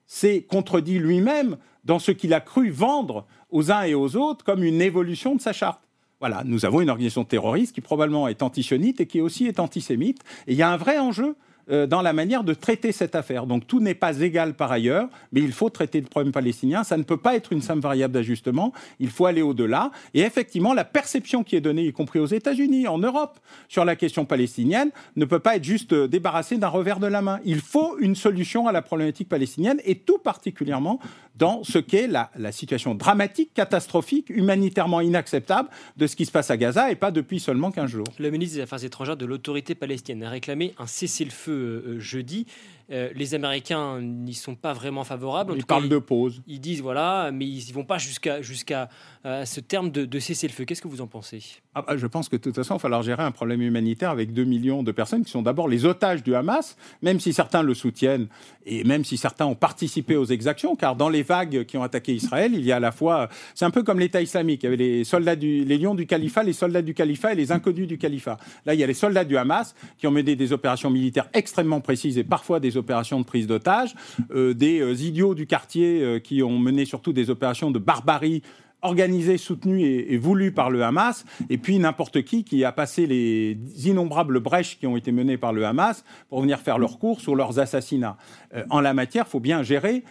s'est 0.06 0.42
contredit 0.42 0.98
lui-même 0.98 1.56
dans 1.84 1.98
ce 1.98 2.12
qu'il 2.12 2.34
a 2.34 2.40
cru 2.40 2.70
vendre 2.70 3.26
aux 3.50 3.70
uns 3.70 3.82
et 3.82 3.94
aux 3.94 4.16
autres 4.16 4.44
comme 4.44 4.62
une 4.62 4.82
évolution 4.82 5.34
de 5.34 5.40
sa 5.40 5.52
charte. 5.52 5.80
Voilà, 6.20 6.42
nous 6.44 6.64
avons 6.64 6.80
une 6.80 6.90
organisation 6.90 7.24
terroriste 7.24 7.74
qui 7.74 7.80
probablement 7.80 8.28
est 8.28 8.42
antisionite 8.42 9.00
et 9.00 9.06
qui 9.06 9.20
aussi 9.20 9.46
est 9.46 9.58
antisémite. 9.58 10.20
Et 10.46 10.52
il 10.52 10.56
y 10.56 10.62
a 10.62 10.70
un 10.70 10.76
vrai 10.76 10.98
enjeu 10.98 11.34
euh, 11.70 11.86
dans 11.86 12.02
la 12.02 12.12
manière 12.12 12.44
de 12.44 12.54
traiter 12.54 12.92
cette 12.92 13.14
affaire. 13.14 13.46
Donc 13.46 13.66
tout 13.66 13.80
n'est 13.80 13.94
pas 13.94 14.20
égal 14.20 14.54
par 14.54 14.72
ailleurs, 14.72 15.08
mais 15.32 15.40
il 15.40 15.52
faut 15.52 15.70
traiter 15.70 16.00
le 16.00 16.06
problème 16.06 16.32
palestinien. 16.32 16.82
Ça 16.82 16.96
ne 16.96 17.04
peut 17.04 17.16
pas 17.16 17.36
être 17.36 17.52
une 17.52 17.62
simple 17.62 17.80
variable 17.80 18.14
d'ajustement. 18.14 18.72
Il 18.98 19.10
faut 19.10 19.26
aller 19.26 19.42
au-delà. 19.42 19.90
Et 20.14 20.22
effectivement, 20.22 20.74
la 20.74 20.84
perception 20.84 21.44
qui 21.44 21.54
est 21.56 21.60
donnée, 21.60 21.84
y 21.84 21.92
compris 21.92 22.18
aux 22.18 22.26
États-Unis, 22.26 22.88
en 22.88 22.98
Europe, 22.98 23.38
sur 23.68 23.84
la 23.84 23.96
question 23.96 24.24
palestinienne, 24.24 24.90
ne 25.16 25.24
peut 25.24 25.38
pas 25.38 25.56
être 25.56 25.64
juste 25.64 25.92
euh, 25.92 26.08
débarrassée 26.08 26.58
d'un 26.58 26.68
revers 26.68 26.98
de 26.98 27.06
la 27.06 27.22
main. 27.22 27.38
Il 27.44 27.60
faut 27.60 27.96
une 27.98 28.16
solution 28.16 28.66
à 28.66 28.72
la 28.72 28.82
problématique 28.82 29.28
palestinienne, 29.28 29.80
et 29.84 29.94
tout 29.94 30.18
particulièrement 30.18 30.98
dans 31.36 31.64
ce 31.64 31.78
qu'est 31.78 32.06
la, 32.06 32.30
la 32.36 32.52
situation 32.52 32.94
dramatique, 32.94 33.52
catastrophique, 33.54 34.28
humanitairement 34.30 35.00
inacceptable 35.00 35.68
de 35.96 36.06
ce 36.06 36.16
qui 36.16 36.26
se 36.26 36.30
passe 36.30 36.50
à 36.50 36.56
Gaza, 36.56 36.90
et 36.90 36.94
pas 36.94 37.10
depuis 37.10 37.40
seulement 37.40 37.70
15 37.70 37.90
jours. 37.90 38.06
Le 38.18 38.30
ministre 38.30 38.56
des 38.56 38.62
Affaires 38.62 38.84
étrangères 38.84 39.16
de 39.16 39.26
l'autorité 39.26 39.74
palestinienne 39.74 40.24
a 40.24 40.30
réclamé 40.30 40.74
un 40.78 40.86
cessez-le-feu 40.86 41.52
euh, 41.52 42.00
jeudi. 42.00 42.46
Euh, 42.92 43.08
les 43.14 43.34
Américains 43.34 44.00
n'y 44.00 44.34
sont 44.34 44.54
pas 44.54 44.74
vraiment 44.74 45.02
favorables. 45.02 45.54
ils 45.56 45.64
parlent 45.64 45.88
de 45.88 45.98
pause. 45.98 46.42
Ils 46.46 46.60
disent 46.60 46.82
voilà, 46.82 47.30
mais 47.32 47.46
ils 47.46 47.66
ne 47.68 47.72
vont 47.72 47.84
pas 47.84 47.96
jusqu'à 47.96 48.42
jusqu'à 48.42 48.90
euh, 49.24 49.46
ce 49.46 49.60
terme 49.60 49.90
de, 49.90 50.18
cessez-le-feu. 50.18 50.66
Qu'est-ce 50.66 50.82
que 50.82 50.88
vous 50.88 51.00
en 51.00 51.06
pensez? 51.06 51.42
Ah 51.74 51.82
bah, 51.82 51.96
Je 51.96 52.06
pense 52.06 52.28
que 52.28 52.36
de 52.36 52.42
toute 52.42 52.54
façon, 52.54 52.74
il 52.74 52.76
va 52.76 52.80
falloir 52.80 53.02
gérer 53.02 53.22
un 53.22 53.30
problème 53.30 53.62
humanitaire 53.62 54.10
avec 54.10 54.34
2 54.34 54.44
millions 54.44 54.82
de 54.82 54.92
personnes 54.92 55.24
qui 55.24 55.30
sont 55.30 55.40
d'abord 55.40 55.68
les 55.68 55.86
otages 55.86 56.22
du 56.22 56.34
Hamas, 56.34 56.76
même 57.00 57.18
si 57.18 57.32
certains 57.32 57.62
le 57.62 57.72
soutiennent 57.72 58.28
et 58.66 58.84
même 58.84 59.04
si 59.04 59.16
certains 59.16 59.46
ont 59.46 59.54
participé 59.54 60.16
aux 60.16 60.26
exactions, 60.26 60.76
car 60.76 60.94
dans 60.94 61.08
les 61.08 61.22
vagues 61.22 61.64
qui 61.64 61.78
ont 61.78 61.82
attaqué 61.82 62.12
Israël, 62.14 62.52
il 62.54 62.64
y 62.64 62.72
a 62.72 62.76
à 62.76 62.80
la 62.80 62.92
fois. 62.92 63.28
C'est 63.54 63.64
un 63.64 63.70
peu 63.70 63.82
comme 63.82 64.00
l'État 64.00 64.20
islamique. 64.20 64.64
Il 64.64 64.66
y 64.66 64.68
avait 64.68 64.76
les 64.76 65.04
soldats 65.04 65.36
du, 65.36 65.64
les 65.64 65.78
lions 65.78 65.94
du 65.94 66.06
califat, 66.06 66.42
les 66.42 66.52
soldats 66.52 66.82
du 66.82 66.92
califat 66.92 67.32
et 67.32 67.36
les 67.36 67.52
inconnus 67.52 67.88
du 67.88 67.96
califat. 67.96 68.36
Là, 68.66 68.74
il 68.74 68.80
y 68.80 68.84
a 68.84 68.86
les 68.86 68.94
soldats 68.94 69.24
du 69.24 69.38
Hamas 69.38 69.74
qui 69.96 70.06
ont 70.06 70.10
mené 70.10 70.36
des 70.36 70.52
opérations 70.52 70.90
militaires 70.90 71.28
extrêmement 71.32 71.80
précises 71.80 72.18
et 72.18 72.24
parfois 72.24 72.60
des 72.60 72.76
opérations 72.76 72.81
de 72.82 73.24
prise 73.24 73.46
d'otages, 73.46 73.94
euh, 74.34 74.54
des 74.54 74.80
euh, 74.80 74.94
idiots 74.94 75.34
du 75.34 75.46
quartier 75.46 76.02
euh, 76.02 76.18
qui 76.18 76.42
ont 76.42 76.58
mené 76.58 76.84
surtout 76.84 77.12
des 77.12 77.30
opérations 77.30 77.70
de 77.70 77.78
barbarie 77.78 78.42
organisées, 78.84 79.38
soutenues 79.38 79.84
et, 79.84 80.16
voulues 80.16 80.50
par 80.50 80.68
le 80.68 80.82
Hamas, 80.82 81.24
et 81.48 81.56
puis 81.56 81.78
n'importe 81.78 82.22
qui 82.22 82.42
qui 82.42 82.64
a 82.64 82.72
passé 82.72 83.06
les 83.06 83.56
innombrables 83.84 84.40
brèches 84.40 84.76
qui 84.76 84.88
ont 84.88 84.96
été 84.96 85.12
menées 85.12 85.38
par 85.38 85.52
le 85.52 85.64
Hamas 85.64 86.04
pour 86.28 86.40
venir 86.40 86.58
faire 86.58 86.78
leurs 86.78 86.98
courses 86.98 87.28
ou 87.28 87.36
leurs 87.36 87.60
assassinats. 87.60 88.16
en 88.70 88.80
la 88.80 88.92
matière, 88.92 89.26
il 89.28 89.30
faut 89.30 89.38
bien 89.38 89.62
gérer 89.62 90.02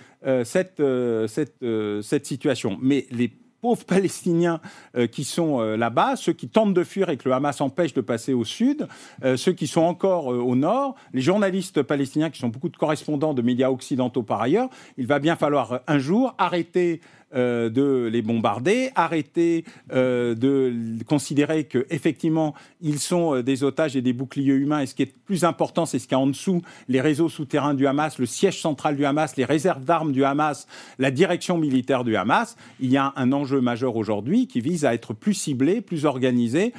cette, 0.46 0.82
cette 1.28 2.26
situation. 2.26 2.78
Mais 2.82 3.08
les 3.12 3.34
pauvres 3.62 3.86
Palestiniens 3.86 4.60
euh, 4.95 5.08
qui 5.08 5.24
sont 5.24 5.62
euh, 5.62 5.78
là-bas, 5.78 6.15
ceux 6.15 6.34
qui 6.34 6.50
tentent 6.50 6.74
de 6.74 6.84
fuir 6.84 7.10
et 7.10 7.17
que 7.17 7.30
le 7.30 7.36
Hamas 7.36 7.62
empêche 7.62 7.93
de 7.93 8.02
passer 8.02 8.34
au 8.34 8.43
sud, 8.43 8.88
euh, 9.24 9.38
ceux 9.38 9.54
qui 9.54 9.67
sont 9.67 9.82
encore 9.82 10.28
au 10.28 10.56
nord, 10.56 10.95
les 11.13 11.21
journalistes 11.21 11.82
palestiniens 11.84 12.30
qui 12.30 12.39
sont 12.39 12.50
beaucoup 12.50 12.69
de 12.69 12.78
correspondants 12.78 13.34
de 13.34 13.41
médias 13.41 13.69
occidentaux 13.69 14.24
par 14.24 14.41
ailleurs, 14.41 14.69
il 14.97 15.08
va 15.08 15.19
bien 15.19 15.36
falloir 15.36 15.82
un 15.88 16.00
jour 16.00 16.34
arrêter 16.38 17.02
euh, 17.34 17.70
de 17.70 18.10
les 18.12 18.22
bombarder, 18.22 18.91
arrêter 18.96 19.63
euh, 19.94 20.36
de 20.36 20.74
considérer 21.06 21.63
qu'effectivement, 21.63 22.54
ils 22.82 23.00
sont 23.00 23.36
euh, 23.36 23.44
des 23.44 23.63
otages 23.63 23.96
et 23.96 24.02
des 24.02 24.12
boucliers 24.12 24.54
humains. 24.54 24.82
Et 24.82 24.86
ce 24.86 24.94
qui 24.96 25.04
est 25.04 25.15
plus 25.26 25.46
important, 25.46 25.86
c'est 25.86 25.98
ce 25.98 26.08
qu'il 26.08 26.17
y 26.17 26.20
a 26.20 26.20
en 26.20 26.28
dessous, 26.28 26.62
les 26.89 27.00
réseaux 27.00 27.30
souterrains 27.30 27.74
du 27.74 27.88
Hamas, 27.88 28.20
le 28.20 28.26
siège 28.26 28.60
central 28.60 28.98
du 28.98 29.06
Hamas, 29.06 29.38
les 29.38 29.46
réserves 29.46 29.86
d'armes 29.86 30.12
du 30.12 30.26
Hamas, 30.26 30.67
la 31.00 31.10
direction 31.10 31.58
militaire 31.58 32.04
du 32.04 32.17
Hamas. 32.17 32.58
Il 32.82 32.91
y 32.91 32.98
a 32.98 33.13
un 33.15 33.32
enjeu 33.32 33.62
majeur 33.62 33.96
aujourd'hui 33.96 34.48
qui 34.48 34.60
vise 34.60 34.84
à 34.84 34.94
être 34.94 35.13
plus 35.13 35.34
ciblé, 35.34 35.80
plus 35.80 36.06
organisé, 36.06 36.74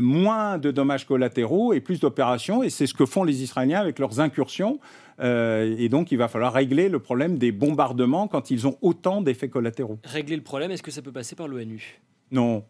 moins 0.00 0.58
de 0.58 0.70
dommages 0.70 1.06
collatéraux 1.06 1.72
et 1.72 1.80
plus 1.80 2.00
d'opérations. 2.00 2.62
Et 2.62 2.70
c'est 2.70 2.86
ce 2.86 2.94
que 2.94 3.06
font 3.06 3.24
les 3.24 3.42
Israéliens 3.42 3.80
avec 3.80 3.98
leurs 3.98 4.20
incursions 4.20 4.78
euh, 5.20 5.74
et 5.78 5.88
donc, 5.88 6.12
il 6.12 6.18
va 6.18 6.28
falloir 6.28 6.52
régler 6.52 6.88
le 6.88 6.98
problème 6.98 7.38
des 7.38 7.52
bombardements 7.52 8.28
quand 8.28 8.50
ils 8.50 8.66
ont 8.66 8.76
autant 8.80 9.20
d'effets 9.20 9.48
collatéraux. 9.48 9.98
Régler 10.04 10.36
le 10.36 10.42
problème, 10.42 10.70
est-ce 10.70 10.82
que 10.82 10.90
ça 10.90 11.02
peut 11.02 11.12
passer 11.12 11.36
par 11.36 11.48
l'ONU? 11.48 12.00
Non. 12.30 12.64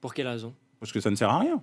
Pour 0.00 0.14
quelle 0.14 0.28
raison? 0.28 0.54
Parce 0.78 0.92
que 0.92 1.00
ça 1.00 1.10
ne 1.10 1.16
sert 1.16 1.30
à 1.30 1.38
rien. 1.38 1.62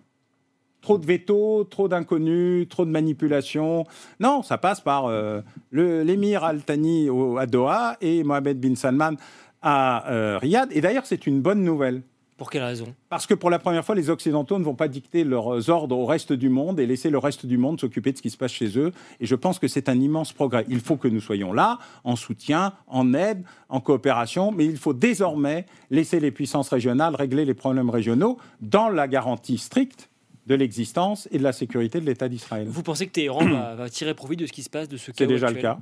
Trop 0.81 0.97
de 0.97 1.05
veto, 1.05 1.63
trop 1.63 1.87
d'inconnus, 1.87 2.69
trop 2.69 2.85
de 2.85 2.91
manipulations. 2.91 3.85
Non, 4.19 4.43
ça 4.43 4.57
passe 4.57 4.79
par 4.79 5.05
euh, 5.05 5.41
l'émir 5.71 6.43
Al-Thani 6.43 7.09
à 7.39 7.45
Doha 7.47 7.97
et 7.99 8.23
Mohamed 8.23 8.59
bin 8.59 8.75
Salman 8.75 9.15
à 9.61 10.09
euh, 10.11 10.37
Riyad. 10.37 10.69
Et 10.71 10.81
d'ailleurs, 10.81 11.05
c'est 11.05 11.25
une 11.25 11.41
bonne 11.41 11.63
nouvelle. 11.63 12.03
Pour 12.37 12.51
quelle 12.51 12.63
raison? 12.63 12.93
Parce 13.09 13.25
que 13.25 13.33
pour 13.33 13.49
la 13.49 13.57
première 13.57 13.83
fois, 13.83 13.95
les 13.95 14.11
Occidentaux 14.11 14.59
ne 14.59 14.63
vont 14.63 14.75
pas 14.75 14.87
dicter 14.87 15.23
leurs 15.23 15.71
ordres 15.71 15.97
au 15.97 16.05
reste 16.05 16.33
du 16.33 16.49
monde 16.49 16.79
et 16.79 16.85
laisser 16.85 17.09
le 17.09 17.17
reste 17.17 17.47
du 17.47 17.57
monde 17.57 17.79
s'occuper 17.79 18.11
de 18.11 18.17
ce 18.17 18.21
qui 18.21 18.29
se 18.29 18.37
passe 18.37 18.51
chez 18.51 18.77
eux. 18.77 18.91
Et 19.19 19.25
je 19.25 19.33
pense 19.33 19.57
que 19.57 19.67
c'est 19.67 19.89
un 19.89 19.99
immense 19.99 20.33
progrès. 20.33 20.63
Il 20.69 20.79
faut 20.79 20.97
que 20.97 21.07
nous 21.07 21.19
soyons 21.19 21.51
là, 21.51 21.79
en 22.03 22.15
soutien, 22.15 22.73
en 22.85 23.15
aide, 23.15 23.43
en 23.69 23.79
coopération, 23.79 24.51
mais 24.51 24.65
il 24.65 24.77
faut 24.77 24.93
désormais 24.93 25.65
laisser 25.89 26.19
les 26.19 26.29
puissances 26.29 26.69
régionales 26.69 27.15
régler 27.15 27.43
les 27.43 27.55
problèmes 27.55 27.89
régionaux 27.89 28.37
dans 28.61 28.89
la 28.89 29.07
garantie 29.07 29.57
stricte 29.57 30.09
de 30.45 30.53
l'existence 30.53 31.27
et 31.31 31.39
de 31.39 31.43
la 31.43 31.53
sécurité 31.53 31.99
de 31.99 32.05
l'État 32.05 32.29
d'Israël. 32.29 32.67
Vous 32.69 32.83
pensez 32.83 33.07
que 33.07 33.11
Téhéran 33.11 33.45
va, 33.45 33.75
va, 33.75 33.89
tirer 33.89 34.13
profit 34.13 34.37
de 34.37 34.45
ce 34.45 34.51
qui 34.51 34.61
se 34.61 34.69
passe, 34.69 34.87
de 34.87 34.97
ce 34.97 35.11
C'est 35.15 35.25
déjà 35.25 35.47
actuel? 35.47 35.63
le 35.63 35.69
cas. 35.69 35.79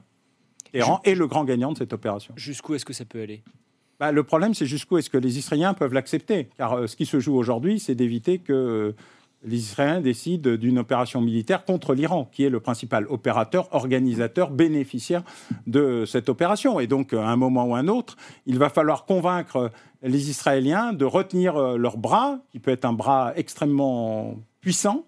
Téhéran 0.72 1.02
est 1.04 1.16
le 1.16 1.28
grand 1.28 1.44
gagnant 1.44 1.74
de 1.74 1.78
cette 1.78 1.92
opération. 1.92 2.34
Jusqu'où 2.38 2.76
est-ce 2.76 2.86
que 2.86 2.94
ça 2.94 3.06
peut 3.06 3.22
aller? 3.22 3.44
Bah, 4.00 4.12
le 4.12 4.24
problème, 4.24 4.54
c'est 4.54 4.66
jusqu'où 4.66 4.98
est-ce 4.98 5.10
que 5.10 5.18
les 5.18 5.38
Israéliens 5.38 5.74
peuvent 5.74 5.94
l'accepter? 5.94 6.50
Car 6.58 6.74
euh, 6.74 6.88
ce 6.88 6.96
qui 6.96 7.06
se 7.06 7.20
joue 7.20 7.36
aujourd'hui, 7.36 7.80
c'est 7.80 7.96
d'éviter 7.96 8.40
que 8.40 8.54
euh, 8.54 8.92
les 9.46 9.58
Israéliens 9.58 10.02
décident 10.02 10.56
d'une 10.56 10.80
opération 10.80 11.22
militaire 11.22 11.64
contre 11.66 11.94
l'Iran, 11.94 12.30
qui 12.32 12.44
est 12.44 12.50
le 12.50 12.60
principal 12.60 13.06
opérateur, 13.10 13.74
organisateur, 13.74 14.52
bénéficiaire 14.52 15.24
de 15.68 16.04
cette 16.06 16.30
opération. 16.30 16.80
Et 16.80 16.88
donc, 16.88 17.14
à 17.14 17.28
un 17.28 17.36
moment 17.36 17.66
ou 17.66 17.76
à 17.76 17.80
un 17.80 17.88
autre, 17.88 18.18
il 18.46 18.58
va 18.58 18.70
falloir 18.70 19.06
convaincre 19.06 19.72
les 20.02 20.30
Israéliens 20.30 20.94
de 20.94 21.06
retenir 21.06 21.56
euh, 21.56 21.78
leur 21.78 21.98
bras, 21.98 22.40
qui 22.52 22.60
peut 22.60 22.72
être 22.72 22.86
un 22.86 22.94
bras 22.94 23.34
extrêmement 23.36 24.36
puissant, 24.62 25.06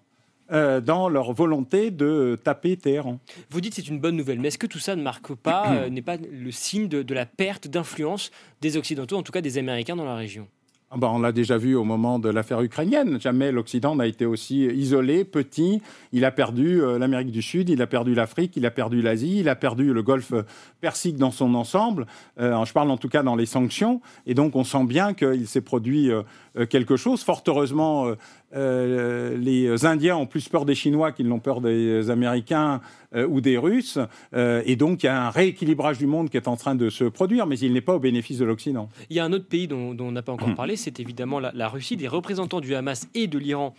euh, 0.52 0.80
dans 0.80 1.08
leur 1.08 1.32
volonté 1.32 1.90
de 1.90 2.38
taper 2.42 2.76
Téhéran. 2.76 3.18
Vous 3.50 3.60
dites 3.60 3.74
que 3.74 3.82
c'est 3.82 3.88
une 3.88 4.00
bonne 4.00 4.16
nouvelle, 4.16 4.40
mais 4.40 4.48
est-ce 4.48 4.58
que 4.58 4.66
tout 4.66 4.78
ça 4.78 4.96
ne 4.96 5.02
marque 5.02 5.34
pas, 5.34 5.72
euh, 5.72 5.88
n'est 5.90 6.02
pas 6.02 6.16
le 6.16 6.50
signe 6.50 6.88
de, 6.88 7.02
de 7.02 7.14
la 7.14 7.26
perte 7.26 7.68
d'influence 7.68 8.30
des 8.60 8.76
Occidentaux, 8.76 9.16
en 9.16 9.22
tout 9.22 9.32
cas 9.32 9.40
des 9.40 9.58
Américains 9.58 9.96
dans 9.96 10.04
la 10.04 10.16
région? 10.16 10.48
Ah 10.90 10.96
ben, 10.96 11.08
on 11.08 11.18
l'a 11.18 11.32
déjà 11.32 11.58
vu 11.58 11.76
au 11.76 11.84
moment 11.84 12.18
de 12.18 12.30
l'affaire 12.30 12.62
ukrainienne. 12.62 13.20
Jamais 13.20 13.52
l'Occident 13.52 13.94
n'a 13.94 14.06
été 14.06 14.24
aussi 14.24 14.64
isolé, 14.64 15.22
petit. 15.26 15.82
Il 16.12 16.24
a 16.24 16.30
perdu 16.30 16.80
euh, 16.80 16.98
l'Amérique 16.98 17.30
du 17.30 17.42
Sud, 17.42 17.68
il 17.68 17.82
a 17.82 17.86
perdu 17.86 18.14
l'Afrique, 18.14 18.56
il 18.56 18.64
a 18.64 18.70
perdu 18.70 19.02
l'Asie, 19.02 19.40
il 19.40 19.50
a 19.50 19.54
perdu 19.54 19.92
le 19.92 20.02
Golfe 20.02 20.32
Persique 20.80 21.16
dans 21.16 21.30
son 21.30 21.54
ensemble. 21.54 22.06
Euh, 22.40 22.64
je 22.64 22.72
parle 22.72 22.90
en 22.90 22.96
tout 22.96 23.10
cas 23.10 23.22
dans 23.22 23.36
les 23.36 23.44
sanctions. 23.44 24.00
Et 24.24 24.32
donc 24.32 24.56
on 24.56 24.64
sent 24.64 24.84
bien 24.84 25.12
qu'il 25.12 25.46
s'est 25.46 25.60
produit 25.60 26.10
euh, 26.10 26.22
quelque 26.66 26.96
chose. 26.96 27.22
Fort 27.22 27.42
heureusement, 27.46 28.12
les 28.52 29.84
Indiens 29.84 30.16
ont 30.16 30.26
plus 30.26 30.48
peur 30.48 30.64
des 30.64 30.74
Chinois 30.74 31.12
qu'ils 31.12 31.28
n'ont 31.28 31.40
peur 31.40 31.60
des 31.60 32.10
Américains 32.10 32.80
ou 33.14 33.40
des 33.40 33.58
Russes. 33.58 33.98
et 34.34 34.76
donc 34.76 35.02
il 35.02 35.06
y 35.06 35.08
a 35.08 35.26
un 35.26 35.30
rééquilibrage 35.30 35.98
du 35.98 36.06
monde 36.06 36.30
qui 36.30 36.36
est 36.36 36.48
en 36.48 36.56
train 36.56 36.74
de 36.74 36.90
se 36.90 37.04
produire, 37.04 37.46
mais 37.46 37.58
il 37.58 37.72
n'est 37.72 37.80
pas 37.80 37.94
au 37.94 38.00
bénéfice 38.00 38.38
de 38.38 38.44
l'Occident. 38.44 38.88
Il 39.10 39.16
y 39.16 39.20
a 39.20 39.24
un 39.24 39.32
autre 39.32 39.46
pays 39.46 39.68
dont, 39.68 39.94
dont 39.94 40.08
on 40.08 40.12
n'a 40.12 40.22
pas 40.22 40.32
encore 40.32 40.54
parlé, 40.54 40.76
c'est 40.76 41.00
évidemment 41.00 41.40
la, 41.40 41.68
Russie. 41.68 41.96
Des 41.96 42.08
représentants 42.08 42.60
du 42.60 42.74
Hamas 42.74 43.08
et 43.14 43.26
de 43.26 43.38
l'Iran 43.38 43.74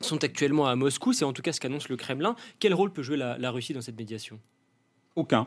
sont 0.00 0.22
actuellement 0.22 0.66
à 0.66 0.76
Moscou. 0.76 1.12
C'est 1.12 1.24
en 1.24 1.32
tout 1.32 1.42
cas 1.42 1.52
ce 1.52 1.60
qu'annonce 1.60 1.88
le 1.88 1.96
Kremlin. 1.96 2.36
Quel 2.58 2.74
rôle 2.74 2.92
peut 2.92 3.02
jouer 3.02 3.16
la, 3.16 3.50
Russie 3.50 3.72
dans 3.72 3.80
cette 3.80 3.98
médiation? 3.98 4.38
Aucun. 5.16 5.46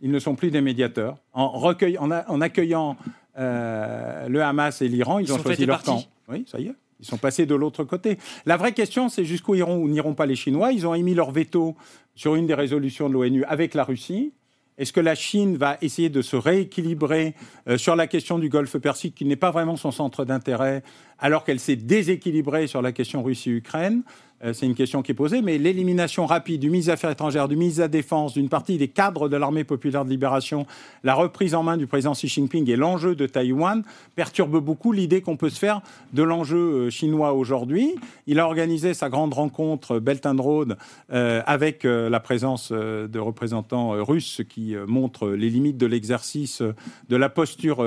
Ils 0.00 0.10
ne 0.10 0.18
sont 0.18 0.34
plus 0.34 0.50
des 0.50 0.60
médiateurs. 0.60 1.16
En, 1.32 1.48
recueil, 1.48 1.96
en, 1.98 2.40
accueillant 2.40 2.96
euh, 3.00 3.25
le 3.36 4.40
Hamas 4.40 4.82
et 4.82 4.88
l'Iran, 4.88 5.18
ils, 5.18 5.32
ont 5.32 5.38
choisi 5.38 5.66
leur 5.66 5.82
camp. 5.82 6.02
Oui, 6.28 6.44
ça 6.46 6.58
y 6.58 6.66
est. 6.66 6.74
Ils 7.00 7.06
sont 7.06 7.18
passés 7.18 7.46
de 7.46 7.54
l'autre 7.54 7.84
côté. 7.84 8.18
La 8.46 8.56
vraie 8.56 8.72
question, 8.72 9.08
c'est 9.08 9.24
jusqu'où 9.24 9.54
iront 9.54 9.76
ou 9.76 9.88
n'iront 9.88 10.14
pas 10.14 10.26
les 10.26 10.36
Chinois. 10.36 10.72
Ils 10.72 10.86
ont 10.86 10.94
émis 10.94 11.14
leur 11.14 11.30
veto 11.30 11.76
sur 12.14 12.34
une 12.36 12.46
des 12.46 12.54
résolutions 12.54 13.08
de 13.08 13.14
l'ONU 13.14 13.44
avec 13.44 13.74
la 13.74 13.84
Russie. 13.84 14.32
Est-ce 14.78 14.92
que 14.92 15.00
la 15.00 15.14
Chine 15.14 15.56
va 15.56 15.78
essayer 15.80 16.10
de 16.10 16.20
se 16.20 16.36
rééquilibrer 16.36 17.34
euh, 17.68 17.78
sur 17.78 17.96
la 17.96 18.06
question 18.06 18.38
du 18.38 18.48
Golfe 18.48 18.76
Persique, 18.78 19.14
qui 19.14 19.24
n'est 19.24 19.36
pas 19.36 19.50
vraiment 19.50 19.76
son 19.76 19.90
centre 19.90 20.24
d'intérêt, 20.24 20.82
alors 21.18 21.44
qu'elle 21.44 21.60
s'est 21.60 21.76
déséquilibrée 21.76 22.66
sur 22.66 22.82
la 22.82 22.92
question 22.92 23.22
Russie-Ukraine 23.22 24.02
euh, 24.44 24.52
c'est 24.52 24.66
une 24.66 24.74
question 24.74 25.02
qui 25.02 25.12
est 25.12 25.14
posée, 25.14 25.40
mais 25.40 25.58
l'élimination 25.58 26.26
rapide 26.26 26.60
du 26.60 26.68
ministre 26.68 26.90
des 26.90 26.94
Affaires 26.94 27.10
étrangères, 27.10 27.48
du 27.48 27.56
ministre 27.56 27.78
de 27.78 27.84
la 27.84 27.88
Défense, 27.88 28.34
d'une 28.34 28.48
partie 28.48 28.76
des 28.76 28.88
cadres 28.88 29.28
de 29.28 29.36
l'armée 29.36 29.64
populaire 29.64 30.04
de 30.04 30.10
libération, 30.10 30.66
la 31.04 31.14
reprise 31.14 31.54
en 31.54 31.62
main 31.62 31.76
du 31.76 31.86
président 31.86 32.12
Xi 32.12 32.28
Jinping 32.28 32.68
et 32.70 32.76
l'enjeu 32.76 33.14
de 33.14 33.26
Taïwan 33.26 33.82
perturbe 34.14 34.58
beaucoup 34.58 34.92
l'idée 34.92 35.22
qu'on 35.22 35.36
peut 35.36 35.48
se 35.48 35.58
faire 35.58 35.80
de 36.12 36.22
l'enjeu 36.22 36.56
euh, 36.58 36.90
chinois 36.90 37.32
aujourd'hui. 37.32 37.94
Il 38.26 38.38
a 38.38 38.46
organisé 38.46 38.92
sa 38.92 39.08
grande 39.08 39.32
rencontre 39.32 39.98
Belt 39.98 40.26
and 40.26 40.36
Road 40.40 40.76
euh, 41.12 41.42
avec 41.46 41.84
la 41.84 42.20
présence 42.20 42.72
de 42.72 43.18
représentants 43.18 43.90
russes, 44.04 44.42
qui 44.48 44.74
montre 44.86 45.28
les 45.28 45.50
limites 45.50 45.78
de 45.78 45.86
l'exercice 45.86 46.62
de 47.08 47.16
la 47.16 47.28
posture 47.28 47.84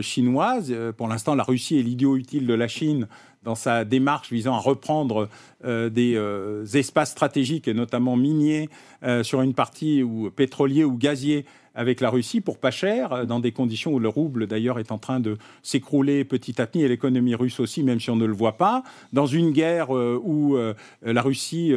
chinoise. 0.00 0.74
Pour 0.96 1.08
l'instant, 1.08 1.34
la 1.34 1.42
Russie 1.42 1.78
est 1.78 1.82
l'idiot 1.82 2.16
utile 2.16 2.41
de 2.46 2.54
la 2.54 2.68
Chine 2.68 3.06
dans 3.42 3.54
sa 3.54 3.84
démarche 3.84 4.30
visant 4.30 4.54
à 4.54 4.58
reprendre 4.58 5.28
euh, 5.64 5.90
des 5.90 6.14
euh, 6.16 6.64
espaces 6.74 7.10
stratégiques, 7.10 7.68
et 7.68 7.74
notamment 7.74 8.16
miniers, 8.16 8.68
euh, 9.02 9.22
sur 9.22 9.42
une 9.42 9.54
partie 9.54 10.02
ou 10.02 10.30
pétrolier 10.30 10.84
ou 10.84 10.96
gazier 10.96 11.44
avec 11.74 12.00
la 12.00 12.10
Russie 12.10 12.40
pour 12.40 12.58
pas 12.58 12.70
cher, 12.70 13.26
dans 13.26 13.40
des 13.40 13.52
conditions 13.52 13.92
où 13.92 13.98
le 13.98 14.08
rouble 14.08 14.46
d'ailleurs 14.46 14.78
est 14.78 14.92
en 14.92 14.98
train 14.98 15.20
de 15.20 15.36
s'écrouler 15.62 16.24
petit 16.24 16.60
à 16.60 16.66
petit, 16.66 16.82
et 16.82 16.88
l'économie 16.88 17.34
russe 17.34 17.60
aussi, 17.60 17.82
même 17.82 18.00
si 18.00 18.10
on 18.10 18.16
ne 18.16 18.26
le 18.26 18.32
voit 18.32 18.56
pas, 18.56 18.82
dans 19.12 19.26
une 19.26 19.50
guerre 19.50 19.90
où 19.90 20.56
la 21.02 21.22
Russie 21.22 21.72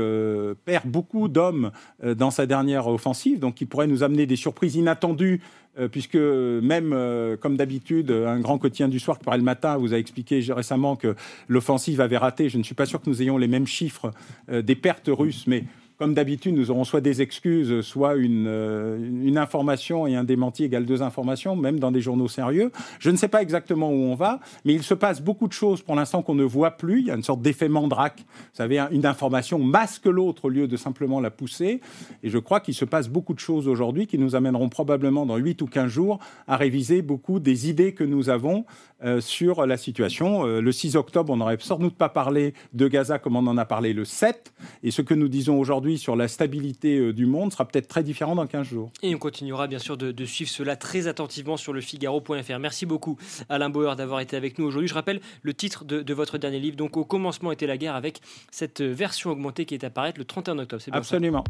perd 0.65 0.88
beaucoup 0.88 1.27
d'hommes 1.27 1.71
dans 2.03 2.31
sa 2.31 2.45
dernière 2.45 2.88
offensive, 2.88 3.39
donc 3.39 3.55
qui 3.55 3.65
pourrait 3.65 3.88
nous 3.88 4.03
amener 4.03 4.25
des 4.25 4.36
surprises 4.36 4.75
inattendues 4.75 5.41
euh, 5.77 5.89
puisque 5.89 6.15
même, 6.15 6.93
euh, 6.93 7.36
comme 7.36 7.58
d'habitude, 7.58 8.10
un 8.10 8.39
grand 8.39 8.58
quotidien 8.58 8.88
du 8.88 8.99
soir 8.99 9.19
qui 9.19 9.25
paraît 9.25 9.38
le 9.38 9.43
matin 9.43 9.75
vous 9.77 9.93
a 9.93 9.97
expliqué 9.97 10.41
récemment 10.49 10.95
que 10.95 11.15
l'offensive 11.49 11.99
avait 11.99 12.17
raté. 12.17 12.47
Je 12.47 12.58
ne 12.58 12.63
suis 12.63 12.75
pas 12.75 12.86
sûr 12.86 13.01
que 13.01 13.10
nous 13.10 13.21
ayons 13.21 13.38
les 13.38 13.47
mêmes 13.47 13.67
chiffres 13.67 14.12
euh, 14.49 14.62
des 14.62 14.75
pertes 14.75 15.10
russes, 15.12 15.47
mais 15.47 15.65
comme 15.97 16.13
d'habitude, 16.13 16.55
nous 16.55 16.71
aurons 16.71 16.84
soit 16.84 17.01
des 17.01 17.21
excuses, 17.21 17.81
soit 17.81 18.15
une, 18.15 18.47
euh, 18.47 18.97
une, 18.97 19.38
information 19.38 20.08
et 20.08 20.15
un 20.15 20.23
démenti 20.23 20.63
égale 20.63 20.86
deux 20.86 21.01
informations, 21.01 21.55
même 21.55 21.79
dans 21.79 21.91
des 21.91 22.01
journaux 22.01 22.27
sérieux. 22.27 22.71
Je 22.99 23.10
ne 23.10 23.17
sais 23.17 23.27
pas 23.27 23.41
exactement 23.41 23.89
où 23.89 24.03
on 24.03 24.15
va, 24.15 24.39
mais 24.65 24.73
il 24.73 24.84
se 24.84 24.93
passe 24.93 25.21
beaucoup 25.21 25.47
de 25.47 25.53
choses 25.53 25.81
pour 25.81 25.95
l'instant 25.95 26.21
qu'on 26.21 26.36
ne 26.36 26.43
voit 26.43 26.71
plus. 26.71 27.01
Il 27.01 27.08
y 27.08 27.12
a 27.12 27.15
une 27.15 27.23
sorte 27.23 27.41
d'effet 27.41 27.69
mandrake. 27.69 28.19
Vous 28.19 28.55
savez, 28.55 28.79
une 28.91 29.05
information 29.05 29.60
masque 29.60 30.05
l'autre 30.05 30.45
au 30.45 30.49
lieu 30.49 30.67
de 30.67 30.77
simplement 30.77 31.19
la 31.19 31.31
pousser. 31.31 31.81
Et 32.23 32.29
je 32.29 32.38
crois 32.38 32.60
qu'il 32.60 32.73
se 32.73 32.86
passe 32.86 33.08
beaucoup 33.08 33.34
de 33.34 33.39
choses 33.39 33.67
aujourd'hui 33.67 34.08
qui 34.08 34.17
nous 34.17 34.36
amèneront 34.36 34.69
probablement 34.69 35.25
dans 35.25 35.38
8 35.38 35.62
ou 35.62 35.67
15 35.67 35.89
jours 35.89 36.19
à 36.47 36.58
réviser 36.58 37.01
beaucoup 37.01 37.39
des 37.39 37.69
idées 37.69 37.93
que 37.93 38.03
nous 38.03 38.29
avons 38.29 38.65
euh, 39.03 39.21
sur 39.21 39.65
la 39.65 39.77
situation. 39.77 40.45
Euh, 40.45 40.62
le 40.62 40.71
6 40.71 40.95
octobre, 40.95 41.31
on 41.34 41.38
n'aurait 41.38 41.58
sans 41.60 41.77
doute 41.77 41.95
pas 41.95 42.10
parlé 42.10 42.53
de 42.73 42.88
Gaza 42.88 43.19
comme 43.19 43.36
on 43.36 43.45
en 43.45 43.58
a 43.58 43.65
parlé 43.65 43.93
le 43.93 44.05
7. 44.05 44.53
Et 44.84 44.91
ce 44.91 45.01
que 45.01 45.13
nous 45.13 45.27
disons 45.27 45.60
aujourd'hui, 45.60 45.85
sur 45.98 46.15
la 46.15 46.28
stabilité 46.28 46.98
euh, 46.98 47.13
du 47.13 47.26
monde 47.26 47.52
sera 47.52 47.67
peut-être 47.67 47.88
très 47.88 48.04
différent 48.04 48.36
dans 48.36 48.48
15 48.48 48.67
jours. 48.67 48.91
Et 49.04 49.13
on 49.13 49.17
continuera 49.17 49.67
bien 49.67 49.80
sûr 49.80 49.98
de, 49.98 50.26
suivre 50.26 50.50
cela 50.50 50.76
très 50.76 51.08
attentivement 51.08 51.58
sur 51.58 51.74
le 51.74 51.82
Figaro.fr. 51.82 52.60
Merci 52.60 52.86
beaucoup 52.86 53.17
Alain 53.50 53.69
Bauer 53.69 53.95
d'avoir 53.95 54.19
été 54.19 54.36
avec 54.36 54.58
nous 54.58 54.65
aujourd'hui. 54.65 54.88
Je 54.88 54.93
rappelle 54.93 55.21
le 55.43 55.54
titre 55.54 55.86
de, 55.86 56.13
votre 56.13 56.38
dernier 56.38 56.60
livre. 56.60 56.78
Donc 56.78 56.98
au 56.98 57.06
commencement 57.06 57.52
était 57.52 57.67
la 57.67 57.78
guerre 57.78 57.95
avec 57.95 58.21
cette 58.52 58.82
version 58.82 59.30
augmentée 59.30 59.65
qui 59.65 59.76
est 59.76 59.84
apparaître 59.84 60.17
le 60.17 60.26
31 60.26 60.60
octobre. 60.60 60.84
Absolument. 60.91 61.43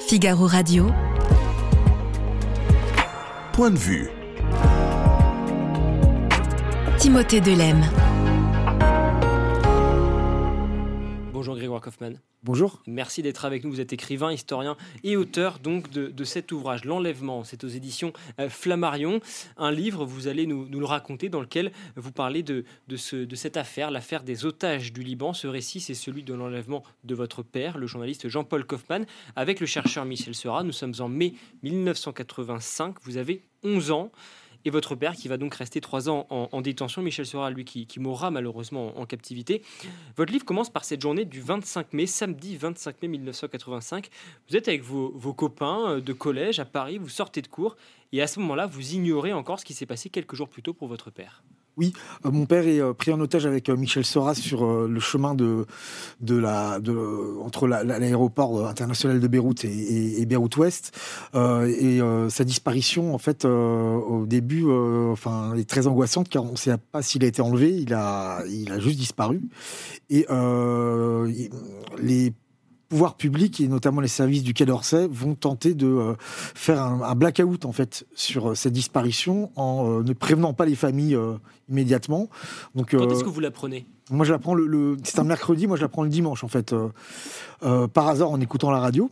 Figaro 0.00 0.46
Radio. 0.46 0.90
Point 3.52 3.70
de 3.70 3.78
vue. 3.78 4.08
Timothée 6.98 7.40
Delem. 7.40 7.82
Bonjour 11.42 11.56
Grégoire 11.56 11.80
Kaufmann. 11.80 12.20
Bonjour. 12.44 12.84
Merci 12.86 13.20
d'être 13.20 13.44
avec 13.44 13.64
nous. 13.64 13.72
Vous 13.72 13.80
êtes 13.80 13.92
écrivain, 13.92 14.32
historien 14.32 14.76
et 15.02 15.16
auteur 15.16 15.58
donc 15.58 15.90
de, 15.90 16.22
cet 16.22 16.52
ouvrage, 16.52 16.84
L'Enlèvement. 16.84 17.42
C'est 17.42 17.64
aux 17.64 17.68
éditions 17.68 18.12
euh, 18.38 18.48
Flammarion. 18.48 19.18
Un 19.56 19.72
livre, 19.72 20.04
vous 20.04 20.28
allez 20.28 20.46
nous, 20.46 20.66
le 20.66 20.84
raconter, 20.84 21.28
dans 21.28 21.40
lequel 21.40 21.72
vous 21.96 22.12
parlez 22.12 22.44
de, 22.44 22.64
de 22.86 22.96
cette 23.34 23.56
affaire, 23.56 23.90
l'affaire 23.90 24.22
des 24.22 24.46
otages 24.46 24.92
du 24.92 25.02
Liban. 25.02 25.32
Ce 25.32 25.48
récit, 25.48 25.80
c'est 25.80 25.94
celui 25.94 26.22
de 26.22 26.32
l'enlèvement 26.32 26.84
de 27.02 27.16
votre 27.16 27.42
père, 27.42 27.76
le 27.76 27.88
journaliste 27.88 28.28
Jean-Paul 28.28 28.64
Kaufmann, 28.64 29.04
avec 29.34 29.58
le 29.58 29.66
chercheur 29.66 30.04
Michel 30.04 30.36
Seurat. 30.36 30.62
Nous 30.62 30.70
sommes 30.70 30.94
en 31.00 31.08
mai 31.08 31.34
1985. 31.64 32.98
Vous 33.02 33.16
avez 33.16 33.42
11 33.64 33.90
ans 33.90 34.12
et 34.64 34.70
votre 34.70 34.94
père 34.94 35.14
qui 35.14 35.28
va 35.28 35.36
donc 35.36 35.54
rester 35.54 35.80
trois 35.80 36.08
ans 36.08 36.26
en, 36.30 36.60
détention. 36.60 37.02
Michel 37.02 37.26
Sera, 37.26 37.50
lui, 37.50 37.64
qui, 37.64 38.00
mourra 38.00 38.30
malheureusement 38.30 38.98
en, 38.98 39.06
captivité. 39.06 39.62
Votre 40.16 40.32
livre 40.32 40.44
commence 40.44 40.70
par 40.70 40.84
cette 40.84 41.00
journée 41.00 41.24
du 41.24 41.40
25 41.40 41.92
mai, 41.92 42.06
samedi 42.06 42.56
25 42.56 43.02
mai 43.02 43.08
1985. 43.08 44.08
Vous 44.48 44.56
êtes 44.56 44.68
avec 44.68 44.82
vos, 44.82 45.34
copains 45.34 45.92
euh, 45.92 46.00
de 46.00 46.12
collège 46.12 46.60
à 46.60 46.64
Paris, 46.64 46.98
vous 46.98 47.08
sortez 47.08 47.42
de 47.42 47.48
cours, 47.48 47.76
et 48.12 48.22
à 48.22 48.26
ce 48.26 48.40
moment-là, 48.40 48.66
vous 48.66 48.94
ignorez 48.94 49.32
encore 49.32 49.58
ce 49.58 49.64
qui 49.64 49.74
s'est 49.74 49.86
passé 49.86 50.10
quelques 50.10 50.34
jours 50.34 50.48
plus 50.48 50.62
tôt 50.62 50.74
pour 50.74 50.88
votre 50.88 51.10
père. 51.10 51.42
Oui, 51.78 51.94
euh, 52.26 52.30
mon 52.30 52.44
père 52.44 52.66
est 52.66 52.80
euh, 52.80 52.92
pris 52.92 53.12
en 53.12 53.20
otage 53.20 53.46
avec 53.46 53.70
euh, 53.70 53.76
Michel 53.76 54.04
Soras 54.04 54.34
sur 54.34 54.86
le 54.86 55.00
chemin 55.00 55.34
de, 55.34 55.64
de 56.20 56.36
la, 56.36 56.80
de, 56.80 56.92
entre 57.40 57.66
l'aéroport 57.66 58.68
international 58.68 59.20
de 59.20 59.26
Beyrouth 59.26 59.64
et, 59.64 60.26
Beyrouth 60.26 60.56
Ouest. 60.58 60.92
et 61.34 62.00
sa 62.28 62.44
disparition, 62.44 63.14
en 63.14 63.18
fait, 63.18 63.44
au 63.44 64.24
début, 64.26 64.70
enfin, 65.10 65.54
est 65.54 65.68
très 65.68 65.86
angoissante 65.86 66.28
car 66.28 66.44
on 66.44 66.52
ne 66.52 66.56
sait 66.56 66.76
pas 66.76 67.02
s'il 67.02 67.24
a 67.24 67.26
été 67.26 67.42
enlevé. 67.42 67.70
Il 67.70 67.94
a, 67.94 68.42
il 68.48 68.70
a 68.72 68.78
juste 68.78 68.98
disparu. 68.98 69.40
Et 70.10 70.26
les 72.02 72.32
pouvoirs 72.92 73.14
publics 73.16 73.58
et 73.62 73.68
notamment 73.68 74.02
les 74.02 74.08
services 74.08 74.42
du 74.42 74.52
Quai 74.52 74.66
d'Orsay 74.66 75.08
vont 75.10 75.34
tenter 75.34 75.72
de 75.72 75.86
euh, 75.86 76.14
faire 76.20 76.82
un, 76.82 77.00
un 77.00 77.14
blackout 77.14 77.64
en 77.64 77.72
fait 77.72 78.06
sur 78.14 78.50
euh, 78.50 78.54
cette 78.54 78.74
disparition 78.74 79.50
en 79.56 80.00
euh, 80.00 80.02
ne 80.02 80.12
prévenant 80.12 80.52
pas 80.52 80.66
les 80.66 80.74
familles 80.74 81.16
immédiatement. 81.70 82.28
Donc 82.74 82.90
Quand 82.94 83.10
est-ce 83.10 83.24
que 83.24 83.30
vous 83.30 83.40
l'apprenez? 83.40 83.86
moi, 84.10 84.26
je 84.26 84.32
l'apprends 84.32 84.52
le, 84.54 84.66
le- 84.66 84.98
c'est 85.04 85.18
un 85.20 85.24
mercredi. 85.24 85.66
Moi, 85.66 85.78
je 85.78 85.82
l'apprends 85.82 86.02
le 86.02 86.10
dimanche, 86.10 86.44
en 86.44 86.48
fait, 86.48 86.74
par 87.94 88.08
hasard 88.08 88.30
en 88.30 88.40
écoutant 88.42 88.70
la 88.70 88.78
radio. 88.80 89.10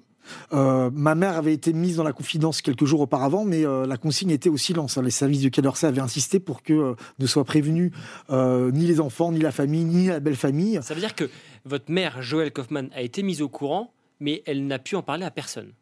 Euh, 0.52 0.90
ma 0.92 1.14
mère 1.14 1.36
avait 1.36 1.54
été 1.54 1.72
mise 1.72 1.96
dans 1.96 2.04
la 2.04 2.12
confidence 2.12 2.62
quelques 2.62 2.84
jours 2.84 3.00
auparavant, 3.00 3.44
mais 3.44 3.64
euh, 3.64 3.86
la 3.86 3.96
consigne 3.96 4.30
était 4.30 4.48
au 4.48 4.56
silence. 4.56 4.96
Les 4.98 5.10
services 5.10 5.40
du 5.40 5.50
Quai 5.50 5.62
avaient 5.82 6.00
insisté 6.00 6.40
pour 6.40 6.62
que 6.62 6.72
euh, 6.72 6.94
ne 7.18 7.26
soient 7.26 7.44
prévenus 7.44 7.92
ni 8.30 8.86
les 8.86 9.00
enfants, 9.00 9.32
ni 9.32 9.40
la 9.40 9.52
famille, 9.52 9.84
ni 9.84 10.06
la 10.08 10.20
belle 10.20 10.36
famille. 10.36 10.80
Ça 10.82 10.94
veut 10.94 11.00
dire 11.00 11.14
que 11.14 11.28
votre 11.64 11.90
mère, 11.90 12.22
Joël 12.22 12.52
Kaufmann, 12.52 12.88
a 12.94 13.02
été 13.02 13.22
mise 13.22 13.42
au 13.42 13.48
courant, 13.48 13.92
mais 14.20 14.42
elle 14.46 14.66
n'a 14.66 14.78
pu 14.78 14.96
en 14.96 15.02
parler 15.02 15.24
à 15.24 15.30
personne. 15.30 15.72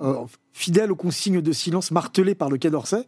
Euh, 0.00 0.14
fidèle 0.52 0.90
aux 0.90 0.96
consignes 0.96 1.40
de 1.40 1.52
silence 1.52 1.90
martelées 1.92 2.34
par 2.34 2.48
le 2.50 2.58
Quai 2.58 2.70
d'Orsay. 2.70 3.04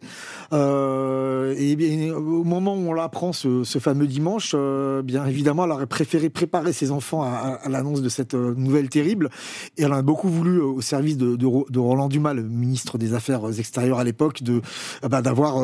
Euh, 0.53 1.53
et 1.57 1.75
bien, 1.75 2.13
au 2.13 2.43
moment 2.43 2.75
où 2.75 2.89
on 2.89 2.93
l'apprend 2.93 3.33
ce, 3.33 3.63
ce 3.63 3.79
fameux 3.79 4.07
dimanche, 4.07 4.51
euh, 4.55 5.01
bien 5.01 5.25
évidemment, 5.25 5.65
elle 5.65 5.71
aurait 5.71 5.87
préféré 5.87 6.29
préparer 6.29 6.73
ses 6.73 6.91
enfants 6.91 7.23
à, 7.23 7.27
à- 7.29 7.53
à 7.65 7.69
l'annonce 7.69 8.01
de 8.01 8.09
cette 8.09 8.33
euh, 8.35 8.53
nouvelle 8.55 8.89
terrible. 8.89 9.29
Et 9.77 9.83
elle 9.83 9.93
a 9.93 10.01
beaucoup 10.01 10.29
voulu, 10.29 10.57
euh, 10.59 10.63
au 10.65 10.81
service 10.81 11.17
de, 11.17 11.35
de 11.35 11.47
de 11.69 11.79
Roland 11.79 12.07
Dumas, 12.07 12.33
le 12.33 12.43
ministre 12.43 12.97
des 12.97 13.13
Affaires 13.13 13.41
extérieures 13.59 13.99
à 13.99 14.03
l'époque, 14.03 14.41
de 14.43 14.61
bah, 15.07 15.21
d'avoir 15.21 15.55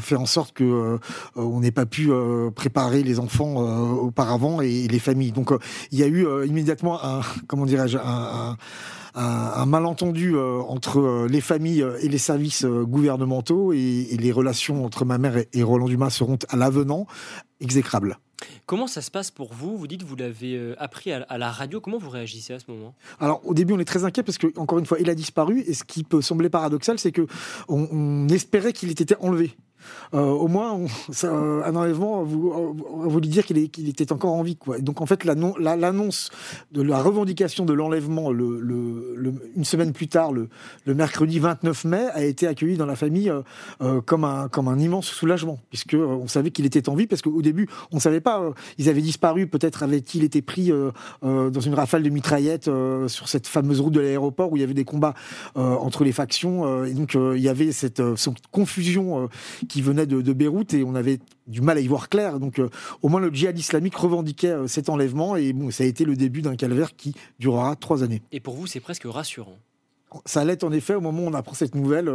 fait 0.00 0.16
en 0.16 0.26
sorte 0.26 0.52
que 0.54 0.98
on 1.36 1.60
n'ait 1.60 1.70
pas 1.70 1.86
pu 1.86 2.10
préparer 2.54 3.02
les 3.02 3.18
enfants 3.18 3.56
auparavant 4.02 4.60
et, 4.60 4.86
les 4.88 4.98
familles. 4.98 5.32
Donc, 5.32 5.50
il 5.92 5.98
y 5.98 6.02
a 6.02 6.06
eu 6.06 6.26
immédiatement 6.46 7.02
un, 7.04 7.20
comment 7.46 7.66
dirais-je, 7.66 7.98
un, 7.98 8.02
un- 8.04 8.56
un, 9.14 9.52
un 9.56 9.66
malentendu 9.66 10.34
euh, 10.34 10.60
entre 10.60 11.00
euh, 11.00 11.28
les 11.28 11.40
familles 11.40 11.82
euh, 11.82 11.98
et 12.00 12.08
les 12.08 12.18
services 12.18 12.64
gouvernementaux 12.64 13.72
et, 13.72 14.08
et 14.10 14.16
les 14.16 14.32
relations 14.32 14.84
entre 14.84 15.04
ma 15.04 15.18
mère 15.18 15.36
et, 15.36 15.48
et 15.52 15.62
Roland 15.62 15.86
Dumas 15.86 16.10
seront 16.10 16.38
à 16.48 16.56
l'avenant 16.56 17.06
exécrables. 17.60 18.18
Comment 18.64 18.86
ça 18.86 19.02
se 19.02 19.10
passe 19.10 19.30
pour 19.30 19.52
vous? 19.52 19.76
Vous 19.76 19.86
dites 19.86 20.02
que 20.02 20.08
vous 20.08 20.16
l'avez 20.16 20.74
appris 20.78 21.12
à, 21.12 21.38
la 21.38 21.50
radio. 21.50 21.80
Comment 21.80 21.98
vous 21.98 22.08
réagissez 22.08 22.54
à 22.54 22.58
ce 22.58 22.70
moment? 22.70 22.94
Alors 23.18 23.42
au 23.44 23.52
début 23.52 23.74
on 23.74 23.78
est 23.78 23.84
très 23.84 24.04
inquiet 24.04 24.22
parce 24.22 24.38
que 24.38 24.46
encore 24.58 24.78
une 24.78 24.86
fois 24.86 24.98
il 24.98 25.10
a 25.10 25.14
disparu 25.14 25.60
et 25.66 25.74
ce 25.74 25.84
qui 25.84 26.04
peut 26.04 26.22
sembler 26.22 26.48
paradoxal 26.48 26.98
c'est 26.98 27.12
que 27.12 27.26
on, 27.68 27.86
on 27.92 28.28
espérait 28.28 28.72
qu'il 28.72 28.88
ait 28.88 28.92
été 28.92 29.14
enlevé. 29.20 29.54
Euh, 30.14 30.20
au 30.20 30.48
moins, 30.48 30.72
on- 30.72 30.86
un 31.62 31.76
enlèvement 31.76 32.22
vous, 32.24 32.74
voulait 33.08 33.28
dire 33.28 33.44
qu'il 33.44 33.58
était 33.88 34.12
encore 34.12 34.32
en 34.32 34.42
vie. 34.42 34.56
Quoi. 34.56 34.78
Donc, 34.78 35.00
en 35.00 35.06
fait, 35.06 35.24
l'annon- 35.24 35.54
la- 35.58 35.76
l'annonce 35.76 36.30
de 36.72 36.82
la 36.82 37.02
revendication 37.02 37.64
de 37.64 37.72
l'enlèvement 37.72 38.30
le, 38.30 39.34
une 39.56 39.64
semaine 39.64 39.92
plus 39.92 40.08
tard, 40.08 40.32
le, 40.32 40.48
mercredi 40.86 41.38
29 41.38 41.84
mai, 41.84 42.06
a 42.12 42.24
été 42.24 42.46
accueilli 42.46 42.76
dans 42.76 42.86
la 42.86 42.96
famille 42.96 43.30
euh, 43.30 43.42
euh, 43.82 44.00
comme, 44.00 44.24
un, 44.24 44.48
comme 44.48 44.68
un 44.68 44.78
immense 44.78 45.06
soulagement, 45.06 45.58
puisque 45.70 45.94
euh, 45.94 46.04
on 46.06 46.28
savait 46.28 46.50
qu'il 46.50 46.66
était 46.66 46.88
en 46.88 46.94
vie, 46.94 47.06
parce 47.06 47.22
qu'au 47.22 47.42
début, 47.42 47.68
on 47.92 47.96
ne 47.96 48.00
savait 48.00 48.20
pas, 48.20 48.42
ils 48.78 48.88
avaient 48.88 49.00
disparu, 49.00 49.46
peut-être 49.46 49.82
avait-il 49.82 50.24
été 50.24 50.42
pris 50.42 50.70
dans 51.22 51.60
une 51.60 51.74
rafale 51.74 52.02
de 52.02 52.08
mitraillettes 52.10 52.70
sur 53.06 53.28
cette 53.28 53.46
fameuse 53.46 53.80
route 53.80 53.92
de 53.92 54.00
l'aéroport 54.00 54.52
où 54.52 54.56
il 54.56 54.60
y 54.60 54.62
avait 54.62 54.74
des 54.74 54.84
combats 54.84 55.14
entre 55.54 56.04
les 56.04 56.12
factions, 56.12 56.84
et 56.84 56.92
donc 56.92 57.14
il 57.14 57.40
y 57.40 57.48
avait 57.48 57.72
cette, 57.72 58.02
cette 58.16 58.46
confusion 58.50 59.28
qui 59.70 59.82
venait 59.82 60.06
de, 60.06 60.20
de 60.20 60.32
Beyrouth 60.32 60.74
et 60.74 60.82
on 60.82 60.94
avait 60.94 61.20
du 61.46 61.60
mal 61.60 61.78
à 61.78 61.80
y 61.80 61.86
voir 61.86 62.08
clair. 62.08 62.40
Donc, 62.40 62.58
euh, 62.58 62.68
au 63.02 63.08
moins, 63.08 63.20
le 63.20 63.30
djihad 63.32 63.58
islamique 63.58 63.94
revendiquait 63.94 64.48
euh, 64.48 64.66
cet 64.66 64.88
enlèvement 64.88 65.36
et 65.36 65.54
ça 65.70 65.84
a 65.84 65.86
été 65.86 66.04
le 66.04 66.16
début 66.16 66.42
d'un 66.42 66.56
calvaire 66.56 66.96
qui 66.96 67.14
durera 67.38 67.76
trois 67.76 68.02
années. 68.02 68.20
Et 68.32 68.40
pour 68.40 68.56
vous, 68.56 68.66
c'est 68.66 68.80
presque 68.80 69.04
rassurant. 69.04 69.58
Ça 70.26 70.44
l'est 70.44 70.64
en 70.64 70.72
effet 70.72 70.94
au 70.94 71.00
moment 71.00 71.22
où 71.22 71.26
on 71.26 71.34
apprend 71.34 71.54
cette 71.54 71.74
nouvelle 71.74 72.10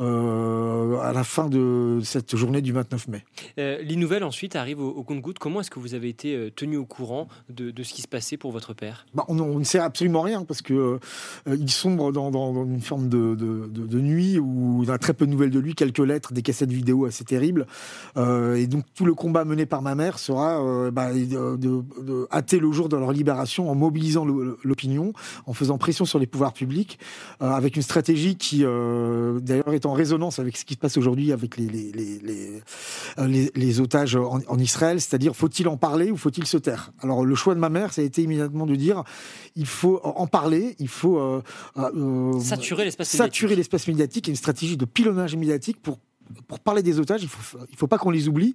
euh, 0.00 0.98
à 1.00 1.12
la 1.12 1.24
fin 1.24 1.48
de 1.48 2.00
cette 2.02 2.36
journée 2.36 2.62
du 2.62 2.72
29 2.72 3.08
mai. 3.08 3.24
Euh, 3.58 3.78
les 3.82 3.96
nouvelles 3.96 4.24
ensuite 4.24 4.56
arrivent 4.56 4.80
au, 4.80 4.88
au 4.90 5.02
compte-goutte. 5.02 5.38
Comment 5.38 5.60
est-ce 5.60 5.70
que 5.70 5.78
vous 5.78 5.94
avez 5.94 6.08
été 6.08 6.34
euh, 6.34 6.50
tenu 6.50 6.76
au 6.76 6.84
courant 6.84 7.28
de, 7.48 7.70
de 7.70 7.82
ce 7.82 7.92
qui 7.92 8.02
se 8.02 8.08
passait 8.08 8.36
pour 8.36 8.52
votre 8.52 8.74
père? 8.74 9.06
Bah, 9.14 9.24
on, 9.28 9.38
on 9.38 9.58
ne 9.58 9.64
sait 9.64 9.78
absolument 9.78 10.22
rien 10.22 10.44
parce 10.44 10.62
que 10.62 10.74
euh, 10.74 11.56
il 11.58 11.70
sombre 11.70 12.12
dans, 12.12 12.30
dans- 12.30 12.52
dans 12.52 12.64
une 12.64 12.80
forme 12.80 13.08
de, 13.08 13.34
de- 13.34 13.66
de- 13.68 13.86
de 13.86 14.00
nuit 14.00 14.38
où 14.38 14.82
on 14.86 14.88
a 14.88 14.98
très 14.98 15.14
peu 15.14 15.26
de 15.26 15.30
nouvelles 15.30 15.50
de 15.50 15.58
lui, 15.58 15.74
quelques 15.74 15.98
lettres, 15.98 16.32
des 16.32 16.42
cassettes 16.42 16.70
vidéo 16.72 17.04
assez 17.04 17.24
terribles. 17.24 17.66
Euh, 18.16 18.54
et 18.56 18.66
donc 18.66 18.84
tout 18.94 19.04
le 19.04 19.14
combat 19.14 19.44
mené 19.44 19.66
par 19.66 19.82
ma 19.82 19.94
mère 19.94 20.18
sera 20.18 20.62
euh, 20.64 20.90
bah, 20.90 21.12
de, 21.12 22.26
hâter 22.32 22.58
le 22.58 22.70
jour 22.72 22.88
de 22.88 22.96
leur 22.96 23.12
libération 23.12 23.70
en 23.70 23.74
mobilisant 23.74 24.24
l'opinion, 24.64 25.12
en 25.46 25.52
faisant 25.52 25.78
pression 25.78 26.04
sur 26.04 26.18
les 26.18 26.26
pouvoirs 26.26 26.52
publics, 26.52 26.98
euh, 27.00 27.04
avec 27.40 27.76
une 27.76 27.82
stratégie 27.82 28.36
qui 28.36 28.60
euh, 28.64 29.40
d'ailleurs 29.40 29.72
est 29.72 29.86
en 29.86 29.92
résonance 29.92 30.38
avec 30.38 30.56
ce 30.56 30.64
qui 30.64 30.74
se 30.74 30.78
passe 30.78 30.96
aujourd'hui 30.96 31.32
avec 31.32 31.56
les, 31.56 31.66
les, 31.66 31.92
les, 31.92 32.18
les, 32.18 32.62
euh, 33.18 33.26
les- 33.54 33.80
otages 33.80 34.16
en, 34.16 34.40
en 34.46 34.58
Israël, 34.58 35.00
c'est-à-dire 35.00 35.34
faut-il 35.34 35.68
en 35.68 35.76
parler 35.76 36.10
ou 36.10 36.16
faut-il 36.16 36.46
se 36.46 36.56
taire? 36.58 36.92
Alors 37.00 37.24
le 37.24 37.34
choix 37.34 37.54
de 37.54 37.60
ma 37.60 37.68
mère, 37.70 37.92
ça 37.92 38.02
a 38.02 38.04
été 38.04 38.22
immédiatement 38.22 38.66
de 38.66 38.74
dire 38.74 39.04
il 39.56 39.66
faut 39.66 40.00
en 40.04 40.26
parler, 40.26 40.76
il 40.78 40.88
faut 40.88 41.18
euh, 41.18 41.42
euh, 41.78 42.38
Saturer 42.40 42.84
l'espace 42.84 43.08
saturer 43.08 43.50
médiatique. 43.50 43.56
l'espace 43.58 43.88
médiatique 43.88 44.28
et 44.28 44.30
une 44.30 44.36
stratégie 44.36 44.76
de 44.76 44.84
pilonnage 44.84 45.36
médiatique 45.36 45.80
pour 45.82 45.98
pour 46.46 46.60
parler 46.60 46.84
des 46.84 47.00
otages, 47.00 47.24
il 47.24 47.28
faut, 47.28 47.58
il 47.72 47.76
faut 47.76 47.88
pas 47.88 47.98
qu'on 47.98 48.10
les 48.12 48.28
oublie. 48.28 48.54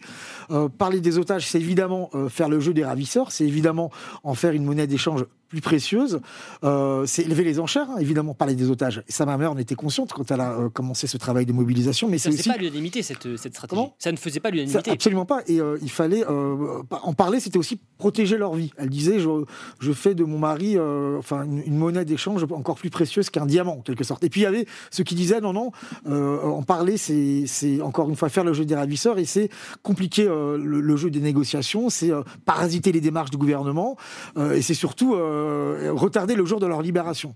Euh, 0.49 0.69
parler 0.69 1.01
des 1.01 1.17
otages, 1.17 1.45
c'est 1.49 1.59
évidemment 1.59 2.09
euh, 2.15 2.29
faire 2.29 2.47
le 2.47 2.61
jeu 2.61 2.73
des 2.73 2.85
ravisseurs, 2.85 3.33
c'est 3.33 3.45
évidemment 3.45 3.91
en 4.23 4.33
faire 4.33 4.53
une 4.53 4.63
monnaie 4.63 4.87
d'échange 4.87 5.25
plus 5.47 5.61
précieuse, 5.61 6.19
euh, 6.63 7.05
c'est 7.05 7.23
élever 7.23 7.43
les 7.43 7.59
enchères, 7.59 7.89
hein, 7.89 7.97
évidemment, 7.99 8.33
parler 8.33 8.55
des 8.55 8.69
otages. 8.69 9.03
Et 9.07 9.11
ça, 9.11 9.25
ma 9.25 9.37
mère 9.37 9.51
en 9.51 9.57
était 9.57 9.75
consciente 9.75 10.11
quand 10.13 10.29
elle 10.31 10.41
a 10.41 10.53
euh, 10.53 10.69
commencé 10.69 11.07
ce 11.07 11.17
travail 11.17 11.45
de 11.45 11.53
mobilisation, 11.53 12.07
mais 12.07 12.17
Ça 12.17 12.29
ne 12.29 12.35
faisait 12.35 12.49
aussi 12.49 12.57
pas 12.57 12.61
l'unanimité, 12.61 13.03
cette, 13.03 13.37
cette 13.37 13.53
stratégie. 13.53 13.81
Comment 13.81 13.95
ça 13.99 14.11
ne 14.11 14.17
faisait 14.17 14.39
pas 14.39 14.49
l'unanimité. 14.49 14.91
absolument 14.91 15.25
pas. 15.25 15.41
Et 15.47 15.59
euh, 15.59 15.77
il 15.81 15.89
fallait 15.91 16.25
en 16.25 17.13
parler. 17.13 17.39
C'était 17.39 17.57
aussi 17.57 17.79
protéger 17.97 18.37
leur 18.37 18.53
vie. 18.55 18.71
Elle 18.77 18.89
disait 18.89 19.19
je, 19.19 19.45
je 19.79 19.91
fais 19.91 20.15
de 20.15 20.23
mon 20.23 20.37
mari 20.37 20.77
enfin 21.17 21.43
une, 21.43 21.61
une 21.65 21.77
monnaie 21.77 22.05
d'échange 22.05 22.45
encore 22.51 22.75
plus 22.75 22.89
précieuse 22.89 23.29
qu'un 23.29 23.45
diamant 23.45 23.77
en 23.77 23.81
quelque 23.81 24.03
sorte. 24.03 24.23
Et 24.23 24.29
puis 24.29 24.41
il 24.41 24.43
y 24.43 24.47
avait 24.47 24.65
ceux 24.91 25.03
qui 25.03 25.15
disaient 25.15 25.41
non 25.41 25.53
non 25.53 25.71
en 26.05 26.63
parler 26.63 26.97
c'est 26.97 27.81
encore 27.81 28.09
une 28.09 28.15
fois 28.15 28.29
faire 28.29 28.43
le 28.43 28.53
jeu 28.53 28.65
des 28.65 28.75
ravisseurs 28.75 29.17
et 29.17 29.25
c'est 29.25 29.49
compliquer 29.83 30.25
le, 30.25 30.57
le 30.57 30.95
jeu 30.97 31.09
des 31.09 31.21
négociations. 31.21 31.89
C'est 31.89 32.11
parasiter 32.45 32.91
les 32.91 33.01
démarches 33.01 33.31
du 33.31 33.37
gouvernement 33.37 33.97
et 34.37 34.61
c'est 34.61 34.73
surtout 34.73 35.15
euh, 35.35 35.91
retarder 35.93 36.35
le 36.35 36.45
jour 36.45 36.59
de 36.59 36.65
leur 36.65 36.81
libération. 36.81 37.33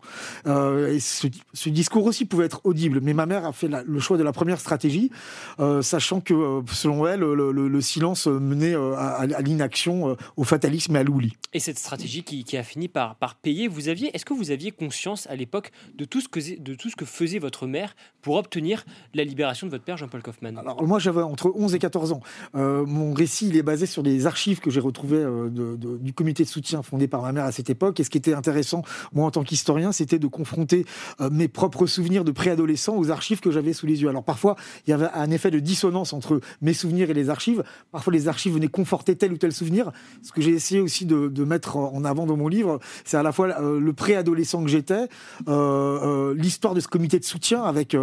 Euh, 0.47 0.93
et 0.93 1.00
ce, 1.00 1.28
ce 1.54 1.70
discours 1.70 2.06
aussi 2.06 2.26
pouvait 2.26 2.45
être 2.45 2.62
audible. 2.64 3.00
Mais 3.02 3.14
ma 3.14 3.26
mère 3.26 3.45
a 3.45 3.52
fait 3.54 3.68
la- 3.68 3.84
le 3.84 4.00
choix 4.00 4.18
de 4.18 4.24
la 4.24 4.32
première 4.32 4.60
stratégie, 4.60 5.12
euh, 5.60 5.82
sachant 5.82 6.22
que, 6.22 6.62
selon 6.72 7.06
elle, 7.08 7.20
le, 7.20 7.52
le- 7.52 7.68
le 7.68 7.82
silence 7.82 8.28
menait 8.28 8.76
à, 8.76 9.18
à 9.22 9.41
l'inaction, 9.41 10.16
au 10.38 10.43
fatalisme 10.43 10.95
et 10.95 11.00
à 11.00 11.04
l'oubli. 11.04 11.34
Et 11.54 11.60
cette 11.60 11.80
stratégie 11.80 12.24
qui, 12.24 12.43
qui 12.43 12.58
a 12.58 12.64
fini 12.64 12.88
par, 12.88 13.16
par 13.16 13.36
payer, 13.36 13.68
vous 13.68 13.89
aviez, 13.89 14.16
est-ce 14.16 14.26
que 14.26 14.34
vous 14.34 14.52
aviez 14.52 14.72
conscience 14.72 15.28
à 15.28 15.36
l'époque 15.36 15.72
de 15.97 16.06
tout, 16.06 16.22
ce 16.22 16.28
que, 16.30 16.39
de 16.60 16.76
tout 16.76 16.89
ce 16.89 16.95
que 16.95 17.06
faisait 17.06 17.39
votre 17.39 17.68
mère 17.68 17.95
pour 18.22 18.36
obtenir 18.36 18.86
la 19.14 19.24
libération 19.24 19.68
de 19.68 19.72
votre 19.72 19.84
père 19.84 19.97
Jean-Paul 19.97 20.22
Kaufmann? 20.22 20.58
Alors 20.58 20.84
moi 20.86 21.00
j'avais 21.00 21.22
entre 21.22 21.52
11 21.56 21.74
et 21.76 21.80
14 21.80 22.12
ans. 22.12 22.22
Mon 22.54 23.14
récit 23.14 23.47
il 23.50 23.58
est 23.58 23.64
basé 23.64 23.86
sur 23.86 24.04
des 24.04 24.26
archives 24.28 24.60
que 24.60 24.70
j'ai 24.70 24.80
retrouvées 24.80 25.24
de- 25.24 25.76
de- 25.76 25.97
du 25.97 26.14
comité 26.14 26.43
de 26.43 26.50
soutien 26.50 26.82
fondé 26.84 27.08
par 27.08 27.22
ma 27.22 27.32
mère 27.32 27.45
à 27.45 27.52
cette 27.52 27.70
époque. 27.70 27.89
Et 27.98 28.04
ce 28.04 28.10
qui 28.10 28.18
était 28.18 28.34
intéressant, 28.34 28.84
moi 29.14 29.26
en 29.26 29.32
tant 29.32 29.44
qu'historien, 29.44 29.92
c'était 29.92 30.20
de 30.20 30.28
confronter 30.28 30.86
euh, 31.22 31.30
mes 31.32 31.48
propres 31.48 31.88
souvenirs 31.88 32.24
de 32.24 32.32
préadolescent 32.32 32.96
aux 32.96 33.10
archives 33.12 33.40
que 33.40 33.52
j'avais 33.52 33.74
sous 33.74 33.86
les 33.86 34.02
yeux. 34.02 34.10
Alors 34.10 34.24
parfois 34.24 34.56
il 34.86 34.92
y 34.92 34.94
avait 34.94 35.08
un 35.14 35.32
effet 35.32 35.52
de 35.52 35.60
dissonance 35.60 36.14
entre 36.14 36.42
mes 36.62 36.74
souvenirs 36.74 37.10
et 37.10 37.14
les 37.14 37.30
archives. 37.30 37.64
Parfois 37.92 38.14
les 38.14 38.28
archives 38.28 38.54
venaient 38.54 38.68
conforter 38.68 39.16
tel 39.16 39.32
ou 39.34 39.38
tel 39.38 39.52
souvenir. 39.54 39.92
Ce 40.22 40.32
que 40.32 40.42
j'ai 40.42 40.52
essayé 40.52 40.82
aussi 40.82 41.06
de, 41.06 41.44
mettre 41.46 41.78
en 41.78 42.04
avant 42.04 42.26
dans 42.26 42.38
mon 42.38 42.48
livre, 42.48 42.80
c'est 43.06 43.18
à 43.18 43.24
la 43.24 43.32
fois 43.32 43.48
euh, 43.62 43.80
le 43.80 43.94
préadolescent 43.94 44.62
que 44.64 44.70
j'étais, 44.70 45.08
euh, 45.48 45.50
euh, 45.50 46.34
l'histoire 46.36 46.74
de 46.74 46.80
ce 46.80 46.88
comité 46.88 47.18
de 47.18 47.24
soutien 47.24 47.64
avec 47.64 47.96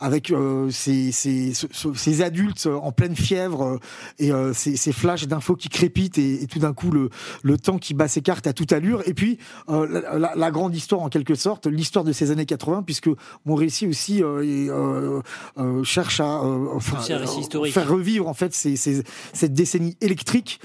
avec 0.00 0.32
ces, 0.70 1.12
ces, 1.12 1.54
ce- 1.54 1.66
ce- 1.72 1.94
ces 1.94 2.22
adultes 2.22 2.66
en 2.66 2.92
pleine 2.92 3.16
fièvre 3.16 3.80
et 4.18 4.30
ces, 4.52 4.76
ces 4.76 4.92
flashs 4.92 5.26
d'infos 5.26 5.56
qui 5.56 5.68
crépitent 5.68 6.18
et, 6.18 6.42
et 6.42 6.46
tout 6.46 6.58
d'un 6.58 6.72
coup 6.74 6.90
le, 6.90 7.08
le 7.42 7.56
temps 7.58 7.78
qui 7.78 7.94
bat 7.94 8.08
ses 8.08 8.20
cartes 8.22 8.46
à 8.46 8.52
toute 8.52 8.72
allure. 8.72 9.02
Et 9.06 9.14
puis 9.14 9.23
euh, 9.68 9.86
la, 9.88 10.18
la- 10.18 10.34
la 10.34 10.50
grande 10.50 10.74
histoire 10.74 11.02
en 11.02 11.08
quelque 11.08 11.34
sorte, 11.34 11.66
l'histoire 11.66 12.04
de 12.04 12.12
ces 12.12 12.30
années 12.30 12.46
80, 12.46 12.82
puisque 12.82 13.08
mon 13.44 13.54
récit 13.54 13.86
aussi 13.86 14.22
euh, 14.22 14.42
est, 14.42 14.68
euh, 14.70 15.82
cherche 15.84 16.20
à 16.20 16.26
enfin, 16.42 16.96
faire 17.72 17.88
revivre 17.88 18.28
en 18.28 18.34
fait 18.34 18.52
ces- 18.54 18.76
ces- 18.76 19.02
cette 19.32 19.52
décennie 19.54 19.96
électrique, 20.00 20.60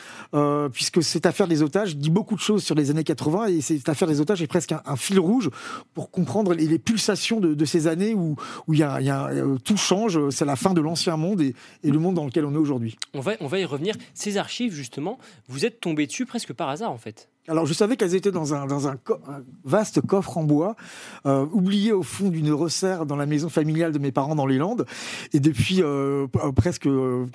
puisque 0.74 1.04
cette 1.04 1.26
affaire 1.26 1.48
des 1.48 1.62
otages 1.64 1.96
dit 1.98 2.10
beaucoup 2.10 2.36
de 2.36 2.40
choses 2.40 2.64
sur 2.64 2.76
les 2.76 2.90
années 2.92 3.04
80 3.04 3.48
et 3.48 3.62
cette 3.62 3.90
affaire 3.90 4.08
des 4.08 4.20
otages 4.22 4.42
est 4.42 4.48
presque 4.48 4.72
un, 4.72 4.82
un 4.86 4.96
fil 4.96 5.20
rouge 5.20 5.50
pour 5.94 6.12
comprendre 6.12 6.54
les, 6.54 6.68
les 6.68 6.80
pulsations 6.80 7.40
de, 7.40 7.54
de 7.54 7.66
ces 7.66 7.88
années 7.88 8.14
où, 8.14 8.36
où 8.68 8.74
il 8.74 8.80
y 8.80 8.84
a, 8.84 9.00
il 9.02 9.08
y 9.08 9.10
a, 9.10 9.30
tout 9.64 9.78
change, 9.78 10.30
c'est 10.30 10.46
la 10.46 10.56
fin 10.56 10.74
de 10.74 10.82
l'ancien 10.82 11.18
monde 11.18 11.42
et, 11.42 11.56
et 11.84 11.92
le 11.92 12.00
monde 12.00 12.16
dans 12.16 12.26
lequel 12.26 12.46
on 12.46 12.54
est 12.54 12.58
aujourd'hui. 12.58 12.98
on 13.14 13.20
va, 13.20 13.34
on 13.40 13.48
va 13.48 13.60
y 13.60 13.66
revenir. 13.66 13.96
Ces 14.14 14.38
archives, 14.38 14.74
justement, 14.74 15.18
vous 15.48 15.66
êtes 15.66 15.80
tombé 15.80 16.08
dessus 16.08 16.26
presque 16.26 16.54
par 16.54 16.70
hasard, 16.70 16.92
en 16.92 16.98
fait. 16.98 17.30
Alors 17.50 17.66
je 17.66 17.74
savais 17.74 17.98
qu'elles 17.98 18.14
étaient 18.14 18.32
dans 18.32 18.54
un, 18.54 18.68
vaste 19.66 20.02
coffre 20.02 20.38
en 20.38 20.44
bois, 20.44 20.76
euh, 21.26 21.48
oublié 21.52 21.92
au 21.92 22.04
fond 22.04 22.30
d'une 22.30 22.54
resserre 22.54 23.08
dans 23.08 23.16
la 23.16 23.26
maison 23.26 23.50
familiale 23.50 23.92
de 23.92 23.98
mes 23.98 24.12
parents 24.12 24.36
dans 24.36 24.46
les 24.46 24.60
Landes. 24.60 24.86
Et 25.34 25.40
depuis 25.40 25.82
euh, 25.82 26.28
presque, 26.56 26.88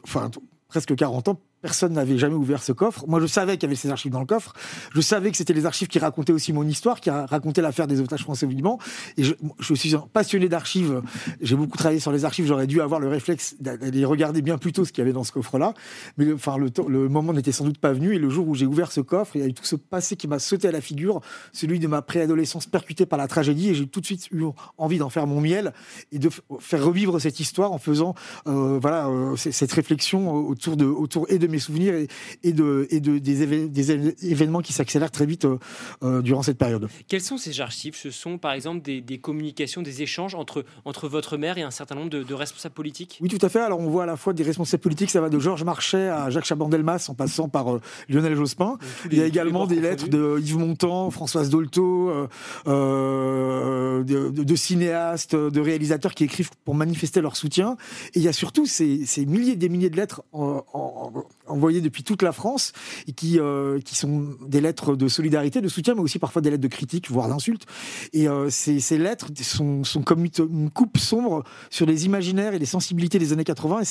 enfin, 0.04 0.30
presque 0.68 0.94
40 0.94 1.28
ans, 1.28 1.40
Personne 1.64 1.94
n'avait 1.94 2.18
jamais 2.18 2.34
ouvert 2.34 2.62
ce 2.62 2.72
coffre. 2.72 3.06
Moi, 3.08 3.20
je 3.20 3.26
savais 3.26 3.54
qu'il 3.54 3.62
y 3.62 3.66
avait 3.70 3.74
ces 3.74 3.88
archives 3.88 4.12
dans 4.12 4.20
le 4.20 4.26
coffre. 4.26 4.52
Je 4.94 5.00
savais 5.00 5.30
que 5.30 5.36
c'était 5.38 5.54
les 5.54 5.64
archives 5.64 5.88
qui 5.88 5.98
racontaient 5.98 6.34
aussi 6.34 6.52
mon 6.52 6.68
histoire, 6.68 7.00
qui 7.00 7.08
racontaient 7.08 7.62
l'affaire 7.62 7.86
des 7.86 8.02
otages 8.02 8.20
français 8.20 8.44
au 8.44 8.50
Liban. 8.50 8.78
Et 9.16 9.22
je, 9.22 9.74
suis 9.74 9.94
passionné 10.12 10.50
d'archives. 10.50 11.00
J'ai 11.40 11.56
beaucoup 11.56 11.78
travaillé 11.78 12.00
sur 12.00 12.12
les 12.12 12.26
archives. 12.26 12.44
J'aurais 12.44 12.66
dû 12.66 12.82
avoir 12.82 13.00
le 13.00 13.08
réflexe 13.08 13.56
d'aller 13.60 14.04
regarder 14.04 14.42
bien 14.42 14.58
plus 14.58 14.72
tôt 14.72 14.84
ce 14.84 14.92
qu'il 14.92 14.98
y 14.98 15.06
avait 15.06 15.14
dans 15.14 15.24
ce 15.24 15.32
coffre-là. 15.32 15.72
Mais 16.18 16.30
enfin, 16.34 16.58
le, 16.58 16.68
le 16.86 17.08
moment 17.08 17.32
n'était 17.32 17.50
sans 17.50 17.64
doute 17.64 17.78
pas 17.78 17.94
venu. 17.94 18.14
Et 18.14 18.18
le 18.18 18.28
jour 18.28 18.46
où 18.46 18.54
j'ai 18.54 18.66
ouvert 18.66 18.92
ce 18.92 19.00
coffre, 19.00 19.34
il 19.36 19.40
y 19.40 19.44
a 19.44 19.48
eu 19.48 19.54
tout 19.54 19.64
ce 19.64 19.76
passé 19.76 20.16
qui 20.16 20.28
m'a 20.28 20.40
sauté 20.40 20.68
à 20.68 20.70
la 20.70 20.82
figure, 20.82 21.22
celui 21.54 21.78
de 21.78 21.86
ma 21.86 22.02
préadolescence 22.02 22.66
percutée 22.66 23.06
par 23.06 23.18
la 23.18 23.26
tragédie. 23.26 23.70
Et 23.70 23.74
j'ai 23.74 23.86
tout 23.86 24.02
de 24.02 24.06
suite 24.06 24.28
eu 24.32 24.44
envie 24.76 24.98
d'en 24.98 25.08
faire 25.08 25.26
mon 25.26 25.40
miel 25.40 25.72
et 26.12 26.18
de 26.18 26.28
faire 26.60 26.84
revivre 26.84 27.18
cette 27.22 27.40
histoire 27.40 27.72
en 27.72 27.78
faisant, 27.78 28.14
euh, 28.48 28.78
voilà, 28.82 29.08
euh, 29.08 29.34
cette 29.36 29.72
réflexion 29.72 30.30
autour 30.30 30.76
de, 30.76 30.84
autour 30.84 31.24
et 31.30 31.38
de 31.38 31.53
mes 31.55 31.61
souvenirs 31.61 31.94
et, 31.94 32.09
et, 32.42 32.52
de, 32.52 32.86
et 32.90 33.00
de, 33.00 33.18
des, 33.18 33.68
des, 33.68 34.30
événements 34.30 34.61
qui 34.61 34.72
s'accélèrent 34.72 35.11
très 35.11 35.26
vite 35.26 35.44
euh, 35.44 35.59
euh, 36.02 36.22
durant 36.22 36.42
cette 36.42 36.59
période. 36.59 36.88
Quels 37.09 37.20
sont 37.20 37.38
ces 37.38 37.61
archives? 37.61 37.94
Ce 37.96 38.11
sont 38.11 38.38
par 38.38 38.52
exemple 38.52 38.82
des, 38.82 39.00
des, 39.00 39.18
communications, 39.18 39.82
des 39.82 40.02
échanges 40.02 40.34
entre, 40.34 40.64
entre 40.84 41.09
votre 41.09 41.36
mère 41.36 41.59
et 41.59 41.62
un 41.62 41.70
certain 41.70 41.94
nombre 41.94 42.11
de, 42.11 42.22
de, 42.22 42.34
responsables 42.34 42.74
politiques? 42.74 43.18
Oui, 43.20 43.28
tout 43.28 43.44
à 43.44 43.48
fait. 43.48 43.61
Alors 43.61 43.80
on 43.80 43.88
voit 43.88 44.02
à 44.02 44.07
la 44.07 44.16
fois 44.16 44.32
des 44.32 44.42
responsables 44.42 44.82
politiques, 44.82 45.11
ça 45.11 45.20
va 45.20 45.28
de 45.30 45.38
Georges 45.38 45.64
Marchais 45.64 46.09
à 46.09 46.30
Jacques 46.30 46.46
Chaban-Delmas 46.46 47.07
en 47.09 47.14
passant 47.14 47.48
par 47.48 47.74
euh, 47.74 47.80
Lionel 48.09 48.34
Jospin. 48.34 48.78
Il 49.11 49.18
y 49.18 49.22
a 49.22 49.26
également 49.26 49.66
des 49.66 49.80
lettres 49.80 50.09
de 50.09 50.38
Yves 50.40 50.59
Montand, 50.59 51.11
Françoise 51.11 51.50
Dolto, 51.50 52.11
euh, 52.66 54.02
de, 54.02 54.30
de, 54.30 54.57
cinéastes, 54.57 55.36
de 55.36 55.61
réalisateurs 55.61 56.14
qui 56.14 56.24
écrivent 56.24 56.50
pour 56.64 56.74
manifester 56.74 57.20
leur 57.20 57.36
soutien. 57.36 57.76
Et 58.14 58.18
il 58.18 58.22
y 58.22 58.28
a 58.28 58.32
surtout 58.32 58.66
ces, 58.66 59.07
ces 59.07 59.24
milliers 59.26 59.52
et 59.52 59.57
des 59.57 59.68
milliers 59.68 59.90
de 59.90 59.96
lettres 59.96 60.22
envoyées 61.47 61.80
depuis 61.80 62.03
toute 62.03 62.22
la 62.22 62.32
France 62.32 62.72
et 63.07 63.12
qui, 63.12 63.38
euh, 63.38 63.80
qui 63.80 63.95
sont 63.95 64.36
des 64.47 64.61
lettres 64.61 64.97
de 64.97 65.09
solidarité, 65.09 65.61
de 65.61 65.68
soutien, 65.68 65.95
mais 65.95 66.01
aussi 66.01 66.18
parfois 66.18 66.42
des 66.42 66.51
lettres 66.51 66.62
de 66.62 66.68
critique, 66.68 67.11
voire 67.11 67.28
d'insultes. 67.28 67.66
Et 68.12 68.28
euh, 68.28 68.51
ces, 68.51 68.80
ces, 68.80 68.99
lettres 68.99 69.28
sont, 69.42 69.84
sont 69.84 70.03
comme 70.03 70.24
une 70.24 70.70
coupe 70.70 70.99
sombre 70.99 71.45
sur 71.70 71.86
les 71.86 72.07
imaginaires 72.07 72.55
et 72.55 72.59
les 72.59 72.66
sensibilités 72.66 73.18
des 73.18 73.32
années 73.32 73.45
80. 73.45 73.82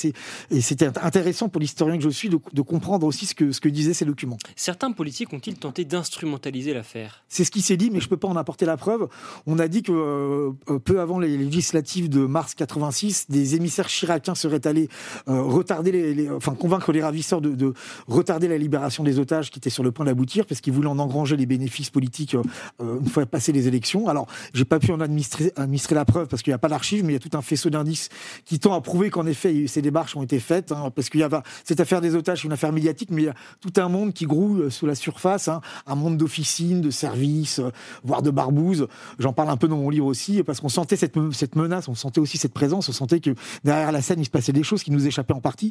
Et 0.50 0.60
c'était 0.60 0.90
intéressant 0.98 1.48
pour 1.48 1.60
l'historien 1.60 1.96
que 1.96 2.04
je 2.04 2.08
suis 2.08 2.28
de, 2.28 2.38
de, 2.52 2.62
comprendre 2.62 3.06
aussi 3.06 3.26
ce 3.26 3.34
que, 3.34 3.52
ce 3.52 3.60
que 3.60 3.68
disaient 3.68 3.94
ces 3.94 4.04
documents. 4.04 4.38
Certains 4.56 4.92
politiques 4.92 5.32
ont-ils 5.32 5.56
tenté 5.56 5.84
d'instrumentaliser 5.84 6.74
l'affaire? 6.74 7.24
C'est 7.28 7.44
ce 7.44 7.50
qui 7.50 7.62
s'est 7.62 7.76
dit, 7.76 7.90
mais 7.90 8.00
je 8.00 8.06
ne 8.06 8.10
peux 8.10 8.16
pas 8.16 8.28
en 8.28 8.36
apporter 8.36 8.66
la 8.66 8.76
preuve. 8.76 9.08
On 9.46 9.58
a 9.58 9.68
dit 9.68 9.82
que 9.82 9.92
euh, 9.92 10.78
peu 10.78 11.00
avant 11.00 11.18
les 11.18 11.36
législatives 11.36 12.08
de 12.08 12.26
mars 12.26 12.54
86, 12.54 13.26
des 13.28 13.54
émissaires 13.54 13.88
chiraciens 13.88 14.34
seraient 14.34 14.66
allés 14.66 14.88
retarder 15.26 15.92
les, 15.92 16.30
enfin 16.30 16.54
convaincre 16.54 16.92
les 16.92 17.02
ravisseurs 17.02 17.40
de, 17.44 17.54
de, 17.54 17.74
retarder 18.06 18.48
la 18.48 18.58
libération 18.58 19.04
des 19.04 19.18
otages 19.18 19.50
qui 19.50 19.58
était 19.58 19.70
sur 19.70 19.82
le 19.82 19.92
point 19.92 20.04
d'aboutir 20.04 20.46
parce 20.46 20.60
qu'ils 20.60 20.72
voulaient 20.72 20.88
en 20.88 20.98
engranger 20.98 21.36
les 21.36 21.46
bénéfices 21.46 21.90
politiques 21.90 22.34
euh, 22.34 23.00
une 23.00 23.08
fois 23.08 23.26
passées 23.26 23.52
les 23.52 23.68
élections. 23.68 24.08
Alors, 24.08 24.26
j'ai 24.52 24.64
pas 24.64 24.78
pu 24.78 24.92
en 24.92 25.00
administrer, 25.00 25.52
administrer 25.56 25.94
la 25.94 26.04
preuve 26.04 26.28
parce 26.28 26.42
qu'il 26.42 26.50
n'y 26.50 26.54
a 26.56 26.58
pas 26.58 26.68
d'archives, 26.68 27.04
mais 27.04 27.12
il 27.12 27.14
y 27.14 27.16
a 27.16 27.20
tout 27.20 27.36
un 27.36 27.42
faisceau 27.42 27.70
d'indices 27.70 28.08
qui 28.44 28.58
tend 28.58 28.74
à 28.74 28.80
prouver 28.80 29.10
qu'en 29.10 29.26
effet, 29.26 29.66
ces 29.66 29.82
démarches 29.82 30.16
ont 30.16 30.22
été 30.22 30.40
faites. 30.40 30.72
Hein, 30.72 30.90
parce 30.94 31.08
qu'il 31.08 31.20
y 31.20 31.22
a 31.22 31.42
cette 31.64 31.80
affaire 31.80 32.00
des 32.00 32.14
otages, 32.14 32.42
c'est 32.42 32.46
une 32.46 32.52
affaire 32.52 32.72
médiatique, 32.72 33.10
mais 33.10 33.22
il 33.22 33.26
y 33.26 33.28
a 33.28 33.34
tout 33.60 33.72
un 33.80 33.88
monde 33.88 34.12
qui 34.12 34.26
grouille 34.26 34.62
euh, 34.62 34.70
sous 34.70 34.86
la 34.86 34.94
surface, 34.94 35.48
hein, 35.48 35.60
un 35.86 35.94
monde 35.94 36.16
d'officines, 36.16 36.80
de 36.80 36.90
services, 36.90 37.58
euh, 37.58 37.70
voire 38.04 38.22
de 38.22 38.30
barbouzes. 38.30 38.86
J'en 39.18 39.32
parle 39.32 39.50
un 39.50 39.56
peu 39.56 39.68
dans 39.68 39.76
mon 39.76 39.90
livre 39.90 40.06
aussi 40.06 40.42
parce 40.42 40.60
qu'on 40.60 40.68
sentait 40.68 40.96
cette, 40.96 41.16
menace, 41.56 41.88
on 41.88 41.94
sentait 41.94 42.20
aussi 42.20 42.38
cette 42.38 42.54
présence, 42.54 42.88
on 42.88 42.92
sentait 42.92 43.20
que 43.20 43.34
derrière 43.64 43.92
la 43.92 44.02
scène, 44.02 44.20
il 44.20 44.24
se 44.24 44.30
passait 44.30 44.52
des 44.52 44.62
choses 44.62 44.82
qui 44.82 44.90
nous 44.90 45.06
échappaient 45.06 45.34
en 45.34 45.40
partie, 45.40 45.70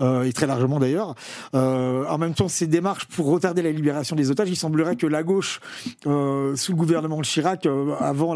et 0.00 0.32
très 0.32 0.46
largement 0.46 0.78
d'ailleurs. 0.78 1.11
Euh, 1.54 2.04
en 2.08 2.18
même 2.18 2.34
temps, 2.34 2.48
ces 2.48 2.66
démarches 2.66 3.06
pour 3.06 3.26
retarder 3.26 3.62
la 3.62 3.70
libération 3.70 4.16
des 4.16 4.30
otages, 4.30 4.48
il 4.48 4.56
semblerait 4.56 4.96
que 4.96 5.06
la 5.06 5.22
gauche, 5.22 5.60
euh, 6.06 6.56
sous 6.56 6.72
le 6.72 6.78
gouvernement 6.78 7.18
de 7.18 7.24
Chirac, 7.24 7.66
euh, 7.66 7.94
avant 8.00 8.34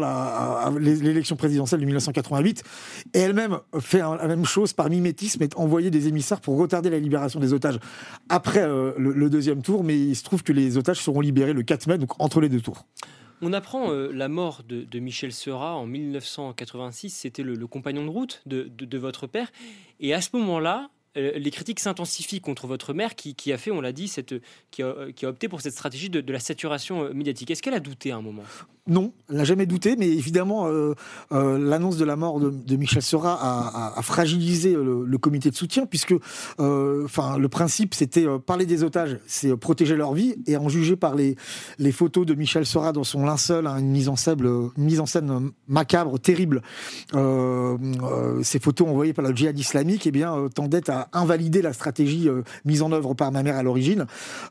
l'élection 0.79 1.35
présidentielle 1.35 1.81
de 1.81 1.85
1988, 1.85 2.63
ait 3.13 3.19
elle-même 3.19 3.59
fait 3.79 3.99
la 3.99 4.27
même 4.27 4.45
chose 4.45 4.73
par 4.73 4.89
mimétisme 4.89 5.43
et 5.43 5.49
envoyé 5.55 5.89
des 5.89 6.07
émissaires 6.07 6.41
pour 6.41 6.57
retarder 6.57 6.89
la 6.89 6.99
libération 6.99 7.39
des 7.39 7.53
otages 7.53 7.79
après 8.29 8.63
euh, 8.63 8.93
le, 8.97 9.29
deuxième 9.29 9.61
tour. 9.61 9.83
Mais 9.83 9.97
il 9.97 10.15
se 10.15 10.23
trouve 10.23 10.43
que 10.43 10.53
les 10.53 10.77
otages 10.77 11.01
seront 11.01 11.21
libérés 11.21 11.53
le 11.53 11.63
4 11.63 11.87
mai, 11.87 11.97
donc 11.97 12.11
entre 12.19 12.41
les 12.41 12.49
deux 12.49 12.61
tours. 12.61 12.85
On 13.41 13.53
apprend 13.53 13.91
la 13.91 14.29
mort 14.29 14.63
de, 14.67 14.99
Michel 14.99 15.31
Seurat 15.31 15.75
en 15.75 15.85
1986. 15.85 17.11
C'était 17.11 17.43
le, 17.43 17.67
compagnon 17.67 18.03
de 18.03 18.09
route 18.09 18.41
de, 18.47 18.97
votre 18.97 19.27
père. 19.27 19.51
Et 19.99 20.15
à 20.15 20.21
ce 20.21 20.29
moment-là, 20.37 20.89
les 21.17 21.51
critiques 21.51 21.79
s'intensifient 21.79 22.41
contre 22.41 22.67
votre 22.67 22.93
mère 22.93 23.15
qui, 23.15 23.51
a 23.51 23.57
fait, 23.57 23.71
on 23.71 23.81
l'a 23.81 23.91
dit, 23.91 24.07
cette, 24.07 24.35
qui, 24.71 24.83
a, 24.83 25.07
opté 25.23 25.47
pour 25.47 25.61
cette 25.61 25.73
stratégie 25.73 26.09
de, 26.09 26.31
la 26.31 26.39
saturation 26.39 27.03
euh, 27.03 27.13
médiatique. 27.13 27.49
Est-ce 27.51 27.61
qu'elle 27.61 27.73
a 27.73 27.79
douté 27.79 28.11
à 28.11 28.17
un 28.17 28.21
moment? 28.21 28.43
Non, 28.87 29.11
elle 29.29 29.37
n'a 29.37 29.43
jamais 29.43 29.65
douté, 29.65 29.95
mais 29.97 30.07
évidemment, 30.07 30.67
euh, 30.67 30.93
l'annonce 31.31 31.97
de 31.97 32.05
la 32.05 32.15
mort 32.15 32.39
de, 32.39 32.75
Michel 32.77 33.01
Seurat 33.01 33.93
a, 33.97 34.01
fragilisé 34.01 34.73
le, 34.75 35.17
comité 35.17 35.49
de 35.49 35.55
soutien, 35.55 35.85
puisque 35.85 36.13
enfin, 36.57 37.37
le 37.37 37.49
principe, 37.49 37.93
c'était 37.93 38.25
parler 38.45 38.65
des 38.65 38.83
otages, 38.83 39.19
c'est 39.27 39.53
protéger 39.57 39.97
leur 39.97 40.13
vie, 40.13 40.35
et 40.45 40.55
en 40.55 40.69
juger 40.69 40.95
par 40.95 41.15
les, 41.15 41.35
photos 41.91 42.25
de 42.25 42.33
Michel 42.33 42.65
Seurat 42.65 42.93
dans 42.93 43.03
son 43.03 43.25
linceul, 43.25 43.67
hein, 43.67 43.77
une, 43.77 43.91
mise 43.91 44.07
en 44.07 44.15
scène, 44.15 45.51
macabre, 45.67 46.17
terrible, 46.17 46.61
ces 47.11 48.59
photos 48.59 48.87
envoyées 48.87 49.11
par 49.11 49.25
la 49.25 49.35
djihad 49.35 49.59
islamique, 49.59 50.07
eh 50.07 50.11
bien, 50.11 50.47
tendaient 50.55 50.89
à 50.89 51.06
invalider 51.13 51.61
la 51.61 51.73
stratégie 51.73 52.29
euh, 52.29 52.43
mise 52.65 52.81
en 52.81 52.91
œuvre 52.91 53.13
par 53.13 53.31
ma 53.31 53.43
mère 53.43 53.57
à 53.57 53.63
l'origine. 53.63 54.05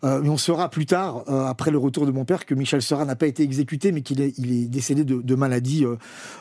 Euh, 0.04 0.20
mais 0.22 0.28
on 0.28 0.36
saura 0.36 0.70
plus 0.70 0.86
tard, 0.86 1.24
euh, 1.28 1.46
après 1.46 1.70
le 1.70 1.78
retour 1.78 2.06
de 2.06 2.10
mon 2.10 2.24
père, 2.24 2.46
que 2.46 2.54
Michel 2.54 2.82
Seurat 2.82 3.04
n'a 3.04 3.16
pas 3.16 3.26
été 3.26 3.42
exécuté, 3.42 3.92
mais 3.92 4.02
qu'il 4.02 4.20
est, 4.20 4.38
décédé 4.68 5.04
de, 5.04 5.34
maladie 5.34 5.84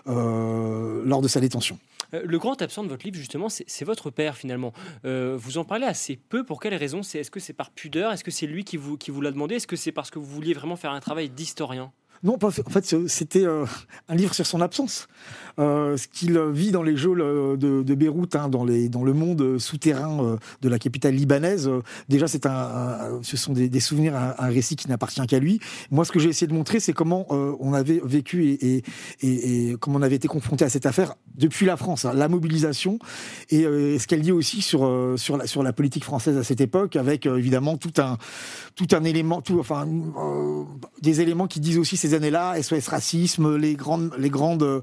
lors 0.05 1.21
de 1.21 1.27
sa 1.27 1.39
détention. 1.39 1.77
Le 2.13 2.37
grand 2.37 2.61
absent 2.61 2.83
de 2.83 2.87
votre 2.87 3.03
livre, 3.05 3.17
justement, 3.17 3.49
c'est 3.49 3.85
votre 3.85 4.09
père, 4.09 4.37
finalement. 4.37 4.73
vous 5.03 5.57
en 5.57 5.65
parlez 5.65 5.85
assez 5.85 6.15
peu. 6.15 6.43
Pour 6.43 6.59
quelles 6.59 6.75
raisons 6.75 7.01
Est-ce 7.01 7.31
que 7.31 7.39
c'est 7.39 7.53
par 7.53 7.71
pudeur? 7.71 8.11
Est-ce 8.11 8.23
que 8.23 8.31
c'est 8.31 8.47
lui 8.47 8.63
qui 8.63 8.77
vous 8.77 9.21
l'a 9.21 9.31
demandé? 9.31 9.55
Est-ce 9.55 9.67
que 9.67 9.75
c'est 9.75 9.91
parce 9.91 10.11
que 10.11 10.19
vous 10.19 10.25
vouliez 10.25 10.53
vraiment 10.53 10.75
faire 10.75 10.91
un 10.91 10.99
travail 10.99 11.29
d'historien? 11.29 11.91
Non, 12.25 12.37
en 12.41 12.49
fait, 12.49 12.95
c'était 13.07 13.45
un 13.45 14.15
livre 14.15 14.33
sur 14.33 14.45
son 14.45 14.59
absence. 14.59 15.07
Euh, 15.57 15.95
ce 15.95 16.07
qu'il 16.09 16.37
vit 16.51 16.71
dans 16.71 16.83
les 16.83 16.97
geôles 16.97 17.21
euh, 17.21 17.55
de, 17.55 17.95
Beyrouth, 17.95 18.35
hein, 18.35 18.49
dans, 18.49 18.65
le 18.65 19.13
monde 19.13 19.57
souterrain 19.57 20.21
euh, 20.21 20.37
de 20.61 20.67
la 20.67 20.79
capitale 20.79 21.15
libanaise. 21.15 21.69
déjà, 22.09 22.25
un, 22.45 23.19
ce 23.21 23.37
sont 23.37 23.53
des, 23.53 23.79
souvenirs, 23.79 24.15
un, 24.15 24.47
récit 24.47 24.75
qui 24.75 24.89
n'appartient 24.89 25.25
qu'à 25.27 25.39
lui. 25.39 25.59
Moi, 25.91 26.03
ce 26.03 26.11
que 26.11 26.19
j'ai 26.19 26.29
essayé 26.29 26.47
de 26.47 26.53
montrer, 26.53 26.79
c'est 26.79 26.93
comment 26.93 27.25
on 27.29 27.73
avait 27.73 28.01
vécu 28.03 28.57
et, 29.21 29.75
comment 29.79 29.99
on 29.99 30.01
avait 30.01 30.15
été 30.15 30.27
confronté 30.27 30.65
à 30.65 30.69
cette 30.69 30.85
affaire 30.85 31.15
depuis 31.35 31.65
la 31.65 31.77
France, 31.77 32.05
hein, 32.05 32.13
la 32.13 32.27
mobilisation 32.27 32.99
et, 33.49 33.63
ce 33.63 34.07
qu'elle 34.07 34.21
dit 34.21 34.31
aussi 34.31 34.61
sur 34.61 34.83
la 35.63 35.73
politique 35.73 36.03
française 36.03 36.37
à 36.37 36.43
cette 36.43 36.61
époque, 36.61 36.95
avec 36.95 37.25
évidemment 37.25 37.77
tout 37.77 37.93
un 37.99 39.03
élément, 39.03 39.41
enfin 39.59 39.87
des 41.01 41.21
éléments 41.21 41.47
qui 41.47 41.59
disent 41.59 41.77
aussi 41.77 41.97
ces 41.97 42.14
années-là, 42.15 42.61
SOS 42.61 42.87
racisme, 42.87 43.55
les 43.57 43.75
grandes 43.75 44.11
les 44.17 44.29
grandes 44.29 44.81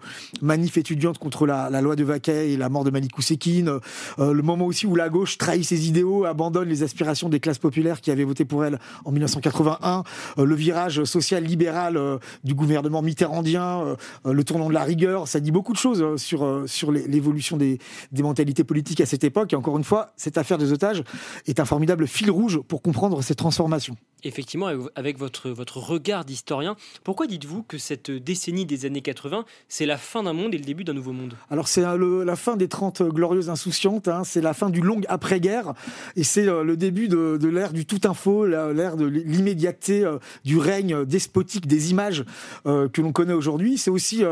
étudiante 0.76 1.18
contre 1.18 1.46
la, 1.46 1.80
loi 1.80 1.96
de 1.96 2.04
Vaquet 2.04 2.50
et 2.50 2.56
la 2.56 2.68
mort 2.68 2.84
de 2.84 2.90
Malik 2.90 3.16
Oussekine, 3.18 3.78
euh, 4.18 4.32
le 4.32 4.42
moment 4.42 4.66
aussi 4.66 4.86
où 4.86 4.94
la 4.94 5.08
gauche 5.08 5.38
trahit 5.38 5.64
ses 5.64 5.88
idéaux, 5.88 6.24
abandonne 6.24 6.68
les 6.68 6.82
aspirations 6.82 7.28
des 7.28 7.40
classes 7.40 7.58
populaires 7.58 8.00
qui 8.00 8.10
avaient 8.10 8.24
voté 8.24 8.44
pour 8.44 8.64
elle 8.64 8.78
en 9.04 9.12
1981, 9.12 10.04
euh, 10.38 10.44
le 10.44 10.54
virage 10.54 11.04
social 11.04 11.44
libéral 11.44 11.96
euh, 11.96 12.18
du 12.44 12.54
gouvernement 12.54 13.02
mitterrandien, 13.02 13.96
le 14.24 14.44
tournant 14.44 14.68
de 14.68 14.74
la 14.74 14.84
rigueur, 14.84 15.28
ça 15.28 15.40
dit 15.40 15.50
beaucoup 15.50 15.72
de 15.72 15.78
choses 15.78 16.16
sur, 16.16 16.64
sur 16.66 16.92
l'évolution 16.92 17.56
des, 17.56 17.78
des 18.10 18.22
mentalités 18.22 18.64
politiques 18.64 19.00
à 19.00 19.06
cette 19.06 19.24
époque. 19.24 19.52
Et 19.52 19.56
encore 19.56 19.78
une 19.78 19.84
fois, 19.84 20.12
cette 20.16 20.38
affaire 20.38 20.58
des 20.58 20.72
otages 20.72 21.02
est 21.46 21.60
un 21.60 21.64
formidable 21.64 22.06
fil 22.06 22.30
rouge 22.30 22.60
pour 22.68 22.82
comprendre 22.82 23.22
ces 23.22 23.34
transformations. 23.34 23.96
Effectivement, 24.24 24.68
avec 24.94 25.18
votre, 25.18 25.50
votre 25.50 25.78
regard 25.78 26.24
d'historien, 26.24 26.76
pourquoi 27.02 27.26
dites-vous 27.26 27.64
que 27.64 27.76
cette 27.76 28.10
décennie 28.10 28.64
des 28.64 28.86
années 28.86 29.00
80, 29.00 29.44
c'est 29.68 29.84
la 29.84 29.96
fin 29.96 30.22
d'un 30.22 30.32
monde 30.32 30.54
et 30.54 30.58
le 30.58 30.64
début 30.64 30.84
d'un 30.84 30.92
nouveau 30.92 31.12
monde? 31.12 31.34
Alors 31.50 31.66
c'est 31.66 31.84
euh, 31.84 32.24
la 32.24 32.36
fin 32.36 32.56
des 32.56 32.68
30 32.68 33.02
glorieuses 33.02 33.50
insouciantes, 33.50 34.06
hein, 34.06 34.22
c'est 34.24 34.40
la 34.40 34.54
fin 34.54 34.70
du 34.70 34.80
long 34.80 35.00
après-guerre, 35.08 35.74
et 36.14 36.22
c'est 36.22 36.46
euh, 36.46 36.62
le 36.62 36.76
début 36.76 37.08
de, 37.08 37.36
de 37.36 37.48
l'ère 37.48 37.72
du 37.72 37.84
tout-info, 37.84 38.46
l'ère 38.46 38.96
de 38.96 39.06
l'immédiateté, 39.06 40.04
euh, 40.04 40.18
du 40.44 40.58
règne 40.58 41.04
despotique 41.04 41.66
des 41.66 41.90
images 41.90 42.24
que 42.64 43.00
l'on 43.00 43.12
connaît 43.12 43.32
aujourd'hui. 43.32 43.78
C'est 43.78 43.90
aussi 43.90 44.22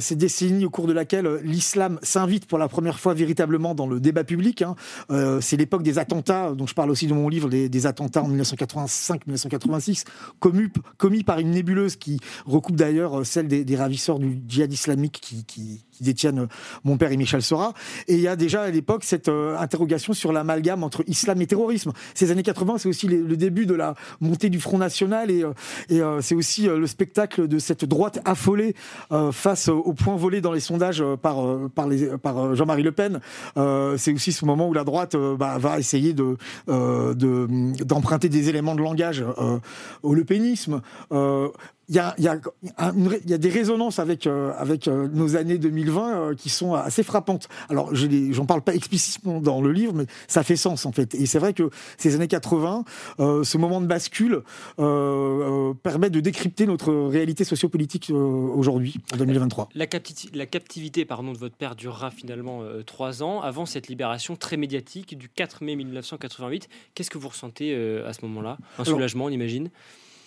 ces 0.00 0.16
décennies 0.16 0.64
au 0.64 0.70
cours 0.70 0.86
de 0.86 0.92
laquelle 0.92 1.40
l'islam 1.42 1.98
s'invite 2.02 2.46
pour 2.46 2.58
la 2.58 2.68
première 2.68 2.98
fois 2.98 3.14
véritablement 3.14 3.74
dans 3.74 3.86
le 3.86 4.00
débat 4.00 4.24
public. 4.24 4.62
Hein. 4.62 4.76
c'est 5.40 5.56
l'époque 5.56 5.82
des 5.82 5.98
attentats, 5.98 6.52
dont 6.52 6.66
je 6.66 6.74
parle 6.74 6.90
aussi 6.90 7.06
dans 7.06 7.16
mon 7.16 7.28
livre, 7.28 7.48
des, 7.48 7.68
des 7.68 7.86
attentats 7.86 8.22
en 8.22 8.28
1985 8.28 8.93
1985-1986, 8.94 10.04
commis, 10.38 10.68
commis 10.96 11.24
par 11.24 11.38
une 11.38 11.50
nébuleuse 11.50 11.96
qui 11.96 12.20
recoupe 12.46 12.76
d'ailleurs 12.76 13.24
celle 13.26 13.48
des, 13.48 13.76
ravisseurs 13.76 14.18
du 14.18 14.40
djihad 14.48 14.72
islamique 14.72 15.20
qui, 15.46 15.84
détiennent 16.00 16.40
euh, 16.40 16.46
mon 16.82 16.96
père 16.96 17.12
et 17.12 17.16
Michel 17.16 17.42
Sora. 17.42 17.72
Et 18.08 18.14
il 18.14 18.20
y 18.20 18.28
a 18.28 18.36
déjà 18.36 18.62
à 18.62 18.70
l'époque 18.70 19.04
cette 19.04 19.28
euh, 19.28 19.56
interrogation 19.58 20.12
sur 20.12 20.32
l'amalgame 20.32 20.82
entre 20.82 21.04
islam 21.06 21.40
et 21.40 21.46
terrorisme. 21.46 21.92
Ces 22.14 22.30
années 22.30 22.42
80, 22.42 22.78
c'est 22.78 22.88
aussi 22.88 23.06
le 23.06 23.36
début 23.36 23.66
de 23.66 23.74
la 23.74 23.94
montée 24.20 24.50
du 24.50 24.60
Front 24.60 24.78
National 24.78 25.30
et, 25.30 25.44
euh, 25.92 26.20
c'est 26.20 26.34
aussi 26.34 26.66
le 26.66 26.86
spectacle 26.86 27.48
de 27.48 27.58
cette 27.58 27.84
droite 27.84 28.20
affolée 28.24 28.74
face 29.32 29.68
au 29.68 29.92
point 29.92 30.16
volé 30.16 30.40
dans 30.40 30.52
les 30.52 30.60
sondages 30.60 31.02
par, 31.22 32.54
Jean-Marie 32.54 32.82
Le 32.82 32.92
Pen. 32.92 33.20
c'est 33.96 34.12
aussi 34.12 34.32
ce 34.32 34.44
moment 34.44 34.68
où 34.68 34.72
la 34.72 34.84
droite 34.84 35.16
bah, 35.16 35.58
va 35.58 35.78
essayer 35.78 36.12
de, 36.12 36.36
d'emprunter 36.66 38.28
des 38.28 38.48
éléments 38.48 38.74
de 38.74 38.82
langage 38.84 39.24
au 40.02 40.14
lepénisme 40.14 40.80
il 41.88 41.94
y 41.94 41.98
a, 41.98 42.14
y, 42.18 42.28
a 42.28 42.40
y 42.62 43.32
a, 43.32 43.38
des 43.38 43.48
résonances 43.50 43.98
avec, 43.98 44.26
euh, 44.26 44.52
avec 44.56 44.88
euh, 44.88 45.08
nos 45.08 45.36
années 45.36 45.58
2020 45.58 46.16
euh, 46.16 46.34
qui 46.34 46.48
sont 46.48 46.74
assez 46.74 47.02
frappantes. 47.02 47.48
Alors, 47.68 47.94
je 47.94 48.06
j'en 48.30 48.46
parle 48.46 48.62
pas 48.62 48.74
explicitement 48.74 49.40
dans 49.40 49.60
le 49.60 49.72
livre, 49.72 49.92
mais 49.92 50.06
ça 50.28 50.42
fait 50.42 50.56
sens 50.56 50.86
en 50.86 50.92
fait. 50.92 51.14
Et 51.14 51.26
c'est 51.26 51.38
vrai 51.38 51.52
que 51.52 51.70
ces 51.98 52.14
années 52.14 52.28
80, 52.28 52.84
ce 53.18 53.58
moment 53.58 53.80
de 53.80 53.86
bascule 53.86 54.42
permet 54.76 56.10
de 56.10 56.20
décrypter 56.20 56.66
notre 56.66 56.92
réalité 56.92 57.44
sociopolitique 57.44 58.10
aujourd'hui, 58.10 58.96
en 59.12 59.16
2023. 59.16 59.70
La, 59.74 59.86
la 60.34 60.46
captivité 60.46 61.04
pardon, 61.04 61.32
de 61.32 61.38
votre 61.38 61.56
père 61.56 61.74
durera 61.74 62.10
finalement 62.10 62.62
trois 62.86 63.22
ans 63.22 63.40
avant 63.40 63.66
cette 63.66 63.88
libération 63.88 64.36
très 64.36 64.56
médiatique 64.56 65.16
du 65.18 65.28
4 65.28 65.64
mai 65.64 65.76
1988. 65.76 66.68
Qu'est-ce 66.94 67.10
que 67.10 67.18
vous 67.18 67.28
ressentez 67.28 67.74
à 67.74 68.12
ce 68.12 68.24
moment-là? 68.26 68.58
Un 68.78 68.84
soulagement, 68.84 69.24
on 69.26 69.30
imagine? 69.30 69.70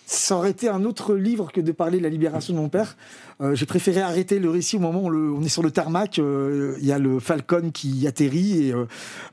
Ça 0.08 0.36
aurait 0.36 0.50
été 0.50 0.70
un 0.70 0.84
autre 0.84 1.14
livre 1.14 1.52
que 1.52 1.60
de 1.60 1.70
parler 1.70 1.98
de 1.98 2.02
la 2.02 2.08
libération 2.08 2.54
de 2.54 2.58
mon 2.58 2.70
père. 2.70 2.96
Euh, 3.42 3.54
j'ai 3.54 3.66
préféré 3.66 4.00
arrêter 4.00 4.38
le 4.38 4.48
récit 4.48 4.76
au 4.76 4.78
moment 4.78 5.02
où 5.04 5.08
on 5.10 5.42
est 5.42 5.50
sur 5.50 5.62
le 5.62 5.70
tarmac. 5.70 6.18
Euh, 6.18 6.76
il 6.80 6.86
y 6.86 6.92
a 6.92 6.98
le 6.98 7.20
Falcon 7.20 7.70
qui 7.70 8.06
atterrit 8.06 8.68
et 8.68 8.74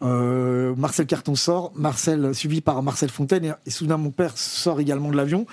euh, 0.01 0.75
Marcel 0.75 1.05
Carton 1.05 1.35
sort. 1.35 1.71
Marcel 1.75 2.35
suivi 2.35 2.59
par 2.59 2.83
Marcel 2.83 3.09
Fontaine 3.09 3.45
et, 3.45 3.51
et 3.65 3.69
soudain 3.69 3.95
mon 3.95 4.11
père 4.11 4.37
sort 4.37 4.81
également 4.81 5.11
de 5.11 5.15
l'avion. 5.15 5.45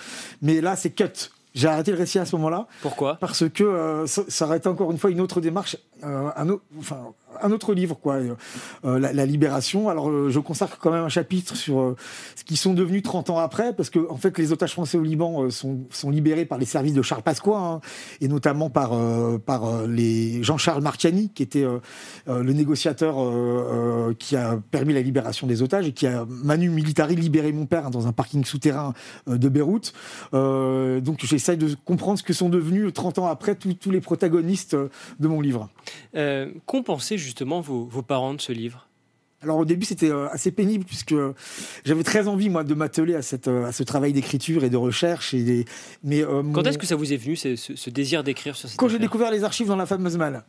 Mais 0.42 0.60
là, 0.60 0.74
c'est 0.74 0.90
cut. 0.90 1.30
J'ai 1.54 1.68
arrêté 1.68 1.92
le 1.92 1.98
récit 1.98 2.18
à 2.18 2.24
ce 2.24 2.36
moment-là. 2.36 2.66
Pourquoi? 2.80 3.16
Parce 3.16 3.48
que 3.48 4.04
ça, 4.06 4.22
ça, 4.28 4.46
aurait 4.46 4.58
été 4.58 4.68
encore 4.68 4.90
une 4.90 4.98
fois 4.98 5.10
une 5.10 5.20
autre 5.20 5.40
démarche, 5.40 5.76
un, 6.02 6.48
autre, 6.48 6.62
enfin, 6.78 7.12
un 7.40 7.50
autre 7.50 7.74
livre, 7.74 7.98
quoi, 8.00 8.16
euh, 8.84 8.98
la, 8.98 9.26
libération. 9.26 9.88
Alors, 9.88 10.10
euh, 10.10 10.30
je 10.30 10.38
consacre 10.38 10.78
quand 10.78 10.90
même 10.90 11.04
un 11.04 11.08
chapitre 11.08 11.56
sur 11.56 11.80
euh, 11.80 11.96
ce 12.36 12.44
qui 12.44 12.56
sont 12.56 12.74
devenus 12.74 13.02
30 13.02 13.30
ans 13.30 13.38
après, 13.38 13.74
parce 13.74 13.90
que 13.90 14.10
en 14.10 14.16
fait, 14.16 14.36
les 14.38 14.52
otages 14.52 14.72
français 14.72 14.98
au 14.98 15.02
Liban 15.02 15.50
sont, 15.50 15.80
sont, 15.90 16.10
libérés 16.10 16.44
par 16.44 16.58
les 16.58 16.66
services 16.66 16.94
de 16.94 17.02
Charles 17.02 17.22
Pasqua, 17.22 17.56
hein, 17.56 17.80
et 18.20 18.28
notamment 18.28 18.70
par, 18.70 18.92
par 19.40 19.86
les 19.86 20.42
Jean-Charles 20.42 20.82
Martiani, 20.82 21.30
qui 21.30 21.42
était 21.42 21.64
le 22.26 22.52
négociateur 22.52 23.16
qui 24.18 24.36
a 24.36 24.58
permis 24.70 24.92
la 24.92 25.00
libération 25.00 25.46
des 25.46 25.62
otages 25.62 25.86
et 25.86 25.92
qui 25.92 26.06
a 26.06 26.26
manu 26.28 26.68
militari 26.68 27.16
libéré 27.16 27.52
mon 27.52 27.66
père 27.66 27.86
hein, 27.86 27.90
dans 27.90 28.06
un 28.06 28.12
parking 28.12 28.44
souterrain 28.44 28.92
de 29.26 29.48
Beyrouth. 29.48 29.92
donc, 30.32 31.22
j'essaye 31.42 31.56
de 31.58 31.74
comprendre 31.84 32.18
ce 32.18 32.22
que 32.22 32.32
sont 32.32 32.48
devenus 32.48 32.92
30 32.92 33.18
ans 33.18 33.26
après 33.26 33.56
tous 33.56 33.90
les 33.90 34.00
protagonistes 34.00 34.76
de 34.76 35.28
mon 35.28 35.40
livre. 35.40 35.68
Qu'ont 36.66 36.82
pensé 36.82 37.18
justement 37.18 37.60
vos, 37.60 38.02
parents 38.02 38.34
de 38.34 38.40
ce 38.40 38.52
livre? 38.52 38.86
Alors 39.42 39.58
au 39.58 39.64
début 39.64 39.84
c'était 39.84 40.10
euh, 40.10 40.28
assez 40.30 40.50
pénible 40.52 40.84
puisque 40.84 41.14
j'avais 41.84 42.02
très 42.02 42.28
envie 42.28 42.48
moi 42.48 42.64
de 42.64 42.74
m'atteler 42.74 43.14
à, 43.14 43.22
cette, 43.22 43.48
euh, 43.48 43.66
à 43.66 43.72
ce 43.72 43.82
travail 43.82 44.12
d'écriture 44.12 44.64
et 44.64 44.70
de 44.70 44.76
recherche. 44.76 45.34
Et 45.34 45.64
Mais, 46.04 46.22
euh, 46.22 46.42
Quand 46.52 46.66
est-ce 46.66 46.78
que 46.78 46.86
ça 46.86 46.96
vous 46.96 47.12
est 47.12 47.16
venu 47.16 47.36
ce, 47.36 47.90
désir 47.90 48.22
d'écrire 48.22 48.56
sur 48.56 48.68
cette 48.68 48.78
Quand 48.78 48.88
j'ai 48.88 48.98
découvert 48.98 49.30
les 49.30 49.44
archives 49.44 49.66
dans 49.66 49.76
la 49.76 49.86
fameuse 49.86 50.16
malle, 50.16 50.44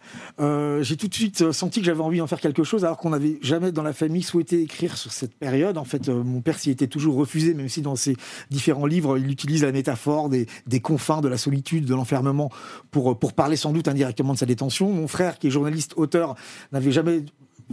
j'ai 0.81 0.97
tout 0.97 1.07
de 1.07 1.13
suite 1.13 1.51
senti 1.51 1.79
que 1.79 1.85
j'avais 1.85 2.01
envie 2.01 2.19
d'en 2.19 2.27
faire 2.27 2.39
quelque 2.39 2.63
chose 2.63 2.85
alors 2.85 2.97
qu'on 2.97 3.09
n'avait 3.09 3.37
jamais 3.41 3.71
dans 3.71 3.83
la 3.83 3.93
famille 3.93 4.23
souhaité 4.23 4.61
écrire 4.61 4.97
sur 4.97 5.11
cette 5.11 5.33
période. 5.33 5.77
En 5.77 5.85
fait 5.85 6.09
mon 6.09 6.41
père 6.41 6.59
s'y 6.59 6.69
était 6.69 6.87
toujours 6.87 7.15
refusé 7.15 7.53
même 7.53 7.69
si 7.69 7.81
dans 7.81 7.95
ses 7.95 8.15
différents 8.49 8.85
livres 8.85 9.17
il 9.17 9.29
utilise 9.29 9.63
la 9.63 9.71
métaphore 9.71 10.29
des, 10.29 10.47
des 10.67 10.79
confins, 10.79 11.21
de 11.21 11.27
la 11.27 11.37
solitude, 11.37 11.85
de 11.85 11.95
l'enfermement 11.95 12.51
pour, 12.91 13.17
pour 13.17 13.33
parler 13.33 13.55
sans 13.55 13.71
doute 13.71 13.87
indirectement 13.87 14.33
de 14.33 14.37
sa 14.37 14.45
détention. 14.45 14.91
Mon 14.91 15.07
frère 15.07 15.39
qui 15.39 15.47
est 15.47 15.51
journaliste, 15.51 15.93
auteur, 15.97 16.35
n'avait 16.71 16.91
jamais 16.91 17.23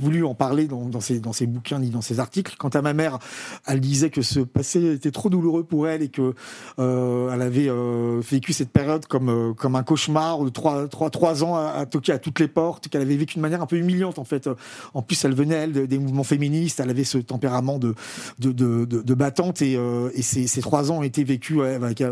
voulu 0.00 0.24
en 0.24 0.34
parler 0.34 0.66
dans, 0.66 0.86
dans, 0.86 1.00
ses, 1.00 1.20
dans 1.20 1.32
ses 1.32 1.46
bouquins 1.46 1.78
ni 1.78 1.90
dans 1.90 2.00
ses 2.00 2.18
articles. 2.20 2.56
Quant 2.58 2.68
à 2.68 2.82
ma 2.82 2.94
mère, 2.94 3.18
elle 3.66 3.80
disait 3.80 4.10
que 4.10 4.22
ce 4.22 4.40
passé 4.40 4.94
était 4.94 5.10
trop 5.10 5.28
douloureux 5.28 5.64
pour 5.64 5.88
elle 5.88 6.02
et 6.02 6.08
que 6.08 6.34
euh, 6.78 7.30
elle 7.32 7.42
avait 7.42 7.68
euh, 7.68 8.20
vécu 8.28 8.52
cette 8.52 8.70
période 8.70 9.06
comme 9.06 9.28
euh, 9.28 9.52
comme 9.52 9.76
un 9.76 9.82
cauchemar 9.82 10.42
de 10.44 10.48
trois 10.48 10.88
trois 10.88 11.10
trois 11.10 11.44
ans 11.44 11.56
à, 11.56 11.86
toquer 11.86 12.12
à 12.12 12.18
toutes 12.18 12.40
les 12.40 12.48
portes, 12.48 12.88
qu'elle 12.88 13.02
avait 13.02 13.16
vécu 13.16 13.36
de 13.36 13.42
manière 13.42 13.62
un 13.62 13.66
peu 13.66 13.76
humiliante 13.76 14.18
en 14.18 14.24
fait. 14.24 14.48
En 14.94 15.02
plus, 15.02 15.24
elle 15.24 15.34
venait 15.34 15.54
elle 15.54 15.86
des 15.86 15.98
mouvements 15.98 16.24
féministes, 16.24 16.80
elle 16.80 16.90
avait 16.90 17.04
ce 17.04 17.18
tempérament 17.18 17.78
de 17.78 17.94
de, 18.38 18.52
de, 18.52 19.14
battante 19.14 19.60
et, 19.62 19.78
ces, 20.22 20.46
ces, 20.46 20.60
trois 20.60 20.90
ans 20.90 20.98
ont 20.98 21.02
été 21.02 21.24
vécus 21.24 21.60
avec, 21.60 22.02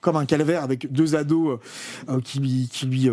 comme 0.00 0.16
un 0.16 0.26
calvaire 0.26 0.62
avec 0.62 0.92
deux 0.92 1.16
ados 1.16 1.58
qui, 2.24 2.68
qui 2.70 2.86
lui 2.86 3.08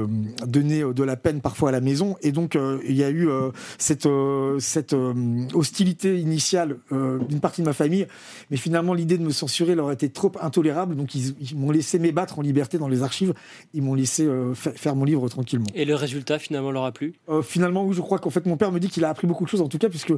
donnaient 0.46 0.84
de 0.94 1.04
la 1.04 1.16
peine 1.16 1.42
parfois 1.42 1.70
à 1.70 1.72
la 1.72 1.82
maison 1.82 2.18
et 2.22 2.32
donc 2.32 2.58
il 2.86 2.96
y 2.96 3.04
a 3.04 3.10
euh, 3.22 3.52
cette, 3.78 4.06
euh, 4.06 4.60
cette 4.60 4.94
euh, 4.94 5.14
hostilité 5.54 6.20
initiale 6.20 6.78
d'une 6.92 7.40
partie 7.40 7.62
de 7.62 7.66
ma 7.66 7.74
famille, 7.74 8.08
mais 8.52 8.58
finalement 8.58 8.94
l'idée 8.94 9.18
de 9.18 9.24
me 9.24 9.32
censurer 9.32 9.76
leur 9.76 9.92
était 9.92 10.10
trop 10.10 10.32
intolérable, 10.42 10.96
donc 10.96 11.16
ils, 11.16 11.34
m'ont 11.56 11.72
laissé 11.72 12.00
m'ébattre 12.00 12.40
en 12.40 12.42
liberté 12.42 12.78
dans 12.78 12.88
les 12.88 13.04
archives, 13.04 13.34
ils 13.74 13.82
m'ont 13.82 13.96
laissé 13.96 14.28
faire 14.54 14.96
mon 14.96 15.06
livre 15.06 15.28
tranquillement. 15.30 15.66
Et 15.74 15.86
le 15.86 15.96
résultat 15.96 16.40
finalement 16.40 16.72
leur 16.72 16.86
a 16.86 16.92
plu? 16.92 17.14
Finalement, 17.44 17.86
oui, 17.86 17.96
je 17.96 18.02
crois 18.02 18.20
qu'en 18.20 18.30
fait 18.30 18.46
mon 18.46 18.58
père 18.58 18.72
me 18.72 18.80
dit 18.80 18.90
qu'il 18.90 19.06
a 19.06 19.10
appris 19.10 19.28
beaucoup 19.28 19.44
de 19.44 19.50
choses, 19.50 19.62
en 19.62 19.68
tout 19.68 19.78
cas, 19.78 19.90
puisque 19.90 20.14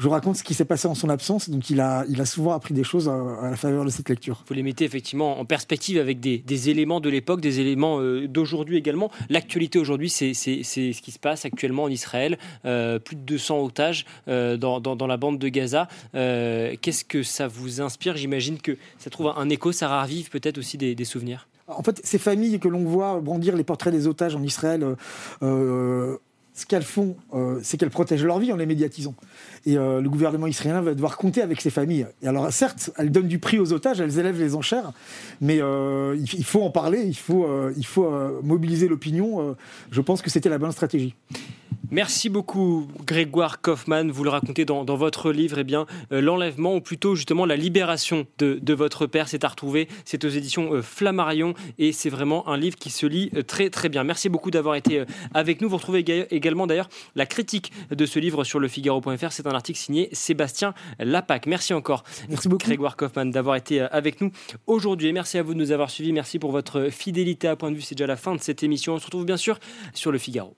je 0.00 0.08
raconte 0.08 0.36
ce 0.36 0.42
qui 0.42 0.54
s'est 0.54 0.64
passé 0.64 0.88
en 0.88 0.94
son 0.94 1.10
absence, 1.10 1.50
donc 1.50 1.68
il 1.68 1.78
a, 1.78 2.04
il 2.08 2.20
a 2.22 2.24
souvent 2.24 2.52
appris 2.52 2.72
des 2.72 2.84
choses 2.84 3.08
à, 3.08 3.50
la 3.50 3.56
faveur 3.56 3.84
de 3.84 3.90
cette 3.90 4.08
lecture. 4.08 4.42
Vous 4.48 4.54
les 4.54 4.62
mettez 4.62 4.86
effectivement 4.86 5.38
en 5.38 5.44
perspective 5.44 5.98
avec 5.98 6.20
des, 6.20 6.38
des 6.38 6.70
éléments 6.70 7.00
de 7.00 7.10
l'époque, 7.10 7.42
des 7.42 7.60
éléments 7.60 8.00
euh, 8.00 8.26
d'aujourd'hui 8.26 8.78
également. 8.78 9.10
L'actualité 9.28 9.78
aujourd'hui, 9.78 10.08
c'est 10.08 10.32
ce 10.32 11.00
qui 11.00 11.10
se 11.10 11.18
passe 11.18 11.44
actuellement 11.44 11.82
en 11.82 11.88
Israël. 11.88 12.38
Euh, 12.64 12.98
plus 12.98 13.16
de 13.16 13.20
200 13.20 13.62
otages 13.62 14.06
euh, 14.28 14.56
dans, 14.56 14.80
dans, 14.80 15.06
la 15.06 15.16
bande 15.18 15.38
de 15.38 15.48
Gaza. 15.48 15.86
Qu'est-ce 16.12 17.04
que 17.04 17.22
ça 17.22 17.46
vous 17.46 17.82
inspire? 17.82 18.16
J'imagine 18.16 18.58
que 18.58 18.78
ça 18.98 19.10
trouve 19.10 19.32
un 19.36 19.48
écho, 19.50 19.70
ça 19.70 19.88
ravive 19.88 20.30
peut-être 20.30 20.56
aussi 20.56 20.78
des, 20.78 20.94
des 20.94 21.04
souvenirs. 21.04 21.46
En 21.68 21.82
fait, 21.82 22.00
ces 22.02 22.18
familles 22.18 22.58
que 22.58 22.68
l'on 22.68 22.84
voit 22.84 23.20
brandir 23.20 23.54
les 23.54 23.64
portraits 23.64 23.92
des 23.92 24.06
otages 24.06 24.34
en 24.34 24.42
Israël 24.42 24.96
ce 26.60 26.66
qu'elles 26.66 26.82
font, 26.82 27.16
euh, 27.32 27.58
c'est 27.62 27.78
qu'elles 27.78 27.90
protègent 27.90 28.24
leur 28.24 28.38
vie 28.38 28.52
en 28.52 28.56
les 28.56 28.66
médiatisant. 28.66 29.14
Et 29.64 29.78
euh, 29.78 30.02
le 30.02 30.10
gouvernement 30.10 30.46
israélien 30.46 30.82
va 30.82 30.94
devoir 30.94 31.16
compter 31.16 31.40
avec 31.40 31.60
ces 31.60 31.70
familles. 31.70 32.06
Et 32.22 32.28
alors, 32.28 32.52
certes, 32.52 32.90
elles 32.98 33.10
donnent 33.10 33.28
du 33.28 33.38
prix 33.38 33.58
aux 33.58 33.72
otages, 33.72 34.00
elles 34.00 34.18
élèvent 34.18 34.38
les 34.38 34.54
enchères, 34.54 34.92
mais 35.40 35.58
euh, 35.60 36.16
il 36.20 36.44
faut 36.44 36.62
en 36.62 36.70
parler, 36.70 37.02
il 37.04 37.16
faut 37.16 38.10
mobiliser 38.42 38.88
l'opinion. 38.88 39.56
je 39.90 40.00
pense 40.00 40.20
que 40.20 40.28
c'était 40.28 40.50
la 40.50 40.58
bonne 40.58 40.72
stratégie. 40.72 41.14
Merci 41.92 42.28
beaucoup 42.28 42.86
Grégoire 43.04 43.60
Kaufmann. 43.60 44.12
Vous 44.12 44.22
le 44.22 44.30
racontez 44.30 44.64
dans, 44.64 44.84
votre 44.84 45.32
livre, 45.32 45.58
eh 45.58 45.64
bien 45.64 45.86
euh, 46.12 46.20
l'enlèvement 46.20 46.76
ou 46.76 46.80
plutôt 46.80 47.16
justement 47.16 47.46
la 47.46 47.56
libération 47.56 48.28
de, 48.38 48.72
votre 48.72 49.06
père, 49.06 49.28
c'est 49.28 49.42
à 49.42 49.48
retrouver. 49.48 49.88
C'est 50.04 50.24
aux 50.24 50.28
éditions 50.28 50.72
euh, 50.72 50.82
Flammarion 50.82 51.54
et 51.78 51.90
c'est 51.90 52.08
vraiment 52.08 52.48
un 52.48 52.56
livre 52.56 52.76
qui 52.76 52.90
se 52.90 53.06
lit 53.06 53.30
euh, 53.34 53.42
très 53.42 53.70
très 53.70 53.88
bien. 53.88 54.04
Merci 54.04 54.28
beaucoup 54.28 54.52
d'avoir 54.52 54.76
été 54.76 55.04
avec 55.34 55.60
nous. 55.60 55.68
Vous 55.68 55.78
retrouvez 55.78 56.04
également 56.30 56.68
d'ailleurs 56.68 56.88
la 57.16 57.26
critique 57.26 57.72
de 57.90 58.06
ce 58.06 58.20
livre 58.20 58.44
sur 58.44 58.60
le 58.60 58.68
Figaro.fr. 58.68 59.32
C'est 59.32 59.48
un 59.48 59.52
article 59.52 59.78
signé 59.80 60.10
Sébastien 60.12 60.74
Lapac. 61.00 61.46
Merci 61.46 61.74
encore. 61.74 62.04
Merci 62.28 62.48
beaucoup 62.48 62.66
Grégoire 62.66 62.96
Kaufmann 62.96 63.32
d'avoir 63.32 63.56
été 63.56 63.80
avec 63.80 64.20
nous 64.20 64.30
aujourd'hui. 64.68 65.08
Et 65.08 65.12
merci 65.12 65.38
à 65.38 65.42
vous 65.42 65.54
de 65.54 65.58
nous 65.58 65.72
avoir 65.72 65.90
suivis. 65.90 66.12
Merci 66.12 66.38
pour 66.38 66.52
votre 66.52 66.88
fidélité 66.90 67.48
à 67.48 67.56
point 67.56 67.72
de 67.72 67.76
vue. 67.76 67.82
C'est 67.82 67.96
déjà 67.96 68.06
la 68.06 68.16
fin 68.16 68.36
de 68.36 68.40
cette 68.40 68.62
émission. 68.62 68.94
On 68.94 68.98
se 69.00 69.06
retrouve 69.06 69.24
bien 69.24 69.36
sûr 69.36 69.58
sur 69.92 70.12
le 70.12 70.18
Figaro. 70.18 70.54